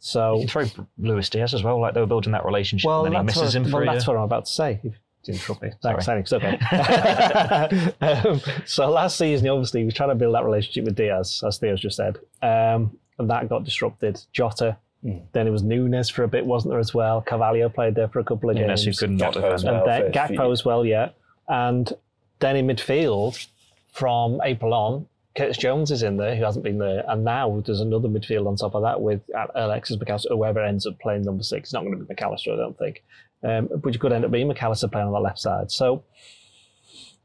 So 0.05 0.35
You 0.41 0.49
can 0.49 0.67
throw 0.67 0.87
Luis 0.99 1.31
Diaz 1.31 1.55
as 1.55 1.62
well. 1.62 1.79
Like 1.81 1.95
they 1.95 2.01
were 2.01 2.09
building 2.09 2.33
that 2.33 2.45
relationship, 2.45 2.88
well, 2.88 3.07
and 3.07 3.15
then 3.15 3.23
he 3.23 3.27
misses 3.27 3.43
what, 3.43 3.55
him 3.55 3.65
for 3.67 3.81
well, 3.81 3.88
a 3.88 3.93
that's 3.93 4.05
what 4.05 4.17
I'm 4.17 4.25
about 4.25 4.47
to 4.47 4.53
say. 4.53 4.81
If 4.83 4.95
you 5.29 5.35
interrupt 5.35 5.62
me. 5.62 5.71
Thanks, 5.81 6.05
Sorry. 6.05 6.25
thanks. 6.25 6.33
Okay. 6.33 7.95
um, 8.01 8.41
so 8.67 8.91
last 8.91 9.17
season, 9.17 9.47
obviously, 9.49 9.79
he 9.81 9.87
was 9.87 9.95
trying 9.95 10.09
to 10.09 10.17
build 10.17 10.35
that 10.35 10.45
relationship 10.45 10.87
with 10.87 10.97
Diaz, 10.97 11.45
as 11.47 11.59
Theo's 11.59 11.81
just 11.81 11.97
said, 11.97 12.19
um, 12.43 12.99
and 13.19 13.31
that 13.31 13.49
got 13.49 13.62
disrupted. 13.62 14.21
Jota, 14.33 14.77
then 15.03 15.47
it 15.47 15.51
was 15.51 15.62
Nunez 15.62 16.11
for 16.11 16.25
a 16.25 16.29
bit, 16.29 16.45
wasn't 16.45 16.73
there 16.73 16.81
as 16.81 16.93
well? 16.93 17.23
Carvalho 17.23 17.69
played 17.69 17.95
there 17.95 18.09
for 18.09 18.19
a 18.19 18.25
couple 18.25 18.51
of 18.51 18.57
Nunez, 18.57 18.85
games. 18.85 18.99
who 18.99 19.07
could 19.07 19.17
not 19.17 19.35
Gakpo 19.35 19.57
defend. 19.57 19.65
well. 19.65 19.75
and 19.77 19.87
then 19.87 20.01
for 20.01 20.07
a 20.07 20.27
few 20.27 20.37
Gakpo 20.37 20.49
years. 20.49 20.61
as 20.61 20.65
well, 20.65 20.85
yeah. 20.85 21.11
And 21.47 21.93
then 22.41 22.57
in 22.57 22.67
midfield, 22.67 23.47
from 23.93 24.41
April 24.43 24.75
on, 24.75 25.07
Curtis 25.35 25.57
Jones 25.57 25.90
is 25.90 26.03
in 26.03 26.16
there, 26.18 26.37
who 26.37 26.45
hasn't 26.45 26.64
been 26.64 26.79
there, 26.79 27.05
and 27.09 27.25
now 27.25 27.62
there's 27.64 27.81
another 27.81 28.09
midfield 28.09 28.47
on 28.47 28.57
top 28.57 28.75
of 28.75 28.83
that 28.83 29.01
with 29.01 29.23
Alexis 29.55 29.97
McAllister. 29.97 30.29
Whoever 30.29 30.62
ends 30.62 30.87
up 30.87 30.99
playing 30.99 31.23
number 31.23 31.42
six, 31.42 31.68
it's 31.68 31.73
not 31.73 31.85
going 31.85 31.99
to 31.99 32.05
be 32.05 32.14
McAllister, 32.14 32.53
I 32.53 32.57
don't 32.57 32.79
think. 32.79 33.03
Um, 33.42 33.68
but 33.77 33.95
you 33.95 33.99
could 33.99 34.12
end 34.12 34.25
up 34.25 34.31
being 34.31 34.49
McAllister 34.49 34.92
playing 34.92 35.07
on 35.07 35.12
the 35.12 35.21
left 35.21 35.38
side. 35.38 35.71
So 35.71 36.05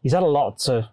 he's 0.02 0.14
had 0.14 0.24
a 0.24 0.28
lot 0.28 0.60
to 0.60 0.90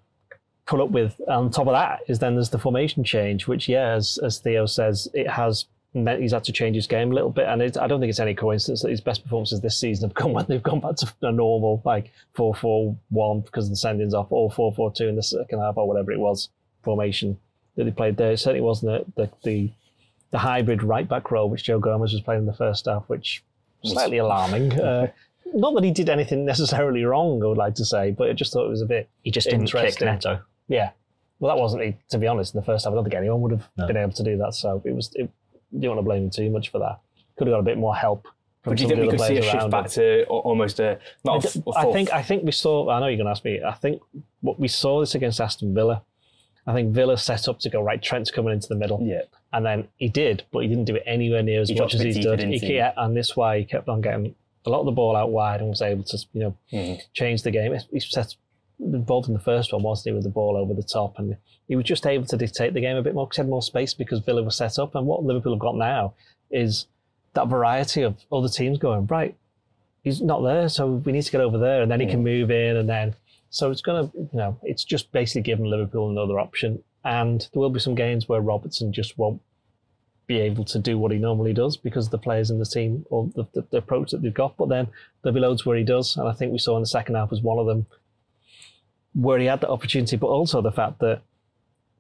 put 0.67 0.81
up 0.81 0.91
with. 0.91 1.21
On 1.29 1.51
top 1.51 1.69
of 1.69 1.73
that 1.75 2.01
is 2.09 2.19
then 2.19 2.35
there's 2.35 2.51
the 2.51 2.59
formation 2.59 3.05
change, 3.05 3.47
which 3.47 3.69
yeah, 3.69 3.93
as, 3.93 4.19
as 4.19 4.39
Theo 4.39 4.67
says, 4.67 5.09
it 5.15 5.31
has 5.31 5.67
meant 5.95 6.21
he's 6.21 6.33
had 6.33 6.43
to 6.43 6.53
change 6.53 6.75
his 6.75 6.89
game 6.89 7.13
a 7.13 7.15
little 7.15 7.31
bit. 7.31 7.47
And 7.47 7.63
I 7.63 7.87
don't 7.87 8.01
think 8.01 8.11
it's 8.11 8.19
any 8.19 8.35
coincidence 8.35 8.83
that 8.83 8.91
his 8.91 9.01
best 9.01 9.23
performances 9.23 9.61
this 9.61 9.79
season 9.79 10.09
have 10.09 10.15
come 10.21 10.33
when 10.33 10.47
they've 10.49 10.63
gone 10.63 10.81
back 10.81 10.97
to 10.97 11.13
a 11.23 11.31
normal 11.31 11.81
like 11.85 12.11
four 12.33 12.57
four 12.57 12.97
one 13.11 13.41
because 13.43 13.67
of 13.67 13.71
the 13.71 13.77
sendings 13.77 14.15
off, 14.15 14.27
or 14.31 14.51
four 14.51 14.75
four 14.75 14.93
two 14.93 15.07
in 15.07 15.15
the 15.15 15.23
second 15.23 15.61
half, 15.61 15.77
or 15.77 15.87
whatever 15.87 16.11
it 16.11 16.19
was 16.19 16.49
formation 16.85 17.39
that 17.77 17.85
they 17.85 17.91
played 17.91 18.17
there. 18.17 18.33
It 18.33 18.39
certainly 18.39 18.61
wasn't 18.61 19.15
the 19.17 19.23
the, 19.23 19.31
the, 19.45 19.71
the 20.31 20.39
hybrid 20.39 20.83
right 20.83 21.09
back 21.09 21.31
role 21.31 21.49
which 21.51 21.65
Joe 21.65 21.79
Gomez 21.79 22.13
was 22.13 22.21
playing 22.23 22.41
in 22.43 22.47
the 22.47 22.53
first 22.55 22.87
half, 22.87 23.05
which 23.09 23.43
was 23.83 23.93
slightly 23.93 24.19
alarming. 24.19 24.73
Uh, 24.81 25.07
not 25.57 25.73
that 25.75 25.85
he 25.85 25.93
did 25.93 26.09
anything 26.09 26.45
necessarily 26.45 27.05
wrong, 27.05 27.41
I 27.41 27.47
would 27.47 27.59
like 27.59 27.75
to 27.77 27.85
say, 27.85 28.11
but 28.11 28.29
I 28.29 28.33
just 28.33 28.53
thought 28.53 28.67
it 28.67 28.71
was 28.71 28.81
a 28.83 28.87
bit 28.87 29.09
He 29.23 29.31
just 29.31 29.49
didn't 29.49 29.67
kick 29.71 30.01
Neto. 30.01 30.41
yeah. 30.67 30.91
Well, 31.39 31.55
that 31.55 31.61
wasn't, 31.61 31.97
to 32.11 32.19
be 32.19 32.27
honest, 32.27 32.55
in 32.55 32.61
the 32.61 32.65
first 32.65 32.85
half. 32.85 32.93
I 32.93 32.95
don't 32.97 33.05
think 33.05 33.15
anyone 33.15 33.41
would 33.43 33.53
have 33.53 33.69
No. 33.77 33.87
been 33.87 33.97
able 33.97 34.13
to 34.15 34.23
do 34.25 34.37
that. 34.39 34.55
So 34.55 34.83
it 34.85 34.93
was, 34.93 35.13
it, 35.15 35.31
you 35.71 35.81
don't 35.81 35.91
want 35.91 35.99
to 35.99 36.03
blame 36.03 36.25
him 36.25 36.31
too 36.31 36.51
much 36.51 36.71
for 36.71 36.79
that. 36.81 36.99
Could 37.37 37.47
have 37.47 37.55
got 37.55 37.61
a 37.61 37.63
bit 37.63 37.79
more 37.79 37.95
help. 37.95 38.27
But 38.65 38.79
do 38.79 38.83
you 38.83 38.89
think 38.89 39.01
we 39.03 39.09
could 39.11 39.21
see 39.21 39.37
a 39.37 39.43
shift 39.43 39.71
back 39.71 39.85
him. 39.85 39.91
to 39.91 40.25
almost 40.25 40.81
a 40.81 40.99
not 41.25 41.45
a, 41.45 41.49
f- 41.49 41.57
a 41.67 41.71
I 41.79 41.93
think 41.93 42.13
I 42.13 42.23
think 42.23 42.45
we 42.45 42.53
saw. 42.53 42.89
I 42.89 42.99
know 42.99 43.09
you're 43.09 43.19
going 43.19 43.27
to 43.27 43.31
ask 43.33 43.45
me. 43.45 43.61
I 43.63 43.73
think 43.75 44.01
what 44.41 44.59
we 44.59 44.69
saw 44.69 45.01
this 45.01 45.15
against 45.15 45.39
Aston 45.41 45.75
Villa. 45.75 46.03
I 46.67 46.73
think 46.73 46.93
Villa 46.93 47.19
set 47.19 47.47
up 47.49 47.59
to 47.61 47.71
go 47.71 47.83
right. 47.83 48.03
Trent's 48.03 48.31
coming 48.31 48.53
into 48.55 48.69
the 48.69 48.75
middle, 48.75 49.01
yeah. 49.03 49.23
and 49.53 49.65
then 49.67 49.89
he 49.99 50.09
did, 50.09 50.45
but 50.51 50.61
he 50.61 50.69
didn't 50.69 50.85
do 50.87 50.97
it 50.97 51.03
anywhere 51.07 51.43
near 51.43 51.61
as 51.61 51.69
He 51.69 51.79
much 51.79 51.95
as 51.95 52.01
he's 52.01 52.25
done. 52.25 52.39
He, 52.39 52.59
he? 52.59 52.75
yeah, 52.77 52.93
and 52.97 53.15
this 53.17 53.37
why 53.37 53.59
he 53.59 53.65
kept 53.65 53.89
on 53.89 54.01
getting 54.01 54.35
a 54.67 54.71
lot 54.71 54.81
of 54.81 54.87
the 54.87 54.93
ball 54.93 55.15
out 55.15 55.31
wide 55.31 55.61
and 55.61 55.69
was 55.69 55.83
able 55.83 56.05
to, 56.05 56.19
you 56.33 56.41
know, 56.41 56.57
Mhm. 56.73 57.01
change 57.13 57.43
the 57.43 57.51
game. 57.51 57.77
He 57.93 58.01
set 58.01 58.35
involved 58.81 59.29
in 59.29 59.35
the 59.35 59.41
first 59.41 59.73
one, 59.73 59.83
wasn't 59.83 60.07
he, 60.07 60.13
with 60.15 60.25
the 60.25 60.31
ball 60.31 60.57
over 60.57 60.73
the 60.75 60.83
top, 60.83 61.19
and 61.19 61.37
he 61.69 61.77
was 61.77 61.85
just 61.85 62.07
able 62.07 62.25
to 62.27 62.37
dictate 62.37 62.73
the 62.75 62.81
game 62.81 62.97
a 62.97 63.03
bit 63.03 63.15
more 63.15 63.27
because 63.27 63.37
he 63.37 63.41
had 63.43 63.49
more 63.51 63.63
space 63.63 63.93
because 63.95 64.21
Villa 64.21 64.43
was 64.43 64.57
set 64.57 64.79
up. 64.79 64.95
And 64.95 65.07
what 65.07 65.23
Liverpool 65.23 65.53
have 65.53 65.61
got 65.61 65.77
now 65.77 66.15
is 66.51 66.87
that 67.35 67.47
variety 67.49 68.03
of 68.03 68.17
other 68.33 68.49
teams 68.49 68.79
going 68.79 69.07
right. 69.07 69.35
He's 70.03 70.21
not 70.21 70.41
there, 70.43 70.69
so 70.69 70.87
we 70.87 71.13
need 71.13 71.23
to 71.23 71.33
get 71.33 71.41
over 71.41 71.59
there, 71.59 71.83
and 71.83 71.91
then 71.91 72.01
he 72.01 72.07
can 72.07 72.23
move 72.25 72.51
in, 72.51 72.77
and 72.77 72.89
then 72.89 73.15
so 73.55 73.71
it's 73.71 73.83
gonna, 73.83 74.11
you 74.17 74.29
know, 74.33 74.59
it's 74.65 74.83
just 74.83 75.13
basically 75.13 75.43
given 75.43 75.67
Liverpool 75.67 76.11
another 76.11 76.41
option. 76.41 76.83
And 77.05 77.41
there 77.53 77.61
will 77.61 77.71
be 77.71 77.79
some 77.79 77.95
games 77.95 78.29
where 78.29 78.41
Robertson 78.41 78.93
just 78.93 79.17
won't 79.17 79.41
be 80.27 80.41
able 80.41 80.65
to 80.65 80.79
do 80.81 80.99
what 80.99 81.13
he 81.13 81.19
normally 81.19 81.53
does 81.53 81.77
because 81.77 82.07
of 82.07 82.11
the 82.11 82.19
players 82.19 82.51
in 82.51 82.59
the 82.59 82.67
team 82.67 83.07
or 83.11 83.31
the, 83.37 83.45
the, 83.55 83.65
the 83.71 83.77
approach 83.77 84.11
that 84.11 84.23
they've 84.23 84.35
got. 84.35 84.57
But 84.57 84.71
then 84.71 84.89
there'll 85.23 85.35
be 85.35 85.41
loads 85.41 85.65
where 85.65 85.77
he 85.77 85.85
does, 85.85 86.17
and 86.17 86.27
I 86.27 86.33
think 86.33 86.51
we 86.51 86.59
saw 86.59 86.75
in 86.75 86.83
the 86.83 86.89
second 86.89 87.15
half 87.15 87.31
was 87.31 87.43
one 87.43 87.61
of 87.61 87.67
them 87.67 87.87
where 89.15 89.39
he 89.39 89.47
had 89.47 89.61
that 89.61 89.71
opportunity, 89.71 90.17
but 90.17 90.27
also 90.27 90.61
the 90.61 90.73
fact 90.73 90.99
that 90.99 91.23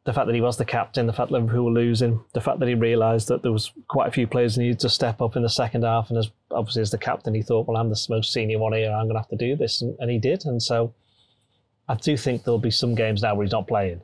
the 0.03 0.13
fact 0.13 0.27
that 0.27 0.35
he 0.35 0.41
was 0.41 0.57
the 0.57 0.65
captain, 0.65 1.07
the 1.07 1.13
fact 1.13 1.31
that 1.31 1.41
Liverpool 1.41 1.67
were 1.67 1.71
losing, 1.71 2.21
the 2.33 2.41
fact 2.41 2.59
that 2.59 2.69
he 2.69 2.75
realised 2.75 3.29
that 3.29 3.43
there 3.43 3.53
was 3.53 3.71
quite 3.87 4.09
a 4.09 4.13
few 4.13 4.27
players 4.27 4.57
who 4.57 4.63
needed 4.63 4.81
to 4.81 4.89
step 4.89 5.23
up 5.23 5.37
in 5.37 5.43
the 5.43 5.49
second 5.49 5.85
half, 5.85 6.11
and 6.11 6.19
as 6.19 6.33
obviously 6.51 6.83
as 6.83 6.91
the 6.91 6.99
captain, 6.99 7.33
he 7.33 7.43
thought, 7.43 7.69
well, 7.69 7.77
I'm 7.77 7.91
the 7.91 8.07
most 8.11 8.33
senior 8.33 8.59
one 8.59 8.73
here, 8.73 8.91
I'm 8.91 9.05
going 9.05 9.15
to 9.15 9.21
have 9.21 9.29
to 9.29 9.37
do 9.37 9.55
this, 9.55 9.81
and, 9.81 9.97
and 10.01 10.11
he 10.11 10.19
did, 10.19 10.45
and 10.47 10.61
so 10.61 10.93
I 11.89 11.95
do 11.95 12.17
think 12.17 12.45
there'll 12.45 12.59
be 12.59 12.71
some 12.71 12.95
games 12.95 13.23
now 13.23 13.35
where 13.35 13.45
he's 13.45 13.53
not 13.53 13.67
playing. 13.69 14.01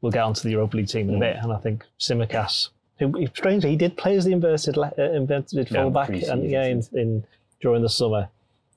We'll 0.00 0.12
get 0.12 0.22
onto 0.22 0.42
the 0.42 0.50
Europa 0.50 0.76
League 0.76 0.88
team 0.88 1.08
in 1.08 1.16
a 1.16 1.18
bit, 1.20 1.36
and 1.42 1.52
I 1.52 1.56
think 1.58 1.84
Tsimikas, 1.98 2.68
who 2.98 3.26
strangely 3.34 3.70
he 3.70 3.76
did 3.76 3.96
play 3.96 4.16
as 4.16 4.24
the 4.26 4.32
inverted 4.32 4.76
le- 4.76 4.92
uh, 4.98 5.02
inverted 5.12 5.70
Yeah, 5.70 5.82
fullback, 5.82 6.08
pre-season. 6.08 6.40
and 6.40 6.50
yeah, 6.50 6.66
in, 6.66 6.82
in 6.92 7.24
during 7.60 7.82
the 7.82 7.88
summer. 7.88 8.28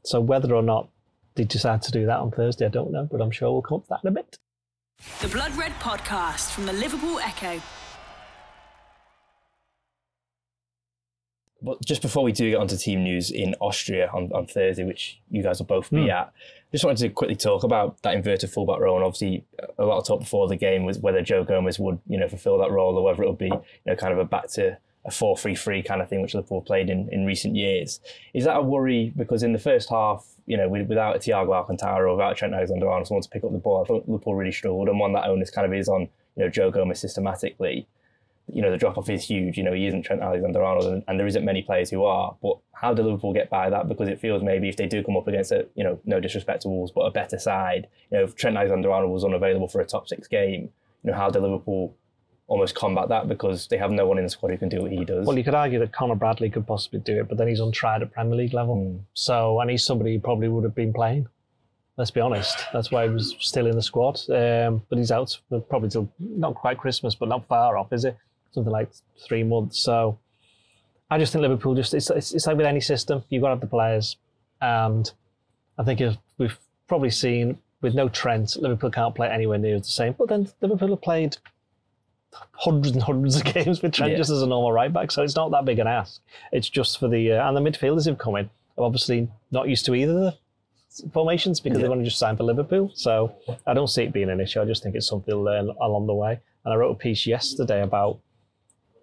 So 0.04 0.22
whether 0.22 0.56
or 0.56 0.64
not 0.64 0.88
they 1.36 1.44
decide 1.44 1.82
to 1.84 1.92
do 1.92 2.06
that 2.06 2.20
on 2.20 2.32
Thursday, 2.32 2.66
I 2.66 2.70
don't 2.70 2.92
know, 2.92 3.08
but 3.12 3.22
I'm 3.22 3.30
sure 3.32 3.52
we'll 3.52 3.62
come 3.62 3.78
up 3.80 3.84
to 3.84 3.90
that 3.90 4.00
in 4.04 4.08
a 4.08 4.12
bit. 4.12 4.38
The 5.22 5.28
Blood 5.28 5.54
Red 5.56 5.74
Podcast 5.74 6.52
from 6.52 6.66
the 6.66 6.74
Liverpool 6.74 7.20
Echo. 7.20 7.62
But 11.62 11.84
just 11.84 12.02
before 12.02 12.24
we 12.24 12.32
do 12.32 12.52
get 12.52 12.60
onto 12.60 12.78
team 12.78 13.04
news 13.04 13.32
in 13.32 13.56
Austria 13.60 14.10
on, 14.14 14.32
on 14.34 14.46
Thursday, 14.46 14.84
which 14.84 15.20
you 15.32 15.42
guys 15.42 15.60
will 15.60 15.66
both 15.66 15.90
be 15.90 16.04
hmm. 16.04 16.10
at, 16.10 16.32
just 16.72 16.84
wanted 16.84 17.00
to 17.00 17.10
quickly 17.10 17.36
talk 17.36 17.64
about 17.64 18.02
that 18.04 18.14
inverted 18.14 18.50
fullback 18.50 18.80
role. 18.80 18.98
And 18.98 19.06
obviously, 19.06 19.44
a 19.78 19.86
lot 19.86 19.98
of 19.98 20.06
talk 20.06 20.20
before 20.20 20.48
the 20.48 20.56
game 20.56 20.86
was 20.86 21.00
whether 21.00 21.22
Joe 21.22 21.44
Gomez 21.44 21.80
would, 21.80 22.00
you 22.08 22.20
know, 22.20 22.28
fulfil 22.28 22.58
that 22.60 22.72
role 22.72 22.96
or 22.98 23.04
whether 23.04 23.24
it 23.24 23.28
would 23.28 23.38
be, 23.38 23.48
you 23.48 23.62
know, 23.86 23.96
kind 23.96 24.14
of 24.14 24.20
a 24.20 24.26
back 24.26 24.50
to 24.52 24.78
a 25.06 25.10
4-3-3 25.10 25.86
kind 25.86 26.02
of 26.02 26.10
thing, 26.10 26.22
which 26.22 26.36
Liverpool 26.36 26.62
played 26.62 26.90
in, 26.90 27.08
in 27.10 27.26
recent 27.26 27.56
years. 27.56 28.02
Is 28.34 28.44
that 28.44 28.58
a 28.58 28.62
worry? 28.62 29.14
Because 29.16 29.42
in 29.42 29.54
the 29.54 29.60
first 29.60 29.90
half, 29.90 30.28
you 30.46 30.58
know, 30.58 30.68
without 30.68 31.16
a 31.16 31.20
Thiago 31.20 31.56
Alcantara 31.56 32.10
or 32.10 32.16
without 32.16 32.36
Trent 32.36 32.54
Alexander-Arnold, 32.54 33.08
someone 33.08 33.22
to 33.22 33.30
pick 33.30 33.44
up 33.44 33.52
the 33.52 33.58
ball, 33.58 33.82
I 33.82 33.88
thought 33.88 34.08
Liverpool 34.08 34.36
really 34.36 34.52
struggled. 34.52 34.90
And 34.90 35.00
one 35.00 35.14
that 35.14 35.28
onus 35.28 35.50
kind 35.50 35.66
of 35.66 35.74
is 35.74 35.88
on, 35.88 36.02
you 36.36 36.44
know, 36.44 36.50
Joe 36.50 36.72
Gomez 36.72 37.00
systematically 37.00 37.88
you 38.52 38.62
know, 38.62 38.72
the 38.72 38.78
drop 38.78 38.98
off 38.98 39.10
is 39.10 39.24
huge. 39.24 39.58
You 39.58 39.64
know, 39.64 39.74
he 39.74 39.88
isn't 39.88 40.04
Trent 40.04 40.22
Alexander 40.22 40.64
Arnold, 40.64 40.94
and, 40.94 41.04
and, 41.08 41.20
there 41.20 41.28
isn't 41.28 41.44
many 41.44 41.62
players 41.62 41.90
who 41.90 42.06
are. 42.06 42.36
But 42.42 42.58
how 42.74 42.94
do 42.94 43.04
Liverpool 43.04 43.34
get 43.34 43.50
by 43.50 43.70
that? 43.70 43.88
Because 43.90 44.08
it 44.08 44.20
feels 44.20 44.42
maybe 44.42 44.70
if 44.70 44.78
they 44.78 44.88
do 44.88 45.04
come 45.04 45.18
up 45.18 45.28
against 45.28 45.52
a, 45.52 45.68
you 45.76 45.84
know, 45.84 46.00
no 46.06 46.20
disrespect 46.20 46.62
to 46.62 46.70
Wolves, 46.70 46.92
but 46.92 47.02
a 47.02 47.12
better 47.12 47.38
side, 47.38 47.88
you 48.10 48.18
know, 48.18 48.24
if 48.24 48.36
Trent 48.36 48.56
Alexander 48.56 48.92
Arnold 48.92 49.12
was 49.12 49.26
unavailable 49.26 49.68
for 49.68 49.82
a 49.82 49.86
top 49.86 50.08
six 50.08 50.28
game, 50.28 50.70
you 51.04 51.12
know, 51.12 51.18
how 51.18 51.30
do 51.30 51.40
Liverpool 51.40 51.96
almost 52.48 52.76
combat 52.76 53.10
that 53.10 53.28
because 53.28 53.68
they 53.68 53.78
have 53.78 53.92
no 53.92 54.08
one 54.08 54.18
in 54.18 54.24
the 54.24 54.30
squad 54.30 54.52
who 54.52 54.58
can 54.58 54.70
do 54.70 54.82
what 54.82 54.92
he 54.92 55.04
does? 55.04 55.28
Well, 55.28 55.38
you 55.38 55.44
could 55.44 55.56
argue 55.56 55.80
that 55.80 55.92
Conor 55.92 56.16
Bradley 56.16 56.50
could 56.50 56.66
possibly 56.66 57.00
do 57.00 57.20
it, 57.20 57.28
but 57.28 57.38
then 57.38 57.48
he's 57.48 57.60
untried 57.60 58.02
at 58.02 58.12
Premier 58.12 58.36
League 58.36 58.54
level. 58.54 58.78
Mm. 58.78 59.02
So, 59.14 59.60
and 59.60 59.70
he's 59.70 59.84
somebody 59.84 60.16
who 60.16 60.22
probably 60.22 60.48
would 60.48 60.64
have 60.64 60.76
been 60.76 60.94
playing. 60.94 61.28
Let's 61.98 62.12
be 62.12 62.22
honest. 62.22 62.56
That's 62.72 62.92
why 62.92 63.08
he 63.08 63.10
was 63.10 63.36
still 63.40 63.66
in 63.66 63.76
the 63.76 63.82
squad. 63.82 64.20
Um, 64.30 64.84
but 64.88 65.00
he's 65.00 65.12
out 65.12 65.38
probably 65.68 65.90
till 65.90 66.10
not 66.20 66.54
quite 66.54 66.78
Christmas, 66.78 67.16
but 67.16 67.28
not 67.28 67.48
far 67.48 67.76
off, 67.76 67.92
is 67.92 68.06
it? 68.06 68.16
Something 68.58 68.74
like 68.74 68.90
three 69.24 69.44
months. 69.44 69.80
So 69.80 70.18
I 71.12 71.20
just 71.20 71.32
think 71.32 71.44
Liverpool 71.44 71.76
just 71.76 71.94
it's, 71.94 72.10
it's, 72.10 72.34
it's 72.34 72.48
like 72.48 72.58
with 72.58 72.66
any 72.66 72.82
system, 72.82 73.24
you've 73.30 73.42
got 73.42 73.50
to 73.50 73.54
have 73.54 73.62
the 73.62 73.68
players, 73.68 74.18
and 74.62 75.10
I 75.78 75.84
think 75.84 76.02
if 76.02 76.18
we've 76.38 76.58
probably 76.88 77.12
seen 77.12 77.60
with 77.82 77.94
no 77.94 78.10
Trent, 78.10 78.56
Liverpool 78.58 78.90
can't 78.90 79.14
play 79.14 79.30
anywhere 79.30 79.60
near 79.60 79.78
the 79.78 79.86
same. 79.86 80.14
But 80.18 80.30
then 80.30 80.50
Liverpool 80.62 80.90
have 80.90 81.02
played 81.02 81.38
hundreds 82.54 82.96
and 82.96 83.04
hundreds 83.04 83.36
of 83.36 83.44
games 83.54 83.82
with 83.82 83.94
Trent 83.94 84.14
yeah. 84.14 84.18
just 84.18 84.32
as 84.32 84.42
a 84.42 84.48
normal 84.48 84.72
right 84.72 84.92
back, 84.92 85.12
so 85.12 85.22
it's 85.22 85.36
not 85.36 85.52
that 85.52 85.66
big 85.66 85.80
an 85.80 85.88
ask. 85.88 86.20
It's 86.52 86.70
just 86.70 87.00
for 87.00 87.08
the 87.08 87.34
uh, 87.34 87.48
and 87.48 87.56
the 87.56 87.62
midfielders 87.62 88.06
who've 88.06 88.18
come 88.18 88.36
in 88.36 88.50
are 88.78 88.84
obviously 88.84 89.30
not 89.52 89.70
used 89.70 89.86
to 89.86 89.96
either 89.96 90.14
the 90.14 90.38
formations 91.14 91.60
because 91.60 91.78
yeah. 91.78 91.84
they've 91.84 91.92
only 91.92 92.06
just 92.06 92.18
signed 92.18 92.38
for 92.38 92.44
Liverpool. 92.44 92.92
So 92.94 93.36
I 93.66 93.74
don't 93.74 93.88
see 93.88 94.04
it 94.04 94.14
being 94.14 94.30
an 94.30 94.42
issue. 94.42 94.62
I 94.62 94.66
just 94.66 94.84
think 94.84 94.96
it's 94.96 95.08
something 95.08 95.26
they'll 95.28 95.44
learn 95.44 95.70
along 95.82 96.08
the 96.08 96.14
way. 96.14 96.40
And 96.66 96.74
I 96.74 96.78
wrote 96.78 96.92
a 96.92 96.96
piece 96.96 97.26
yesterday 97.26 97.82
about 97.82 98.20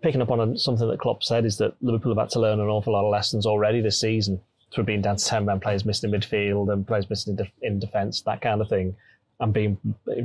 picking 0.05 0.21
up 0.21 0.31
on 0.31 0.59
something 0.59 0.87
that 0.87 1.01
Klopp 1.01 1.25
said 1.25 1.47
is 1.47 1.57
that 1.57 1.75
Liverpool 1.81 2.15
have 2.15 2.25
had 2.25 2.31
to 2.33 2.39
learn 2.39 2.61
an 2.61 2.69
awful 2.69 2.93
lot 2.93 3.07
of 3.07 3.11
lessons 3.11 3.47
already 3.47 3.81
this 3.81 3.99
season 3.99 4.39
through 4.71 4.85
being 4.85 5.01
down 5.01 5.17
to 5.17 5.25
10 5.25 5.47
man 5.47 5.61
players 5.61 5.87
missing 5.87 6.13
in 6.13 6.21
midfield 6.21 6.71
and 6.71 6.87
players 6.87 7.09
missing 7.09 7.31
in, 7.33 7.37
de- 7.37 7.67
in 7.67 7.79
defence, 7.79 8.21
that 8.21 8.43
kind 8.43 8.61
of 8.61 8.69
thing, 8.69 8.95
and 9.41 9.55
being 9.55 9.79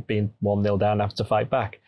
being 0.06 0.34
1 0.42 0.64
0 0.64 0.78
down 0.78 1.00
after 1.00 1.16
to 1.16 1.24
fight 1.24 1.50
back. 1.50 1.80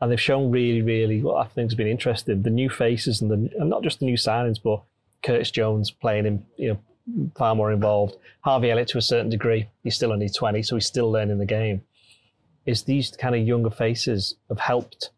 And 0.00 0.10
they've 0.10 0.20
shown 0.20 0.50
really, 0.50 0.80
really 0.80 1.20
what 1.20 1.46
I 1.46 1.48
think 1.50 1.70
has 1.70 1.76
been 1.76 1.86
interesting 1.86 2.40
the 2.40 2.48
new 2.48 2.70
faces 2.70 3.20
and, 3.20 3.30
the, 3.30 3.50
and 3.60 3.68
not 3.68 3.82
just 3.82 4.00
the 4.00 4.06
new 4.06 4.16
signings, 4.16 4.58
but 4.62 4.82
Curtis 5.22 5.50
Jones 5.50 5.90
playing 5.90 6.24
him, 6.24 6.46
you 6.56 6.68
know, 6.70 7.30
far 7.36 7.54
more 7.54 7.70
involved. 7.70 8.16
Harvey 8.40 8.70
Elliott 8.70 8.88
to 8.88 8.98
a 8.98 9.02
certain 9.02 9.28
degree, 9.28 9.68
he's 9.84 9.94
still 9.94 10.10
only 10.10 10.30
20, 10.30 10.62
so 10.62 10.76
he's 10.76 10.86
still 10.86 11.12
learning 11.12 11.36
the 11.36 11.44
game. 11.44 11.82
Is 12.64 12.84
these 12.84 13.10
kind 13.10 13.34
of 13.34 13.46
younger 13.46 13.70
faces 13.70 14.36
have 14.48 14.58
helped 14.58 15.10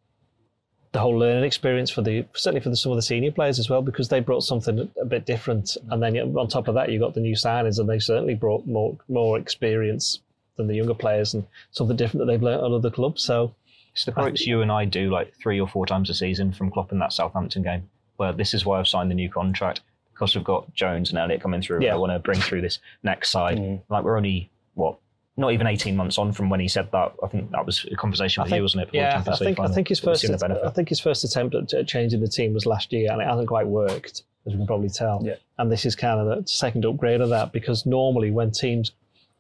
the 0.98 1.02
whole 1.02 1.16
learning 1.16 1.44
experience 1.44 1.90
for 1.90 2.02
the 2.02 2.24
certainly 2.34 2.60
for 2.60 2.70
the, 2.70 2.76
some 2.76 2.90
of 2.90 2.96
the 2.96 3.02
senior 3.02 3.30
players 3.30 3.60
as 3.60 3.70
well 3.70 3.80
because 3.80 4.08
they 4.08 4.18
brought 4.18 4.42
something 4.42 4.90
a 5.00 5.04
bit 5.04 5.24
different 5.24 5.76
and 5.90 6.02
then 6.02 6.16
on 6.36 6.48
top 6.48 6.66
of 6.66 6.74
that 6.74 6.90
you 6.90 6.98
got 6.98 7.14
the 7.14 7.20
new 7.20 7.36
signings 7.36 7.78
and 7.78 7.88
they 7.88 8.00
certainly 8.00 8.34
brought 8.34 8.66
more 8.66 8.96
more 9.08 9.38
experience 9.38 10.18
than 10.56 10.66
the 10.66 10.74
younger 10.74 10.94
players 10.94 11.34
and 11.34 11.46
something 11.70 11.96
different 11.96 12.18
that 12.18 12.32
they've 12.32 12.42
learned 12.42 12.64
at 12.64 12.72
other 12.72 12.90
clubs 12.90 13.22
so 13.22 13.54
it's 13.92 14.06
the 14.06 14.10
quotes 14.10 14.44
you 14.44 14.60
and 14.60 14.72
I 14.72 14.86
do 14.86 15.08
like 15.08 15.32
three 15.36 15.60
or 15.60 15.68
four 15.68 15.86
times 15.86 16.10
a 16.10 16.14
season 16.14 16.52
from 16.52 16.68
Klopp 16.68 16.90
in 16.90 16.98
that 16.98 17.12
Southampton 17.12 17.62
game 17.62 17.88
where 18.16 18.32
this 18.32 18.52
is 18.52 18.66
why 18.66 18.80
I've 18.80 18.88
signed 18.88 19.08
the 19.08 19.14
new 19.14 19.30
contract 19.30 19.82
because 20.12 20.34
we've 20.34 20.42
got 20.42 20.74
Jones 20.74 21.10
and 21.10 21.18
Elliot 21.20 21.40
coming 21.40 21.62
through 21.62 21.84
yeah. 21.84 21.94
I 21.94 21.96
want 21.96 22.12
to 22.12 22.18
bring 22.18 22.40
through 22.40 22.62
this 22.62 22.80
next 23.04 23.30
side 23.30 23.58
mm. 23.58 23.80
like 23.88 24.02
we're 24.02 24.16
only 24.16 24.50
what 24.74 24.96
not 25.38 25.52
even 25.52 25.66
18 25.66 25.96
months 25.96 26.18
on 26.18 26.32
from 26.32 26.50
when 26.50 26.60
he 26.60 26.68
said 26.68 26.90
that. 26.90 27.14
I 27.22 27.28
think 27.28 27.50
that 27.52 27.64
was 27.64 27.86
a 27.90 27.94
conversation 27.94 28.42
with 28.42 28.50
think, 28.50 28.58
you, 28.58 28.62
wasn't 28.62 28.82
it? 28.82 28.90
Yeah, 28.92 29.22
I 29.26 29.36
think, 29.36 29.60
I 29.60 29.68
think 29.68 29.88
his 29.88 30.00
first 30.00 30.28
I 30.28 30.70
think 30.70 30.88
his 30.88 31.00
first 31.00 31.22
attempt 31.24 31.54
at 31.54 31.86
changing 31.86 32.20
the 32.20 32.28
team 32.28 32.52
was 32.52 32.66
last 32.66 32.92
year, 32.92 33.12
and 33.12 33.22
it 33.22 33.26
hasn't 33.26 33.48
quite 33.48 33.66
worked, 33.66 34.24
as 34.46 34.52
we 34.52 34.58
can 34.58 34.66
probably 34.66 34.88
tell. 34.88 35.22
Yeah. 35.24 35.36
And 35.58 35.70
this 35.70 35.86
is 35.86 35.94
kind 35.94 36.20
of 36.20 36.26
the 36.26 36.48
second 36.48 36.84
upgrade 36.84 37.20
of 37.20 37.28
that 37.30 37.52
because 37.52 37.86
normally 37.86 38.30
when 38.30 38.50
teams 38.50 38.92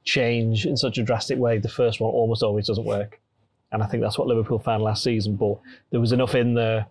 change 0.04 0.66
in 0.66 0.76
such 0.76 0.98
a 0.98 1.02
drastic 1.02 1.38
way, 1.38 1.58
the 1.58 1.68
first 1.68 2.00
one 2.00 2.10
almost 2.10 2.42
always 2.42 2.66
doesn't 2.66 2.84
work. 2.84 3.20
And 3.72 3.82
I 3.82 3.86
think 3.86 4.02
that's 4.02 4.16
what 4.16 4.28
Liverpool 4.28 4.58
found 4.58 4.82
last 4.82 5.02
season. 5.02 5.36
But 5.36 5.58
there 5.90 6.00
was 6.00 6.12
enough 6.12 6.34
in 6.34 6.54
there 6.54 6.86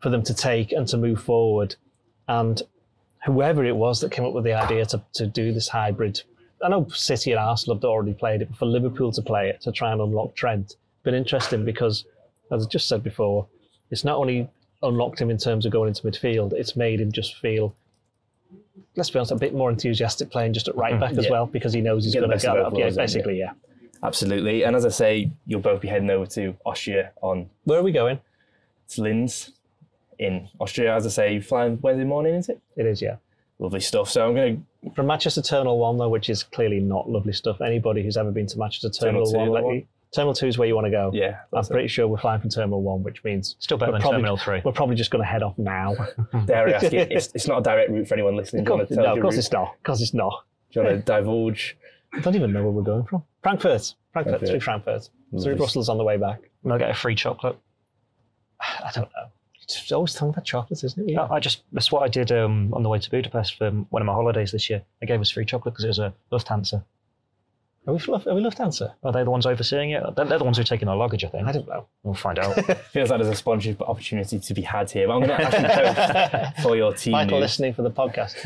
for 0.00 0.10
them 0.10 0.22
to 0.22 0.34
take 0.34 0.70
and 0.70 0.86
to 0.88 0.96
move 0.96 1.20
forward. 1.20 1.74
And 2.28 2.62
whoever 3.24 3.64
it 3.64 3.74
was 3.74 4.00
that 4.00 4.12
came 4.12 4.24
up 4.24 4.34
with 4.34 4.44
the 4.44 4.52
idea 4.52 4.84
to, 4.86 5.02
to 5.14 5.26
do 5.26 5.52
this 5.52 5.68
hybrid 5.68 6.22
I 6.64 6.68
know 6.68 6.88
City 6.88 7.30
and 7.30 7.38
Arsenal 7.38 7.76
have 7.76 7.84
already 7.84 8.14
played 8.14 8.40
it, 8.40 8.48
but 8.48 8.56
for 8.56 8.64
Liverpool 8.64 9.12
to 9.12 9.22
play 9.22 9.50
it 9.50 9.60
to 9.62 9.70
try 9.70 9.92
and 9.92 10.00
unlock 10.00 10.34
Trent, 10.34 10.76
been 11.02 11.14
interesting 11.14 11.62
because, 11.62 12.06
as 12.50 12.64
I 12.64 12.68
just 12.68 12.88
said 12.88 13.02
before, 13.02 13.46
it's 13.90 14.02
not 14.02 14.16
only 14.16 14.48
unlocked 14.82 15.20
him 15.20 15.30
in 15.30 15.36
terms 15.36 15.66
of 15.66 15.72
going 15.72 15.88
into 15.88 16.02
midfield, 16.02 16.54
it's 16.54 16.74
made 16.74 17.02
him 17.02 17.12
just 17.12 17.36
feel, 17.36 17.74
let's 18.96 19.10
be 19.10 19.18
honest, 19.18 19.32
a 19.32 19.36
bit 19.36 19.54
more 19.54 19.68
enthusiastic 19.68 20.30
playing 20.30 20.54
just 20.54 20.66
at 20.66 20.74
right 20.74 20.92
mm-hmm. 20.92 21.00
back 21.00 21.12
yeah. 21.12 21.20
as 21.20 21.30
well 21.30 21.44
because 21.44 21.74
he 21.74 21.82
knows 21.82 22.04
he's 22.04 22.14
going 22.14 22.30
to 22.30 22.38
get 22.38 22.56
up. 22.56 22.72
Yeah, 22.74 22.88
basically, 22.88 23.38
yeah. 23.38 23.52
Absolutely. 24.02 24.64
And 24.64 24.74
as 24.74 24.86
I 24.86 24.90
say, 24.90 25.30
you'll 25.46 25.60
both 25.60 25.82
be 25.82 25.88
heading 25.88 26.08
over 26.08 26.26
to 26.26 26.56
Austria 26.64 27.12
on. 27.20 27.50
Where 27.64 27.78
are 27.78 27.82
we 27.82 27.92
going? 27.92 28.20
It's 28.86 28.98
Linz 28.98 29.50
in 30.18 30.48
Austria. 30.58 30.96
As 30.96 31.06
I 31.06 31.10
say, 31.10 31.40
flying 31.40 31.78
Wednesday 31.82 32.04
morning, 32.04 32.34
is 32.34 32.48
it? 32.48 32.60
It 32.74 32.86
is, 32.86 33.02
yeah 33.02 33.16
lovely 33.58 33.80
stuff. 33.80 34.10
So 34.10 34.26
I'm 34.26 34.34
going 34.34 34.56
to 34.56 34.62
from 34.94 35.06
Manchester 35.06 35.42
Terminal 35.42 35.78
One 35.78 35.98
though, 35.98 36.08
which 36.08 36.28
is 36.28 36.42
clearly 36.42 36.80
not 36.80 37.08
lovely 37.08 37.32
stuff. 37.32 37.60
Anybody 37.60 38.02
who's 38.02 38.16
ever 38.16 38.30
been 38.30 38.46
to 38.48 38.58
Manchester 38.58 38.90
Terminal, 38.90 39.30
Terminal 39.30 39.52
One, 39.52 39.64
let 39.64 39.74
you, 39.74 39.86
Terminal 40.14 40.34
Two 40.34 40.46
is 40.46 40.58
where 40.58 40.68
you 40.68 40.74
want 40.74 40.86
to 40.86 40.90
go. 40.90 41.10
Yeah, 41.12 41.40
I'm 41.52 41.64
pretty 41.64 41.86
it. 41.86 41.88
sure 41.88 42.06
we're 42.06 42.18
flying 42.18 42.40
from 42.40 42.50
Terminal 42.50 42.82
One, 42.82 43.02
which 43.02 43.22
means 43.24 43.56
still 43.58 43.78
better 43.78 43.92
than 43.92 44.00
probably, 44.00 44.18
Terminal 44.18 44.36
Three. 44.36 44.62
We're 44.64 44.72
probably 44.72 44.96
just 44.96 45.10
going 45.10 45.22
to 45.22 45.28
head 45.28 45.42
off 45.42 45.58
now. 45.58 45.94
Dare 46.46 46.68
I 46.68 46.72
ask 46.72 46.92
you? 46.92 47.00
It's, 47.00 47.30
it's, 47.34 47.48
not 47.48 47.60
a 47.60 47.62
direct 47.62 47.90
route 47.90 48.06
for 48.08 48.14
anyone 48.14 48.36
listening. 48.36 48.62
Of 48.62 48.68
course, 48.68 48.90
no, 48.90 49.14
of 49.14 49.20
course 49.20 49.36
it's 49.36 49.52
not. 49.52 49.74
Of 49.74 49.82
course 49.82 50.00
it's 50.00 50.14
not. 50.14 50.44
Do 50.72 50.80
you 50.80 50.86
want 50.86 50.98
to 50.98 51.02
divulge? 51.04 51.76
I 52.12 52.20
don't 52.20 52.34
even 52.34 52.52
know 52.52 52.62
where 52.62 52.72
we're 52.72 52.82
going 52.82 53.04
from. 53.04 53.24
Frankfurt. 53.42 53.94
Frankfurt. 54.12 54.38
Frankfurt. 54.38 54.48
Through 54.48 54.60
Frankfurt. 54.60 55.10
Through 55.42 55.56
Brussels 55.56 55.88
on 55.88 55.98
the 55.98 56.04
way 56.04 56.16
back. 56.16 56.40
And 56.62 56.72
I'll 56.72 56.78
get 56.78 56.90
a 56.90 56.94
free 56.94 57.16
chocolate. 57.16 57.58
I 58.60 58.90
don't 58.94 59.08
know. 59.16 59.30
It's 59.64 59.92
always 59.92 60.12
talking 60.12 60.30
about 60.30 60.44
chocolates, 60.44 60.84
isn't 60.84 61.08
it? 61.08 61.12
Yeah. 61.12 61.26
I 61.30 61.40
just 61.40 61.62
that's 61.72 61.90
what 61.90 62.02
I 62.02 62.08
did 62.08 62.30
um, 62.32 62.72
on 62.74 62.82
the 62.82 62.88
way 62.88 62.98
to 62.98 63.10
Budapest 63.10 63.56
for 63.56 63.70
one 63.70 64.02
of 64.02 64.06
my 64.06 64.12
holidays 64.12 64.52
this 64.52 64.68
year. 64.70 64.82
They 65.00 65.06
gave 65.06 65.20
us 65.20 65.30
free 65.30 65.44
chocolate 65.44 65.74
because 65.74 65.84
it 65.84 65.88
was 65.88 65.98
a 65.98 66.14
Lufthansa. 66.30 66.84
Are 67.86 67.92
we, 67.92 68.00
are 68.00 68.34
we 68.34 68.42
Lufthansa? 68.42 68.94
Are 69.02 69.12
they 69.12 69.24
the 69.24 69.30
ones 69.30 69.44
overseeing 69.44 69.90
it? 69.90 70.02
They're, 70.16 70.24
they're 70.24 70.38
the 70.38 70.44
ones 70.44 70.56
who 70.56 70.62
are 70.62 70.64
taking 70.64 70.88
our 70.88 70.96
luggage, 70.96 71.22
I 71.22 71.28
think. 71.28 71.46
I 71.46 71.52
don't 71.52 71.68
know. 71.68 71.86
We'll 72.02 72.14
find 72.14 72.38
out. 72.38 72.54
Feels 72.92 73.10
like 73.10 73.20
there's 73.20 73.28
a 73.28 73.34
sponsorship 73.34 73.82
opportunity 73.82 74.38
to 74.40 74.54
be 74.54 74.62
had 74.62 74.90
here. 74.90 75.06
But 75.06 75.14
I'm 75.16 75.26
going 75.26 75.38
to 75.38 75.44
actually 75.44 76.62
for 76.62 76.76
your 76.76 76.94
team. 76.94 77.12
Michael 77.12 77.38
news. 77.38 77.42
listening 77.42 77.74
for 77.74 77.82
the 77.82 77.90
podcast. 77.90 78.36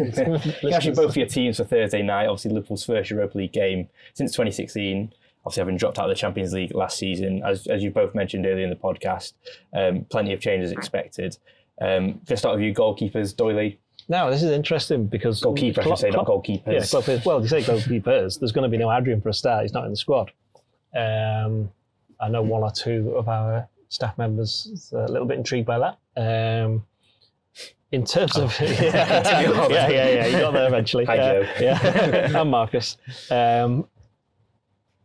actually 0.74 0.94
both 0.94 1.12
for 1.12 1.20
your 1.20 1.28
teams 1.28 1.58
for 1.58 1.64
Thursday 1.64 2.02
night. 2.02 2.26
Obviously, 2.26 2.50
Liverpool's 2.50 2.84
first 2.84 3.10
Europa 3.10 3.38
League 3.38 3.52
game 3.52 3.88
since 4.12 4.32
2016 4.32 5.12
obviously 5.44 5.60
having 5.60 5.76
dropped 5.76 5.98
out 5.98 6.04
of 6.04 6.10
the 6.10 6.20
Champions 6.20 6.52
League 6.52 6.74
last 6.74 6.98
season, 6.98 7.42
as, 7.44 7.66
as 7.66 7.82
you 7.82 7.90
both 7.90 8.14
mentioned 8.14 8.46
earlier 8.46 8.64
in 8.64 8.70
the 8.70 8.76
podcast, 8.76 9.34
um, 9.74 10.04
plenty 10.10 10.32
of 10.32 10.40
changes 10.40 10.72
expected. 10.72 11.36
Um, 11.80 12.20
to 12.26 12.36
start 12.36 12.56
with 12.56 12.64
you, 12.64 12.74
goalkeepers, 12.74 13.34
Doyley. 13.34 13.78
Now, 14.08 14.30
this 14.30 14.42
is 14.42 14.50
interesting 14.50 15.06
because. 15.06 15.40
Goalkeeper, 15.40 15.82
I 15.82 15.84
should 15.84 15.98
say, 15.98 16.10
not 16.10 16.26
goalkeepers. 16.26 16.92
Yeah, 16.92 17.20
well, 17.24 17.40
you 17.40 17.48
say 17.48 17.62
goalkeepers. 17.62 18.38
There's 18.40 18.52
going 18.52 18.62
to 18.62 18.68
be 18.68 18.78
no 18.78 18.92
Adrian 18.92 19.20
for 19.20 19.28
a 19.28 19.34
start. 19.34 19.62
He's 19.62 19.72
not 19.72 19.84
in 19.84 19.90
the 19.90 19.96
squad. 19.96 20.32
Um, 20.96 21.70
I 22.20 22.28
know 22.28 22.42
one 22.42 22.62
or 22.62 22.70
two 22.70 23.14
of 23.16 23.28
our 23.28 23.68
staff 23.88 24.16
members 24.18 24.92
a 24.92 25.10
little 25.10 25.26
bit 25.26 25.38
intrigued 25.38 25.66
by 25.66 25.78
that. 25.78 25.98
Um, 26.16 26.84
in 27.92 28.04
terms 28.04 28.32
oh. 28.36 28.44
of 28.44 28.60
yeah, 28.60 28.68
yeah, 29.68 29.88
yeah, 29.88 29.88
yeah, 29.88 30.26
you 30.26 30.38
got 30.38 30.52
there 30.52 30.66
eventually. 30.66 31.04
Hi, 31.06 31.16
Joe. 31.16 31.46
yeah, 31.60 32.40
and 32.40 32.50
Marcus. 32.50 32.96
Um, 33.30 33.86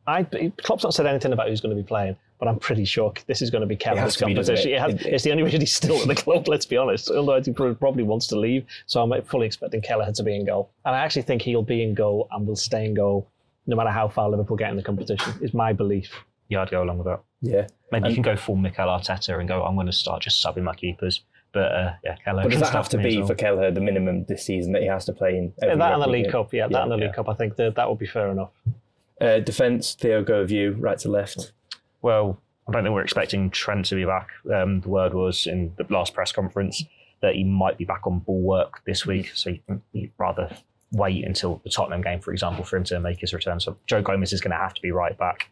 I 0.07 0.23
Klopp's 0.63 0.83
not 0.83 0.93
said 0.93 1.05
anything 1.05 1.33
about 1.33 1.47
who's 1.49 1.61
going 1.61 1.75
to 1.75 1.81
be 1.81 1.87
playing 1.87 2.15
but 2.43 2.49
I'm 2.49 2.59
pretty 2.59 2.83
sure 2.83 3.13
this 3.25 3.41
is 3.41 3.49
going 3.49 3.61
to 3.61 3.67
be 3.67 3.77
Kelleher's 3.77 4.17
competition. 4.17 4.65
Be, 4.65 4.73
it? 4.73 4.75
It 4.75 4.81
has, 4.81 4.93
it's 5.05 5.23
the 5.23 5.31
only 5.31 5.43
reason 5.47 5.61
he's 5.61 5.73
still 5.73 6.01
at 6.01 6.09
the 6.09 6.15
club, 6.15 6.49
let's 6.49 6.65
be 6.65 6.75
honest. 6.75 7.09
Otherwise, 7.09 7.45
he 7.45 7.53
probably 7.53 8.03
wants 8.03 8.27
to 8.27 8.37
leave. 8.37 8.65
So 8.85 9.01
I'm 9.01 9.21
fully 9.23 9.47
expecting 9.47 9.81
Kelleher 9.81 10.11
to 10.11 10.23
be 10.23 10.35
in 10.35 10.45
goal. 10.45 10.69
And 10.83 10.93
I 10.93 10.99
actually 10.99 11.21
think 11.21 11.41
he'll 11.41 11.63
be 11.63 11.83
in 11.83 11.93
goal 11.93 12.27
and 12.33 12.45
will 12.45 12.57
stay 12.57 12.83
in 12.83 12.95
goal 12.95 13.29
no 13.65 13.77
matter 13.77 13.91
how 13.91 14.09
far 14.09 14.29
Liverpool 14.29 14.57
get 14.57 14.71
in 14.71 14.75
the 14.75 14.83
competition, 14.83 15.33
is 15.41 15.53
my 15.53 15.71
belief. 15.71 16.11
Yeah, 16.49 16.63
I'd 16.63 16.69
go 16.69 16.83
along 16.83 16.97
with 16.97 17.07
that. 17.07 17.21
Yeah. 17.39 17.67
Maybe 17.93 18.07
And- 18.07 18.07
you 18.07 18.21
can 18.21 18.23
go 18.23 18.35
full 18.35 18.57
Mikel 18.57 18.87
Arteta 18.89 19.39
and 19.39 19.47
go, 19.47 19.63
I'm 19.63 19.75
going 19.75 19.87
to 19.87 19.93
start 19.93 20.21
just 20.21 20.45
subbing 20.45 20.63
my 20.63 20.75
keepers. 20.75 21.21
But 21.53 21.71
uh, 21.71 21.93
yeah, 22.03 22.15
Kelleher 22.25 22.43
But 22.43 22.51
does 22.51 22.61
that 22.61 22.73
have 22.73 22.89
to 22.89 22.97
be 22.97 23.19
well. 23.19 23.27
for 23.27 23.35
Kelleher 23.35 23.71
the 23.71 23.79
minimum 23.79 24.25
this 24.25 24.43
season 24.43 24.73
that 24.73 24.81
he 24.81 24.87
has 24.89 25.05
to 25.05 25.13
play 25.13 25.37
in? 25.37 25.53
Yeah, 25.61 25.75
that 25.75 25.93
and 25.93 26.01
the 26.01 26.07
League? 26.09 26.29
Cup, 26.31 26.51
yeah, 26.51 26.67
that 26.67 26.71
Yeah, 26.71 26.81
and 26.83 26.91
the 26.91 26.97
yeah. 26.97 27.05
League 27.05 27.13
Cup. 27.13 27.29
I 27.29 27.35
think 27.35 27.55
that 27.55 27.75
that 27.75 27.87
would 27.87 27.99
be 27.99 28.07
fair 28.07 28.29
enough. 28.31 28.49
Uh, 29.23 29.39
defence, 29.39 29.93
Theo, 29.93 30.21
go 30.23 30.41
with 30.41 30.51
you, 30.51 30.73
right 30.73 30.97
to 30.99 31.09
left. 31.09 31.53
Well, 32.01 32.39
I 32.67 32.71
don't 32.73 32.83
think 32.83 32.93
we're 32.93 33.03
expecting 33.03 33.49
Trent 33.49 33.85
to 33.85 33.95
be 33.95 34.03
back. 34.05 34.29
Um, 34.53 34.81
the 34.81 34.89
word 34.89 35.13
was 35.13 35.47
in 35.47 35.73
the 35.77 35.85
last 35.89 36.13
press 36.13 36.31
conference 36.33 36.83
that 37.21 37.35
he 37.35 37.43
might 37.45 37.77
be 37.77 37.85
back 37.85 38.05
on 38.05 38.19
ball 38.19 38.41
work 38.41 38.81
this 38.85 39.05
week. 39.05 39.31
So 39.33 39.51
you- 39.51 39.81
you'd 39.93 40.11
rather 40.17 40.49
wait 40.91 41.23
until 41.25 41.61
the 41.63 41.69
Tottenham 41.69 42.01
game, 42.01 42.19
for 42.19 42.31
example, 42.33 42.65
for 42.65 42.75
him 42.77 42.83
to 42.85 42.99
make 42.99 43.19
his 43.19 43.33
return. 43.33 43.59
So 43.61 43.77
Joe 43.87 44.01
Gomez 44.01 44.33
is 44.33 44.41
going 44.41 44.51
to 44.51 44.57
have 44.57 44.73
to 44.73 44.81
be 44.81 44.91
right 44.91 45.17
back. 45.17 45.49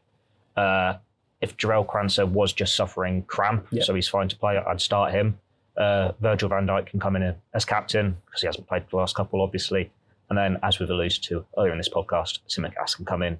Uh, 0.57 0.95
if 1.39 1.55
Jarell 1.57 1.85
Quansah 1.85 2.27
was 2.29 2.51
just 2.53 2.75
suffering 2.75 3.23
cramp, 3.23 3.67
Yeah. 3.71 3.83
so 3.83 3.95
he's 3.95 4.07
fine 4.09 4.27
to 4.27 4.35
play, 4.35 4.57
I'd 4.57 4.81
start 4.81 5.13
him. 5.13 5.39
Uh, 5.77 6.11
Virgil 6.19 6.49
van 6.49 6.67
Dijk 6.67 6.87
can 6.87 6.99
come 6.99 7.15
in 7.15 7.33
as 7.53 7.63
captain 7.63 8.17
because 8.25 8.41
he 8.41 8.47
hasn't 8.47 8.67
played 8.67 8.83
the 8.89 8.97
last 8.97 9.15
couple, 9.15 9.41
obviously. 9.41 9.91
And 10.29 10.37
then, 10.37 10.59
as 10.61 10.79
we've 10.79 10.89
alluded 10.89 11.23
to 11.23 11.45
earlier 11.57 11.71
in 11.71 11.77
this 11.77 11.89
podcast, 11.89 12.39
Tsimikas 12.47 12.95
can 12.97 13.05
come 13.05 13.23
in 13.23 13.39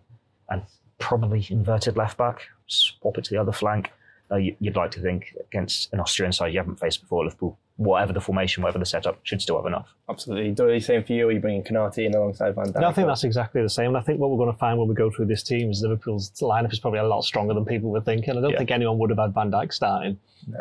and 0.52 0.62
probably 1.00 1.46
inverted 1.50 1.98
left 1.98 2.18
back, 2.18 2.48
swap 2.68 3.18
it 3.18 3.24
to 3.26 3.32
the 3.34 3.42
other 3.42 3.52
flank. 3.52 3.92
Uh, 4.32 4.36
you, 4.38 4.56
you'd 4.60 4.76
like 4.78 4.92
to 4.92 5.02
think 5.02 5.36
against 5.50 5.92
an 5.94 6.00
Austrian 6.00 6.32
side 6.32 6.54
you 6.54 6.60
haven't 6.60 6.80
faced 6.80 7.02
before, 7.02 7.26
Liverpool, 7.26 7.58
whatever 7.76 8.14
the 8.14 8.22
formation, 8.22 8.64
whatever 8.64 8.80
the 8.80 8.86
setup, 8.86 9.20
should 9.24 9.42
still 9.42 9.58
have 9.58 9.66
enough. 9.66 9.90
Absolutely. 10.10 10.52
Doyle, 10.52 10.80
same 10.80 11.04
for 11.04 11.12
you. 11.12 11.28
Are 11.28 11.32
you 11.34 11.42
bringing 11.42 11.64
Konaté 11.64 12.06
in 12.06 12.14
alongside 12.16 12.56
Van 12.56 12.68
Dijk? 12.72 12.80
No, 12.80 12.88
I 12.88 12.94
think 12.94 13.08
that's 13.08 13.26
exactly 13.26 13.62
the 13.62 13.70
same. 13.70 13.88
And 13.88 13.98
I 13.98 14.02
think 14.02 14.20
what 14.22 14.30
we're 14.30 14.38
going 14.38 14.54
to 14.54 14.58
find 14.58 14.80
when 14.80 14.88
we 14.88 14.96
go 14.96 15.10
through 15.12 15.26
this 15.26 15.44
team 15.44 15.70
is 15.70 15.82
Liverpool's 15.82 16.32
lineup 16.40 16.72
is 16.72 16.80
probably 16.80 17.00
a 17.00 17.04
lot 17.08 17.24
stronger 17.26 17.54
than 17.54 17.66
people 17.66 17.90
were 17.90 18.00
thinking. 18.00 18.38
I 18.38 18.42
don't 18.42 18.52
Yeah. 18.52 18.58
think 18.60 18.72
anyone 18.72 18.98
would 19.00 19.10
have 19.10 19.20
had 19.20 19.34
Van 19.34 19.52
Dijk 19.52 19.74
starting 19.74 20.18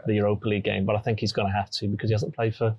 the 0.06 0.14
Europa 0.14 0.48
League 0.48 0.64
game, 0.64 0.84
but 0.84 0.96
I 0.96 0.98
think 0.98 1.20
he's 1.20 1.32
going 1.32 1.46
to 1.46 1.54
have 1.54 1.70
to 1.70 1.86
because 1.86 2.10
he 2.10 2.14
hasn't 2.14 2.34
played 2.34 2.56
for 2.56 2.74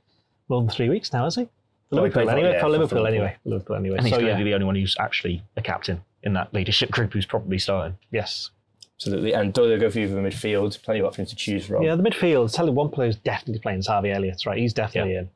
more 0.50 0.60
than 0.62 0.70
three 0.70 0.90
weeks 0.90 1.14
now, 1.14 1.24
has 1.24 1.36
he? 1.36 1.46
For 1.90 1.96
No, 1.96 2.04
he 2.04 2.10
Liverpool 2.10 2.30
anyway. 2.32 2.50
yeah, 2.52 2.58
for 2.58 2.66
for 2.66 2.70
Liverpool 2.70 3.02
Liverpool. 3.04 3.08
anyway. 3.08 3.38
Liverpool 3.46 3.76
anyway. 3.78 3.98
And 3.98 4.06
he's 4.08 4.14
So 4.14 4.20
going 4.20 4.26
to 4.26 4.32
yeah, 4.34 4.38
be 4.40 4.44
the 4.44 4.54
only 4.56 4.66
one 4.66 4.76
who's 4.76 4.98
actually 5.00 5.42
a 5.56 5.62
captain 5.62 6.02
in 6.24 6.34
that 6.34 6.54
leadership 6.54 6.92
group 6.98 7.14
who's 7.14 7.26
probably 7.26 7.58
starting. 7.60 7.98
yes. 8.12 8.50
Absolutely. 8.98 9.34
And 9.34 9.52
Doyle, 9.52 9.80
go 9.80 9.90
for 9.90 10.00
you 10.00 10.08
for 10.08 10.14
the 10.14 10.22
midfield. 10.22 10.80
Plenty 10.84 11.00
of 11.00 11.08
options 11.08 11.32
to 11.32 11.36
choose 11.36 11.66
from. 11.66 11.82
Yeah, 11.82 11.96
the 11.96 12.04
midfield. 12.04 12.54
Tell 12.54 12.68
you 12.68 12.72
one 12.72 12.90
player 12.90 13.08
who's 13.08 13.16
definitely 13.16 13.58
playing 13.60 13.80
is 13.80 13.88
Harvey 13.88 14.12
Elliott, 14.12 14.46
right? 14.46 14.60
He's 14.60 14.74
definitely 14.76 15.16
in. 15.16 15.30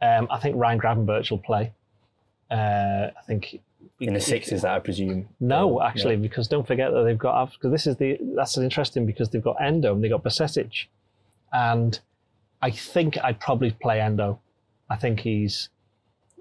Um, 0.00 0.26
I 0.28 0.40
think 0.40 0.56
Ryan 0.56 0.80
Gravenberch 0.80 1.30
will 1.30 1.38
play. 1.38 1.70
Uh, 2.50 3.10
I 3.16 3.22
think 3.28 3.60
In 4.00 4.14
the 4.14 4.20
sixes, 4.20 4.62
that 4.62 4.72
I 4.74 4.80
presume. 4.80 5.28
No, 5.38 5.78
Yeah. 5.80 5.86
actually, 5.86 6.16
because 6.16 6.48
don't 6.48 6.66
forget 6.66 6.92
that 6.92 7.04
they've 7.04 7.16
got 7.16 7.52
because 7.52 7.70
this 7.70 7.86
is 7.86 7.96
the 7.96 8.18
that's 8.34 8.58
interesting 8.58 9.06
because 9.06 9.28
they've 9.30 9.40
got 9.40 9.56
Endo 9.62 9.94
and 9.94 10.02
they've 10.02 10.10
got 10.10 10.24
Bajcetic, 10.24 10.86
and 11.52 12.00
I 12.60 12.72
think 12.72 13.16
I'd 13.22 13.38
probably 13.38 13.70
play 13.70 14.00
Endo. 14.00 14.40
I 14.90 14.96
think 14.96 15.20
he's 15.20 15.68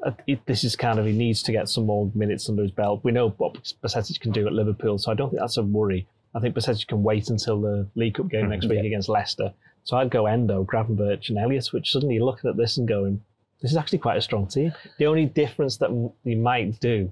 Uh, 0.03 0.11
it, 0.25 0.45
this 0.45 0.63
is 0.63 0.75
kind 0.75 0.97
of 0.99 1.05
he 1.05 1.11
needs 1.11 1.43
to 1.43 1.51
get 1.51 1.69
some 1.69 1.85
more 1.85 2.11
minutes 2.15 2.49
under 2.49 2.63
his 2.63 2.71
belt. 2.71 3.01
We 3.03 3.11
know 3.11 3.29
what 3.37 3.53
Bajcetic 3.83 4.19
can 4.19 4.31
do 4.31 4.47
at 4.47 4.53
Liverpool, 4.53 4.97
so 4.97 5.11
I 5.11 5.15
don't 5.15 5.29
think 5.29 5.39
that's 5.41 5.57
a 5.57 5.63
worry. 5.63 6.07
I 6.33 6.39
think 6.39 6.55
Bajcetic 6.55 6.87
can 6.87 7.03
wait 7.03 7.29
until 7.29 7.61
the 7.61 7.87
League 7.95 8.15
Cup 8.15 8.29
game 8.29 8.49
next 8.49 8.67
week 8.67 8.79
Yeah. 8.79 8.85
against 8.87 9.09
Leicester. 9.09 9.53
So 9.83 9.97
I'd 9.97 10.09
go 10.09 10.25
Endo, 10.25 10.63
Gravenberch, 10.63 11.29
and 11.29 11.37
Elliott. 11.37 11.67
Which 11.71 11.91
suddenly 11.91 12.15
you're 12.15 12.25
looking 12.25 12.49
at 12.49 12.57
this 12.57 12.77
and 12.77 12.87
going, 12.87 13.21
this 13.61 13.71
is 13.71 13.77
actually 13.77 13.99
quite 13.99 14.17
a 14.17 14.21
strong 14.21 14.47
team. 14.47 14.73
The 14.97 15.05
only 15.05 15.25
difference 15.25 15.77
that 15.77 15.91
you 16.23 16.37
might 16.37 16.79
do 16.79 17.11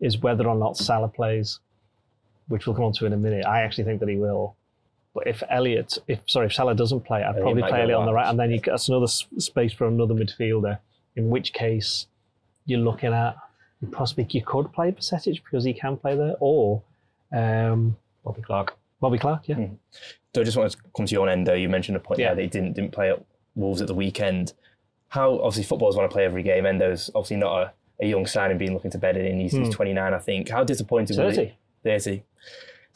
is 0.00 0.18
whether 0.18 0.48
or 0.48 0.54
not 0.56 0.76
Salah 0.78 1.08
plays, 1.08 1.58
which 2.48 2.66
we'll 2.66 2.74
come 2.76 2.86
on 2.86 2.92
to 2.94 3.06
in 3.06 3.12
a 3.12 3.18
minute. 3.18 3.44
I 3.44 3.60
actually 3.62 3.84
think 3.84 4.00
that 4.00 4.08
he 4.08 4.16
will. 4.16 4.56
But 5.14 5.26
if 5.26 5.42
Elliot, 5.50 5.98
if 6.08 6.20
sorry, 6.26 6.46
if 6.46 6.54
Salah 6.54 6.74
doesn't 6.74 7.00
play, 7.04 7.22
I'd 7.22 7.36
probably 7.40 7.62
play 7.62 7.82
Elliot 7.82 7.98
on 7.98 8.06
the 8.06 8.12
right, 8.12 8.28
and 8.28 8.38
then 8.38 8.50
you 8.50 8.60
that's 8.64 8.88
another 8.88 9.08
space 9.08 9.72
for 9.72 9.86
another 9.88 10.14
midfielder. 10.14 10.78
In 11.16 11.28
which 11.28 11.52
case, 11.52 12.06
you're 12.66 12.80
looking 12.80 13.12
at 13.12 13.36
possibly 13.92 14.26
you 14.30 14.42
could 14.44 14.72
play 14.72 14.92
Bajcetic 14.92 15.42
because 15.44 15.64
he 15.64 15.72
can 15.72 15.96
play 15.96 16.16
there, 16.16 16.34
or 16.40 16.82
um, 17.32 17.96
Bobby 18.24 18.42
Clark. 18.42 18.76
Bobby 19.00 19.18
Clark. 19.18 19.48
Yeah, 19.48 19.66
So 20.34 20.42
I 20.42 20.44
just 20.44 20.56
wanted 20.56 20.72
to 20.72 20.78
come 20.94 21.06
to 21.06 21.12
you 21.14 21.22
on 21.22 21.28
Endo. 21.28 21.54
You 21.54 21.68
mentioned 21.68 21.96
a 21.96 22.00
point 22.00 22.20
Yeah. 22.20 22.28
there 22.28 22.36
that 22.36 22.42
he 22.42 22.48
didn't 22.48 22.74
didn't 22.74 22.92
play 22.92 23.10
at 23.10 23.24
Wolves 23.54 23.80
at 23.80 23.86
the 23.88 23.94
weekend. 23.94 24.52
How 25.08 25.36
obviously 25.38 25.64
footballers 25.64 25.96
want 25.96 26.10
to 26.10 26.14
play 26.14 26.24
every 26.24 26.42
game. 26.42 26.66
Endo's 26.66 27.10
obviously 27.14 27.38
not 27.38 27.62
a, 27.62 27.72
a 28.04 28.06
young 28.06 28.26
signing 28.26 28.58
being 28.58 28.74
looking 28.74 28.90
to 28.92 28.98
bed 28.98 29.16
it 29.16 29.24
in. 29.24 29.40
He's, 29.40 29.52
he's 29.52 29.74
29, 29.74 30.14
I 30.14 30.18
think. 30.18 30.48
How 30.50 30.62
disappointed 30.62 31.16
will 31.16 31.30
he, 31.30 31.36
30. 31.82 32.00
30. 32.02 32.22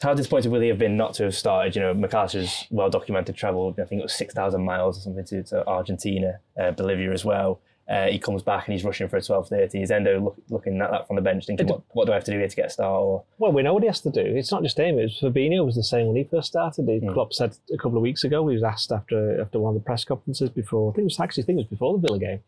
How 0.01 0.13
disappointed 0.13 0.51
will 0.51 0.61
he 0.61 0.67
have 0.69 0.77
been 0.77 0.95
not 0.95 1.13
to 1.15 1.23
have 1.23 1.35
started? 1.35 1.75
You 1.75 1.81
know, 1.81 1.93
Mac 1.93 2.13
Allister's 2.13 2.67
well 2.69 2.89
documented 2.89 3.35
travel, 3.35 3.73
I 3.79 3.83
think 3.85 3.99
it 3.99 4.03
was 4.03 4.13
6,000 4.13 4.63
miles 4.63 4.97
or 4.97 5.01
something 5.01 5.25
to, 5.25 5.43
to 5.43 5.67
Argentina, 5.67 6.39
uh, 6.61 6.71
Bolivia 6.71 7.11
as 7.11 7.25
well. 7.25 7.59
Uh, 7.87 8.07
he 8.07 8.17
comes 8.17 8.41
back 8.41 8.67
and 8.67 8.73
he's 8.73 8.83
rushing 8.83 9.07
for 9.07 9.17
a 9.17 9.21
12.30. 9.21 9.83
Is 9.83 9.91
Endo 9.91 10.19
look, 10.19 10.37
looking 10.49 10.81
at 10.81 10.89
that 10.89 11.05
from 11.05 11.17
the 11.17 11.21
bench 11.21 11.45
thinking, 11.45 11.67
what, 11.67 11.81
what 11.89 12.05
do 12.05 12.13
I 12.13 12.15
have 12.15 12.23
to 12.23 12.31
do 12.31 12.39
here 12.39 12.47
to 12.47 12.55
get 12.55 12.65
a 12.65 12.69
start? 12.71 12.89
Or 12.89 13.23
Well, 13.37 13.51
we 13.51 13.61
know 13.61 13.75
what 13.75 13.83
he 13.83 13.87
has 13.87 14.01
to 14.01 14.09
do. 14.09 14.21
It's 14.21 14.51
not 14.51 14.63
just 14.63 14.79
him. 14.79 14.97
It's 14.97 15.21
Fabinho 15.21 15.63
was 15.63 15.75
the 15.75 15.83
same 15.83 16.07
when 16.07 16.15
he 16.15 16.23
first 16.23 16.47
started. 16.47 16.87
The 16.87 16.99
Klopp 17.13 17.31
said 17.31 17.55
a 17.71 17.77
couple 17.77 17.97
of 17.97 18.01
weeks 18.01 18.23
ago. 18.23 18.47
He 18.47 18.55
was 18.55 18.63
asked 18.63 18.91
after 18.91 19.39
after 19.39 19.59
one 19.59 19.75
of 19.75 19.81
the 19.81 19.85
press 19.85 20.03
conferences 20.03 20.49
before. 20.49 20.91
I 20.91 20.95
think 20.95 21.03
it 21.03 21.13
was 21.13 21.19
actually 21.19 21.43
I 21.43 21.45
think 21.45 21.57
it 21.57 21.61
was 21.61 21.67
before 21.67 21.93
the 21.93 22.07
Villa 22.07 22.17
game, 22.17 22.39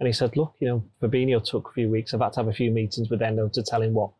and 0.00 0.06
he 0.06 0.14
said, 0.14 0.34
"Look, 0.34 0.54
you 0.60 0.68
know, 0.68 0.82
Fabinho 1.02 1.44
took 1.44 1.68
a 1.68 1.72
few 1.72 1.90
weeks. 1.90 2.14
I've 2.14 2.20
had 2.20 2.32
to 2.32 2.40
have 2.40 2.48
a 2.48 2.54
few 2.54 2.70
meetings 2.70 3.10
with 3.10 3.20
Endo 3.20 3.48
to 3.48 3.62
tell 3.62 3.82
him 3.82 3.92
what 3.92 4.10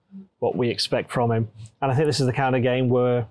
what 0.41 0.57
we 0.57 0.68
expect 0.68 1.11
from 1.11 1.33
him." 1.33 1.49
And 1.81 1.91
I 1.91 1.95
think 1.95 2.07
this 2.07 2.20
is 2.20 2.27
the 2.27 2.35
kind 2.35 2.55
of 2.55 2.62
game 2.62 2.91
where 2.91 3.27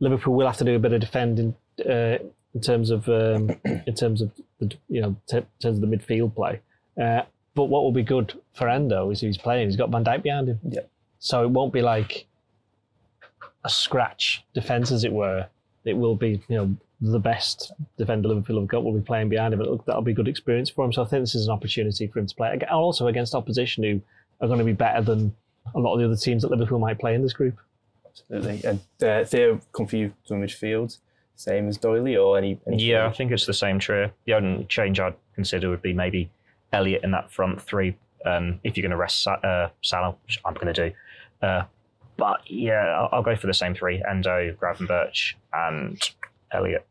Liverpool 0.00 0.34
will 0.34 0.46
have 0.46 0.58
to 0.58 0.64
do 0.64 0.74
a 0.74 0.78
bit 0.78 0.92
of 0.92 1.00
defending 1.00 1.54
uh, 1.88 2.18
in 2.54 2.60
terms 2.60 2.90
of 2.90 3.08
um, 3.08 3.50
in 3.64 3.94
terms 3.94 4.20
of 4.20 4.30
the 4.58 4.70
you 4.90 5.00
know 5.00 5.16
t- 5.26 5.38
in 5.38 5.46
terms 5.62 5.78
of 5.78 5.80
the 5.80 5.96
midfield 5.96 6.34
play. 6.34 6.60
Uh, 7.00 7.22
but 7.54 7.64
what 7.64 7.82
will 7.82 7.92
be 7.92 8.02
good 8.02 8.34
for 8.52 8.68
Endo 8.68 9.10
is 9.10 9.20
he's 9.20 9.38
playing. 9.38 9.68
He's 9.68 9.76
got 9.76 9.90
Van 9.90 10.04
Dijk 10.04 10.22
behind 10.22 10.48
him. 10.48 10.58
Yeah. 10.68 10.80
So 11.18 11.44
it 11.44 11.50
won't 11.50 11.72
be 11.72 11.82
like 11.82 12.26
a 13.64 13.70
scratch 13.70 14.44
defence, 14.54 14.90
as 14.90 15.04
it 15.04 15.12
were. 15.12 15.46
It 15.84 15.96
will 15.96 16.16
be, 16.16 16.42
you 16.48 16.56
know, 16.56 16.76
the 17.00 17.18
best 17.18 17.72
defender 17.96 18.28
Liverpool 18.28 18.58
have 18.60 18.68
got 18.68 18.84
will 18.84 18.92
be 18.92 19.00
playing 19.00 19.28
behind 19.28 19.52
him. 19.52 19.60
But 19.60 19.68
look, 19.68 19.84
that'll 19.84 20.02
be 20.02 20.12
a 20.12 20.14
good 20.14 20.28
experience 20.28 20.70
for 20.70 20.84
him. 20.84 20.92
So 20.92 21.02
I 21.02 21.06
think 21.06 21.22
this 21.22 21.34
is 21.34 21.46
an 21.46 21.52
opportunity 21.52 22.06
for 22.06 22.18
him 22.18 22.26
to 22.26 22.34
play, 22.34 22.58
also 22.70 23.06
against 23.06 23.34
opposition 23.34 23.84
who 23.84 24.00
are 24.40 24.48
going 24.48 24.58
to 24.58 24.64
be 24.64 24.72
better 24.72 25.02
than 25.02 25.34
a 25.74 25.78
lot 25.78 25.94
of 25.94 26.00
the 26.00 26.06
other 26.06 26.16
teams 26.16 26.42
that 26.42 26.50
Liverpool 26.50 26.78
might 26.78 26.98
play 26.98 27.14
in 27.14 27.22
this 27.22 27.32
group. 27.32 27.58
absolutely. 28.06 28.62
And 28.64 28.80
uh, 29.02 29.24
Theo, 29.24 29.60
come 29.72 29.86
for 29.86 29.96
you 29.96 30.12
to 30.26 30.34
midfield. 30.34 30.98
Same 31.36 31.68
as 31.68 31.78
Doyley 31.78 32.22
or 32.22 32.38
any? 32.38 32.60
any 32.66 32.82
Yeah, 32.82 33.06
I 33.06 33.12
think 33.12 33.32
it's 33.32 33.46
the 33.46 33.54
same 33.54 33.78
trio. 33.78 34.10
The 34.24 34.34
only 34.34 34.64
change 34.64 35.00
I'd 35.00 35.16
consider 35.34 35.68
would 35.68 35.82
be 35.82 35.92
maybe 35.92 36.30
Elliot 36.74 37.02
in 37.04 37.10
that 37.12 37.30
front 37.32 37.60
three. 37.62 37.96
Um, 38.26 38.60
if 38.64 38.76
you're 38.76 38.82
going 38.82 38.90
to 38.90 38.96
rest 38.96 39.22
Sa- 39.22 39.34
uh, 39.34 39.68
Salah, 39.82 40.16
which 40.24 40.40
I'm 40.44 40.54
going 40.54 40.72
to 40.72 40.90
do. 40.90 40.94
Uh, 41.46 41.64
but 42.16 42.40
yeah, 42.46 42.96
I'll, 42.98 43.08
I'll 43.12 43.22
go 43.22 43.36
for 43.36 43.46
the 43.46 43.54
same 43.54 43.74
three: 43.74 44.02
Endo, 44.08 44.54
Gravenberch, 44.60 45.34
and 45.52 46.00
Elliot. 46.52 46.86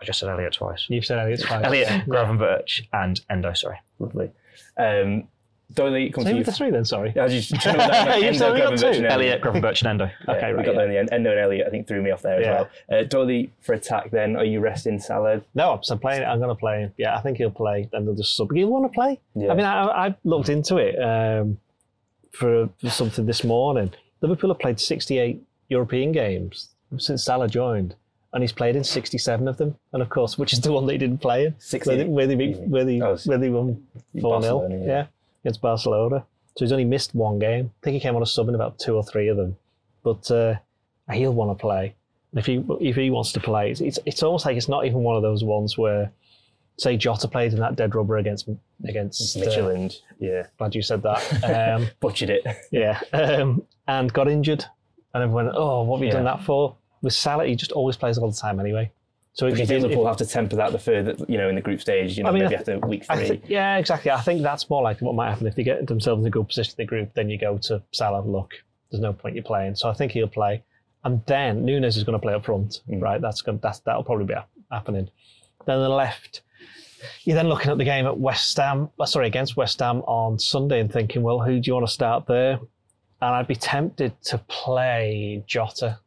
I 0.00 0.04
just 0.04 0.18
said 0.18 0.28
Elliot 0.28 0.52
twice. 0.52 0.86
You've 0.88 1.06
said 1.06 1.18
Elliot 1.18 1.42
fine. 1.42 1.64
Elliot, 1.64 1.88
Gravenberch, 2.06 2.82
and 2.92 3.20
Endo. 3.30 3.52
Sorry. 3.54 3.78
Lovely. 3.98 4.30
Um, 4.76 5.28
Doyley, 5.74 6.12
come 6.12 6.24
So 6.24 6.30
to 6.30 6.34
you. 6.34 6.38
were 6.40 6.44
the 6.44 6.52
three 6.52 6.70
then? 6.70 6.84
Sorry. 6.84 7.12
Yeah, 7.14 7.22
I 7.22 7.24
was 7.26 7.48
just 7.48 7.60
trying 7.62 7.74
to 7.74 7.78
that. 7.78 8.16
You've 8.22 8.34
Endo, 8.34 8.46
only 8.48 8.60
got 8.60 8.72
Gravenberch, 8.74 8.80
two. 8.80 8.86
and 8.86 9.06
Elliot. 9.06 9.12
Elliot, 9.12 9.42
Gravenberch, 9.42 9.80
and 9.82 9.88
Endo. 9.88 10.04
Yeah, 10.28 10.34
Okay, 10.36 10.52
we 10.54 10.56
got 10.62 10.66
yeah. 10.66 10.72
there 10.72 10.84
in 10.86 10.90
the 10.90 10.98
end. 10.98 11.08
Endo 11.12 11.30
and 11.30 11.40
Elliot, 11.40 11.66
I 11.66 11.70
think, 11.70 11.86
threw 11.88 12.02
me 12.02 12.10
off 12.10 12.22
there 12.22 12.38
as 12.40 12.44
Yeah. 12.44 12.52
well. 12.90 13.00
Uh, 13.00 13.04
Doyley 13.04 13.50
for 13.60 13.72
attack. 13.74 14.10
Then, 14.10 14.36
are 14.36 14.44
you 14.44 14.60
resting 14.60 14.98
Salah? 15.00 15.42
No, 15.54 15.80
I'm 15.90 15.98
playing. 15.98 16.24
I'm 16.24 16.38
going 16.38 16.48
to 16.54 16.54
play 16.58 16.80
him. 16.80 16.92
Yeah, 16.96 17.16
I 17.16 17.20
think 17.20 17.38
he'll 17.38 17.50
play. 17.50 17.88
Then 17.92 18.04
they'll 18.06 18.14
just 18.14 18.36
sub. 18.36 18.52
He'll 18.52 18.68
want 18.68 18.84
to 18.84 18.94
play. 18.94 19.20
Yeah. 19.34 19.50
I 19.52 19.54
mean, 19.54 19.66
I, 19.66 19.84
I 20.06 20.14
looked 20.24 20.48
into 20.48 20.76
it 20.78 20.96
um, 21.02 21.58
for, 22.32 22.68
for 22.80 22.90
something 22.90 23.26
this 23.26 23.44
morning. 23.44 23.92
Liverpool 24.20 24.50
have 24.50 24.58
played 24.58 24.80
68 24.80 25.42
European 25.68 26.12
games 26.12 26.68
since 26.98 27.24
Salah 27.24 27.48
joined, 27.48 27.94
and 28.32 28.42
he's 28.42 28.52
played 28.52 28.76
in 28.76 28.84
67 28.84 29.48
of 29.48 29.56
them. 29.56 29.76
And 29.92 30.00
of 30.02 30.08
course, 30.08 30.38
which 30.38 30.52
is 30.52 30.60
the 30.60 30.72
one 30.72 30.86
that 30.86 30.92
he 30.92 30.98
didn't 30.98 31.20
play 31.20 31.46
in, 31.46 31.54
60? 31.58 31.88
where 31.90 31.96
they, 31.98 32.04
where 32.04 32.26
they, 32.26 32.34
beat- 32.36 32.60
where 32.60 32.84
they, 32.84 33.00
Oh, 33.00 33.16
where 33.24 33.38
they 33.38 33.50
won 33.50 33.82
4 34.20 34.42
0. 34.42 34.68
Yeah. 34.70 34.86
yeah. 34.86 35.06
Against 35.44 35.60
Barcelona. 35.60 36.24
So 36.56 36.64
he's 36.64 36.72
only 36.72 36.84
missed 36.84 37.14
one 37.14 37.38
game. 37.38 37.70
I 37.82 37.84
think 37.84 37.94
he 37.94 38.00
came 38.00 38.16
on 38.16 38.22
a 38.22 38.26
sub 38.26 38.48
in 38.48 38.54
about 38.54 38.78
two 38.78 38.96
or 38.96 39.02
three 39.04 39.28
of 39.28 39.36
them. 39.36 39.56
But 40.02 40.30
uh, 40.30 40.54
he'll 41.12 41.34
want 41.34 41.56
to 41.56 41.60
play. 41.60 41.94
And 42.30 42.38
if 42.38 42.46
he 42.46 42.64
if 42.80 42.96
he 42.96 43.10
wants 43.10 43.32
to 43.32 43.40
play, 43.40 43.70
it's, 43.70 43.80
it's 43.80 43.98
it's 44.06 44.22
almost 44.22 44.44
like 44.46 44.56
it's 44.56 44.68
not 44.68 44.86
even 44.86 45.00
one 45.00 45.16
of 45.16 45.22
those 45.22 45.42
ones 45.44 45.76
where, 45.78 46.12
say, 46.78 46.96
Jota 46.96 47.28
played 47.28 47.52
in 47.52 47.60
that 47.60 47.76
dead 47.76 47.94
rubber 47.94 48.16
against 48.18 48.48
against 48.84 49.36
uh, 49.36 49.40
Yeah. 50.18 50.46
glad 50.58 50.74
you 50.74 50.82
said 50.82 51.02
that. 51.02 51.20
Um, 51.80 51.88
Butchered 52.00 52.30
it. 52.30 52.44
yeah, 52.72 53.00
um, 53.12 53.62
and 53.86 54.12
got 54.12 54.28
injured, 54.28 54.64
and 55.14 55.22
everyone, 55.22 55.46
went, 55.46 55.56
oh, 55.56 55.82
what 55.82 55.98
have 55.98 56.06
you 56.06 56.12
done 56.12 56.24
that 56.24 56.42
for? 56.44 56.76
With 57.02 57.12
Salah, 57.14 57.46
he 57.46 57.54
just 57.54 57.72
always 57.72 57.96
plays 57.96 58.16
all 58.18 58.30
the 58.30 58.36
time 58.36 58.58
anyway. 58.60 58.90
So 59.34 59.46
If 59.46 59.54
if 59.54 59.58
you 59.58 59.62
he 59.64 59.66
think 59.68 59.80
did, 59.82 59.88
Liverpool 59.88 60.06
have 60.06 60.16
to 60.18 60.26
temper 60.26 60.56
that 60.56 60.70
the 60.72 60.78
further, 60.78 61.14
you 61.28 61.36
know, 61.38 61.48
in 61.48 61.56
the 61.56 61.60
group 61.60 61.80
stage, 61.80 62.16
you 62.16 62.22
know, 62.22 62.30
I 62.30 62.32
mean, 62.32 62.44
maybe 62.44 62.54
after 62.54 62.78
week 62.78 63.04
three. 63.04 63.28
think, 63.28 63.44
yeah, 63.48 63.76
exactly. 63.78 64.10
I 64.12 64.20
think 64.20 64.42
that's 64.42 64.70
more 64.70 64.82
like 64.82 65.00
what 65.00 65.14
might 65.16 65.28
happen 65.30 65.46
if 65.48 65.56
they 65.56 65.64
get 65.64 65.84
themselves 65.88 66.20
in 66.22 66.26
a 66.26 66.30
good 66.30 66.46
position 66.48 66.74
in 66.78 66.84
the 66.84 66.88
group. 66.88 67.14
Then 67.14 67.28
you 67.28 67.36
go 67.38 67.58
to 67.58 67.82
Salah. 67.92 68.20
Look, 68.24 68.52
there's 68.90 69.00
no 69.02 69.12
point 69.12 69.34
you 69.36 69.42
playing. 69.42 69.74
So 69.74 69.88
I 69.88 69.92
think 69.92 70.12
he'll 70.12 70.28
play. 70.28 70.62
and 71.02 71.20
then 71.26 71.64
Nunez 71.66 71.96
is 71.98 72.04
going 72.04 72.18
to 72.18 72.22
play 72.22 72.32
up 72.32 72.44
front, 72.46 72.80
Mm. 72.88 73.02
right? 73.02 73.20
That's 73.20 73.42
going 73.42 73.58
that's 73.60 73.80
that'll 73.80 74.04
probably 74.04 74.24
be 74.26 74.34
happening. 74.70 75.10
Then 75.66 75.80
the 75.80 75.88
left, 75.88 76.42
you're 77.24 77.34
then 77.34 77.48
looking 77.48 77.70
at 77.72 77.76
the 77.78 77.84
game 77.84 78.06
at 78.06 78.16
West 78.18 78.56
Ham, 78.56 78.88
uh, 79.00 79.04
sorry, 79.04 79.26
against 79.26 79.56
West 79.56 79.80
Ham 79.80 79.98
on 80.06 80.38
Sunday, 80.38 80.78
and 80.80 80.90
thinking, 80.92 81.22
well, 81.22 81.40
who 81.40 81.58
do 81.60 81.66
you 81.68 81.74
want 81.74 81.86
to 81.86 81.92
start 81.92 82.26
there? 82.26 82.52
And 83.20 83.34
I'd 83.34 83.48
be 83.48 83.56
tempted 83.56 84.12
to 84.26 84.38
play 84.48 85.42
Jota 85.46 85.98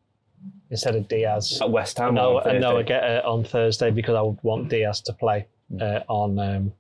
instead 0.70 0.96
of 0.96 1.08
Diaz. 1.08 1.60
At 1.62 1.70
West 1.70 1.98
Ham. 1.98 2.16
No, 2.16 2.40
on 2.42 2.60
no, 2.60 2.78
I 2.78 2.84
get 2.84 3.04
it 3.04 3.26
on 3.26 3.44
Thursday 3.44 3.92
because 3.92 4.16
I 4.16 4.22
would 4.22 4.38
want 4.44 4.70
Diaz 4.70 5.02
to 5.02 5.14
play 5.14 5.48
Mm. 5.72 5.82
uh, 5.82 6.04
on 6.08 6.40
um, 6.40 6.74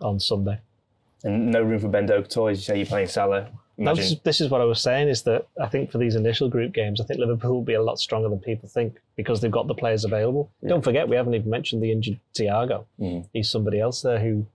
on 0.00 0.18
Sunday. 0.18 0.58
And 1.22 1.52
no 1.52 1.62
room 1.62 1.78
for 1.78 1.88
Ben 1.88 2.04
Doak 2.06 2.34
you 2.36 2.54
say, 2.56 2.78
you're 2.78 2.86
playing 2.86 3.06
Salah. 3.06 3.48
No, 3.76 3.94
this, 3.94 4.12
is, 4.12 4.20
this 4.20 4.40
is 4.40 4.50
what 4.50 4.60
I 4.60 4.64
was 4.64 4.80
saying 4.80 5.08
is 5.08 5.22
that 5.22 5.46
I 5.60 5.66
think 5.66 5.90
for 5.90 5.98
these 5.98 6.14
initial 6.14 6.48
group 6.48 6.72
games, 6.72 7.00
I 7.00 7.04
think 7.04 7.18
Liverpool 7.18 7.52
will 7.54 7.62
be 7.62 7.74
a 7.74 7.82
lot 7.82 7.98
stronger 7.98 8.28
than 8.28 8.38
people 8.38 8.68
think 8.68 8.98
because 9.16 9.40
they've 9.40 9.50
got 9.50 9.66
the 9.66 9.74
players 9.74 10.04
available. 10.04 10.50
Don't 10.66 10.82
forget, 10.82 11.08
we 11.08 11.16
haven't 11.16 11.34
even 11.34 11.50
mentioned 11.50 11.82
the 11.82 11.90
injured 11.90 12.20
Thiago. 12.38 12.84
Mhm. 13.00 13.26
He's 13.32 13.50
somebody 13.50 13.80
else 13.80 14.02
there 14.02 14.18
who 14.20 14.46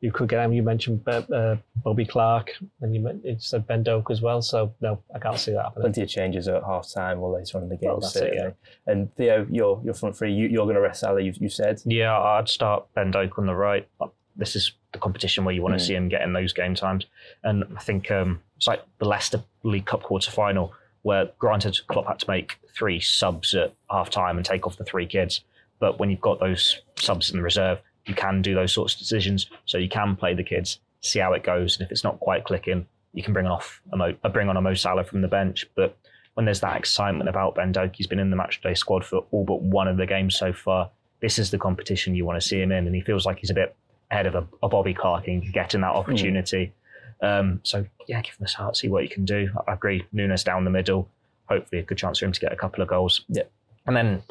you 0.00 0.12
could 0.12 0.28
get 0.28 0.44
him. 0.44 0.52
You 0.52 0.62
mentioned 0.62 1.02
uh, 1.06 1.22
uh, 1.32 1.56
Bobby 1.84 2.04
Clark 2.04 2.52
and 2.80 2.94
you, 2.94 3.36
said 3.38 3.66
Ben 3.66 3.82
Doak 3.82 4.10
as 4.10 4.20
well. 4.20 4.40
So, 4.42 4.72
no, 4.80 5.00
I 5.14 5.18
can't 5.18 5.38
see 5.38 5.52
that 5.52 5.62
happening. 5.64 5.82
plenty 5.82 6.02
of 6.02 6.08
changes 6.08 6.46
at 6.48 6.62
half 6.62 6.88
time 6.92 7.20
or 7.20 7.36
later 7.36 7.58
on 7.58 7.64
in 7.64 7.68
the 7.68 7.76
game. 7.76 7.90
Well, 7.90 8.00
that's 8.00 8.14
it, 8.16 8.18
certainly. 8.20 8.54
And 8.86 9.14
Theo, 9.16 9.46
you're, 9.50 9.80
you're 9.84 9.94
front 9.94 10.16
three. 10.16 10.32
You, 10.32 10.48
you're 10.48 10.64
going 10.66 10.76
to 10.76 10.80
rest 10.80 11.00
Salah, 11.00 11.20
you, 11.20 11.32
you 11.38 11.48
said. 11.48 11.82
Yeah, 11.84 12.16
I'd 12.18 12.48
start 12.48 12.86
Ben 12.94 13.10
Doak 13.10 13.38
on 13.38 13.46
the 13.46 13.54
right. 13.54 13.88
This 14.36 14.54
is 14.54 14.72
the 14.92 14.98
competition 14.98 15.44
where 15.44 15.54
you 15.54 15.62
want 15.62 15.76
to 15.76 15.82
Mm. 15.82 15.86
see 15.86 15.94
him 15.94 16.08
getting 16.08 16.32
those 16.32 16.52
game 16.52 16.74
times. 16.76 17.06
And 17.42 17.64
I 17.76 17.80
think 17.80 18.10
um, 18.10 18.40
it's 18.56 18.68
like 18.68 18.82
the 18.98 19.04
Leicester 19.08 19.42
League 19.64 19.86
Cup 19.86 20.02
quarter 20.04 20.30
final, 20.30 20.72
where 21.02 21.30
granted 21.38 21.76
Klopp 21.88 22.06
had 22.06 22.20
to 22.20 22.30
make 22.30 22.56
three 22.74 23.00
subs 23.00 23.54
at 23.54 23.74
half 23.90 24.10
time 24.10 24.36
and 24.36 24.46
take 24.46 24.66
off 24.66 24.76
the 24.76 24.84
three 24.84 25.06
kids. 25.06 25.40
But 25.80 25.98
when 25.98 26.10
you've 26.10 26.20
got 26.20 26.38
those 26.40 26.80
subs 26.96 27.30
in 27.30 27.36
the 27.36 27.42
reserve, 27.42 27.80
you 28.08 28.14
can 28.14 28.42
do 28.42 28.54
those 28.54 28.72
sorts 28.72 28.94
of 28.94 28.98
decisions. 28.98 29.46
So 29.66 29.78
you 29.78 29.88
can 29.88 30.16
play 30.16 30.34
the 30.34 30.42
kids, 30.42 30.80
see 31.00 31.18
how 31.18 31.32
it 31.32 31.42
goes, 31.42 31.76
and 31.76 31.86
if 31.86 31.92
it's 31.92 32.04
not 32.04 32.20
quite 32.20 32.44
clicking, 32.44 32.86
you 33.12 33.22
can 33.22 33.32
bring 33.32 33.46
on 33.46 33.52
off 33.52 33.80
a 33.92 33.96
Mo, 33.96 34.14
uh, 34.22 34.28
bring 34.28 34.48
on 34.48 34.56
a 34.56 34.60
Mo 34.60 34.74
Salah 34.74 35.04
from 35.04 35.22
the 35.22 35.28
bench. 35.28 35.66
But 35.74 35.96
when 36.34 36.44
there's 36.44 36.60
that 36.60 36.76
excitement 36.76 37.28
about 37.28 37.54
Ben 37.54 37.72
Doak, 37.72 37.96
he's 37.96 38.06
been 38.06 38.18
in 38.18 38.30
the 38.30 38.36
matchday 38.36 38.76
squad 38.76 39.04
for 39.04 39.24
all 39.30 39.44
but 39.44 39.62
one 39.62 39.88
of 39.88 39.96
the 39.96 40.06
games 40.06 40.36
so 40.36 40.52
far. 40.52 40.90
This 41.20 41.38
is 41.38 41.50
the 41.50 41.58
competition 41.58 42.14
you 42.14 42.24
want 42.24 42.40
to 42.40 42.46
see 42.46 42.60
him 42.60 42.70
in, 42.70 42.86
and 42.86 42.94
he 42.94 43.00
feels 43.00 43.26
like 43.26 43.38
he's 43.38 43.50
a 43.50 43.54
bit 43.54 43.74
ahead 44.10 44.26
of 44.26 44.34
a, 44.34 44.46
a 44.62 44.68
Bobby 44.68 44.94
Clark 44.94 45.26
and 45.26 45.52
getting 45.52 45.80
that 45.80 45.94
opportunity. 45.94 46.72
Um, 47.20 47.60
so 47.64 47.84
yeah, 48.06 48.22
give 48.22 48.34
him 48.36 48.44
a 48.44 48.48
start, 48.48 48.76
see 48.76 48.88
what 48.88 49.02
he 49.02 49.08
can 49.08 49.24
do. 49.24 49.50
I 49.66 49.72
agree. 49.72 50.06
Nunez 50.12 50.44
down 50.44 50.64
the 50.64 50.70
middle, 50.70 51.08
hopefully 51.48 51.80
a 51.80 51.84
good 51.84 51.98
chance 51.98 52.20
for 52.20 52.26
him 52.26 52.32
to 52.32 52.40
get 52.40 52.52
a 52.52 52.56
couple 52.56 52.82
of 52.82 52.88
goals. 52.88 53.24
Yeah. 53.28 53.42
and 53.86 53.96
then 53.96 54.22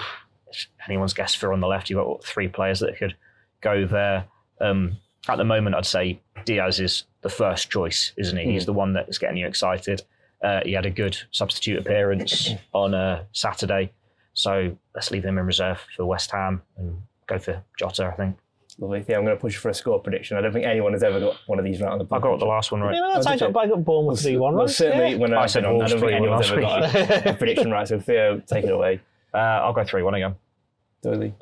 anyone's 0.88 1.14
guess 1.14 1.36
for 1.36 1.52
on 1.52 1.60
the 1.60 1.68
left, 1.68 1.90
you've 1.90 1.98
got 1.98 2.08
what, 2.08 2.24
three 2.24 2.48
players 2.48 2.80
that 2.80 2.98
could 2.98 3.16
go 3.62 3.86
there. 3.86 4.26
Um, 4.62 4.98
at 5.30 5.38
the 5.38 5.44
moment, 5.44 5.76
I'd 5.76 5.86
say 5.86 6.20
Diaz 6.46 6.80
is 6.80 7.04
the 7.22 7.30
first 7.30 7.70
choice, 7.70 8.14
isn't 8.18 8.38
he? 8.38 8.52
He's 8.52 8.66
the 8.66 8.74
one 8.74 8.94
that's 8.94 9.18
getting 9.18 9.38
you 9.38 9.48
excited. 9.48 10.02
Uh, 10.44 10.62
he 10.64 10.74
had 10.74 10.86
a 10.86 10.90
good 10.92 11.18
substitute 11.32 11.80
appearance 11.80 12.50
on 12.74 12.94
uh, 12.94 13.24
Saturday, 13.32 13.92
so 14.34 14.76
let's 14.96 15.12
leave 15.12 15.26
him 15.26 15.38
in 15.38 15.46
reserve 15.46 15.80
for 15.96 16.06
West 16.06 16.32
Ham 16.32 16.62
and 16.78 17.02
go 17.28 17.40
for 17.40 17.64
Jota. 17.78 18.06
I 18.06 18.16
think 18.16 18.38
Lovely. 18.80 19.02
Theo, 19.02 19.18
I'm 19.18 19.26
going 19.26 19.36
to 19.36 19.42
push 19.42 19.56
for 19.58 19.70
a 19.70 19.74
score 19.74 20.00
prediction. 20.00 20.38
I 20.38 20.42
don't 20.42 20.54
think 20.54 20.66
anyone 20.66 20.94
has 20.94 21.02
ever 21.02 21.20
got 21.20 21.36
one 21.48 21.58
of 21.58 21.66
these 21.66 21.82
right 21.82 21.92
on 21.92 21.98
the 21.98 22.06
I 22.12 22.20
got 22.20 22.38
the 22.38 22.46
last 22.46 22.72
one 22.72 22.82
right. 22.82 22.94
Yeah, 22.94 23.10
that's 23.16 23.26
Oh, 23.26 23.32
I 23.32 23.38
got, 23.38 23.50
you? 23.50 23.60
I 23.60 23.68
got 23.68 23.84
Bournemouth 23.84 24.22
3 24.22 24.38
1, 24.38 24.54
right? 24.54 24.60
Well, 24.60 24.68
certainly 24.68 25.12
Yeah. 25.14 25.18
when 25.18 25.34
I 25.34 25.42
I've 25.42 25.50
said 25.52 25.64
been 25.64 25.72
on, 25.72 25.76
I 25.76 25.78
Wolves 25.80 25.92
don't 25.94 26.00
think 26.02 26.12
anyone's 26.14 26.52
ever 26.52 26.62
got 26.62 26.96
a, 26.96 27.30
a 27.32 27.34
prediction 27.34 27.72
right. 27.72 27.88
So 27.88 28.00
Theo, 28.00 28.40
take 28.46 28.66
it 28.66 28.72
away. 28.72 29.02
Uh, 29.34 29.38
I'll 29.40 29.74
go 29.74 29.84
three 29.84 30.02
one 30.04 30.16
again. 30.16 30.36
Doyley. 31.04 31.34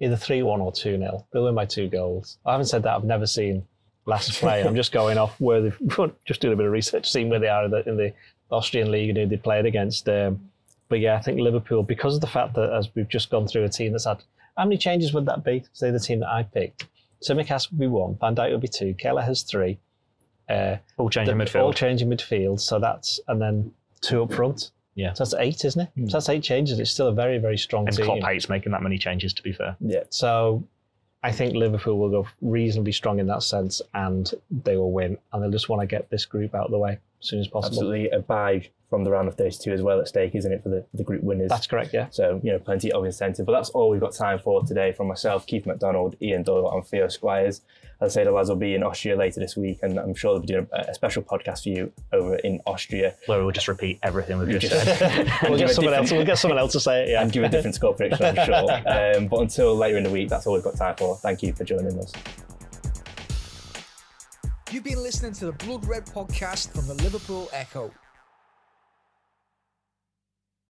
Either 0.00 0.16
3 0.16 0.42
1 0.42 0.60
or 0.60 0.72
2 0.72 0.98
0. 0.98 1.26
They'll 1.32 1.44
win 1.44 1.54
by 1.54 1.66
two 1.66 1.88
goals. 1.88 2.38
I 2.46 2.52
haven't 2.52 2.66
said 2.66 2.82
that. 2.84 2.94
I've 2.94 3.04
never 3.04 3.26
seen 3.26 3.66
last 4.06 4.32
play. 4.40 4.62
I'm 4.62 4.76
just 4.76 4.92
going 4.92 5.18
off 5.18 5.38
where 5.40 5.60
they've 5.60 5.78
just 6.24 6.40
doing 6.40 6.54
a 6.54 6.56
bit 6.56 6.66
of 6.66 6.72
research, 6.72 7.10
seeing 7.10 7.28
where 7.28 7.40
they 7.40 7.48
are 7.48 7.64
in 7.64 7.70
the, 7.70 7.88
in 7.88 7.96
the 7.96 8.12
Austrian 8.50 8.90
league 8.90 9.10
and 9.10 9.18
who 9.18 9.26
they 9.26 9.36
played 9.36 9.66
against. 9.66 10.08
Um, 10.08 10.50
but 10.88 11.00
yeah, 11.00 11.16
I 11.16 11.20
think 11.20 11.40
Liverpool, 11.40 11.82
because 11.82 12.14
of 12.14 12.20
the 12.20 12.26
fact 12.26 12.54
that 12.54 12.72
as 12.72 12.88
we've 12.94 13.08
just 13.08 13.30
gone 13.30 13.46
through 13.46 13.64
a 13.64 13.68
team 13.68 13.92
that's 13.92 14.06
had 14.06 14.22
how 14.56 14.64
many 14.64 14.76
changes 14.76 15.12
would 15.14 15.26
that 15.26 15.44
be? 15.44 15.64
Say 15.72 15.92
the 15.92 16.00
team 16.00 16.20
that 16.20 16.28
I 16.28 16.42
picked. 16.42 16.86
Tsimikas 17.22 17.70
would 17.70 17.78
be 17.78 17.86
one, 17.86 18.16
Van 18.20 18.34
Dijk 18.34 18.50
would 18.50 18.60
be 18.60 18.68
two, 18.68 18.92
Kelleher's 18.94 19.42
three. 19.42 19.78
Uh, 20.48 20.76
All 20.96 21.08
change 21.08 21.28
in 21.28 21.38
midfield. 21.38 21.62
All 21.62 21.72
change 21.72 22.02
in 22.02 22.08
midfield. 22.08 22.60
So 22.60 22.78
that's 22.80 23.20
and 23.28 23.40
then 23.40 23.72
two 24.00 24.22
up 24.22 24.32
front. 24.32 24.70
Yeah. 24.98 25.12
So 25.12 25.22
that's 25.22 25.34
eight, 25.34 25.64
isn't 25.64 25.80
it? 25.80 25.90
Hmm. 25.94 26.08
So 26.08 26.16
that's 26.16 26.28
eight 26.28 26.42
changes. 26.42 26.80
It's 26.80 26.90
still 26.90 27.06
a 27.06 27.12
very, 27.12 27.38
very 27.38 27.56
strong 27.56 27.86
and 27.86 27.96
team. 27.96 28.10
And 28.10 28.20
Klopp 28.20 28.32
hates 28.32 28.48
making 28.48 28.72
that 28.72 28.82
many 28.82 28.98
changes. 28.98 29.32
To 29.34 29.42
be 29.42 29.52
fair, 29.52 29.76
Yeah. 29.80 30.02
So 30.10 30.64
I 31.22 31.30
think 31.30 31.54
Liverpool 31.54 31.98
will 31.98 32.10
go 32.10 32.26
reasonably 32.42 32.90
strong 32.90 33.20
in 33.20 33.28
that 33.28 33.44
sense 33.44 33.80
and 33.94 34.28
they 34.50 34.76
will 34.76 34.90
win. 34.90 35.16
And 35.32 35.40
they'll 35.40 35.52
just 35.52 35.68
want 35.68 35.82
to 35.82 35.86
get 35.86 36.10
this 36.10 36.26
group 36.26 36.52
out 36.52 36.64
of 36.64 36.72
the 36.72 36.78
way 36.78 36.98
as 37.20 37.28
soon 37.28 37.38
as 37.38 37.46
possible. 37.46 37.76
Absolutely 37.76 38.10
a 38.10 38.18
bye 38.18 38.68
from 38.90 39.04
the 39.04 39.10
round 39.10 39.28
of 39.28 39.34
32 39.34 39.70
as 39.72 39.82
well 39.82 40.00
at 40.00 40.08
stake, 40.08 40.34
isn't 40.34 40.50
it, 40.50 40.62
for 40.62 40.70
the, 40.70 40.84
the 40.94 41.04
group 41.04 41.22
winners? 41.22 41.50
That's 41.50 41.66
correct, 41.66 41.92
yeah. 41.92 42.06
So, 42.10 42.40
you 42.42 42.50
know, 42.52 42.58
plenty 42.58 42.90
of 42.90 43.04
incentive. 43.04 43.44
But 43.44 43.52
that's 43.52 43.68
all 43.70 43.90
we've 43.90 44.00
got 44.00 44.14
time 44.14 44.38
for 44.38 44.62
today 44.64 44.92
from 44.92 45.08
myself, 45.08 45.46
Keifer 45.46 45.66
MacDonald, 45.66 46.16
Ian 46.22 46.42
Doyle, 46.42 46.70
and 46.72 46.86
Theo 46.86 47.08
Squires. 47.08 47.60
As 48.00 48.12
I 48.16 48.20
say, 48.20 48.24
the 48.24 48.30
lads 48.30 48.48
will 48.48 48.56
be 48.56 48.74
in 48.74 48.82
Austria 48.82 49.16
later 49.16 49.40
this 49.40 49.56
week, 49.56 49.80
and 49.82 49.98
I'm 49.98 50.14
sure 50.14 50.32
they'll 50.32 50.40
be 50.40 50.46
doing 50.46 50.68
a, 50.72 50.90
a 50.90 50.94
special 50.94 51.22
podcast 51.22 51.64
for 51.64 51.68
you 51.70 51.92
over 52.12 52.36
in 52.36 52.60
Austria 52.64 53.14
where 53.26 53.42
we'll 53.42 53.50
just 53.52 53.68
repeat 53.68 53.98
everything 54.02 54.38
we've 54.38 54.48
just 54.58 54.72
Just- 54.72 54.98
said. 54.98 55.28
We'll 55.42 55.58
get 55.58 55.70
someone 55.70 55.94
else. 55.94 56.10
We'll 56.12 56.24
get 56.24 56.38
someone 56.38 56.58
else 56.58 56.72
to 56.72 56.80
say 56.80 57.02
it. 57.04 57.08
Yeah. 57.10 57.22
and 57.22 57.30
give 57.32 57.42
a 57.44 57.48
different 57.48 57.74
score 57.74 57.94
prediction, 57.94 58.24
I'm 58.38 58.46
sure. 58.46 58.58
Um, 59.18 59.26
but 59.28 59.40
until 59.40 59.74
later 59.76 59.98
in 59.98 60.04
the 60.04 60.10
week, 60.10 60.28
that's 60.28 60.46
all 60.46 60.54
we've 60.54 60.62
got 60.64 60.76
time 60.76 60.94
for. 60.96 61.16
Thank 61.16 61.42
you 61.42 61.52
for 61.52 61.64
joining 61.64 61.98
us. 61.98 62.12
You've 64.70 64.84
been 64.84 65.02
listening 65.02 65.32
to 65.34 65.46
the 65.46 65.52
Blood 65.52 65.86
Red 65.86 66.06
podcast 66.06 66.70
from 66.72 66.86
the 66.86 66.94
Liverpool 67.02 67.48
Echo. 67.52 67.90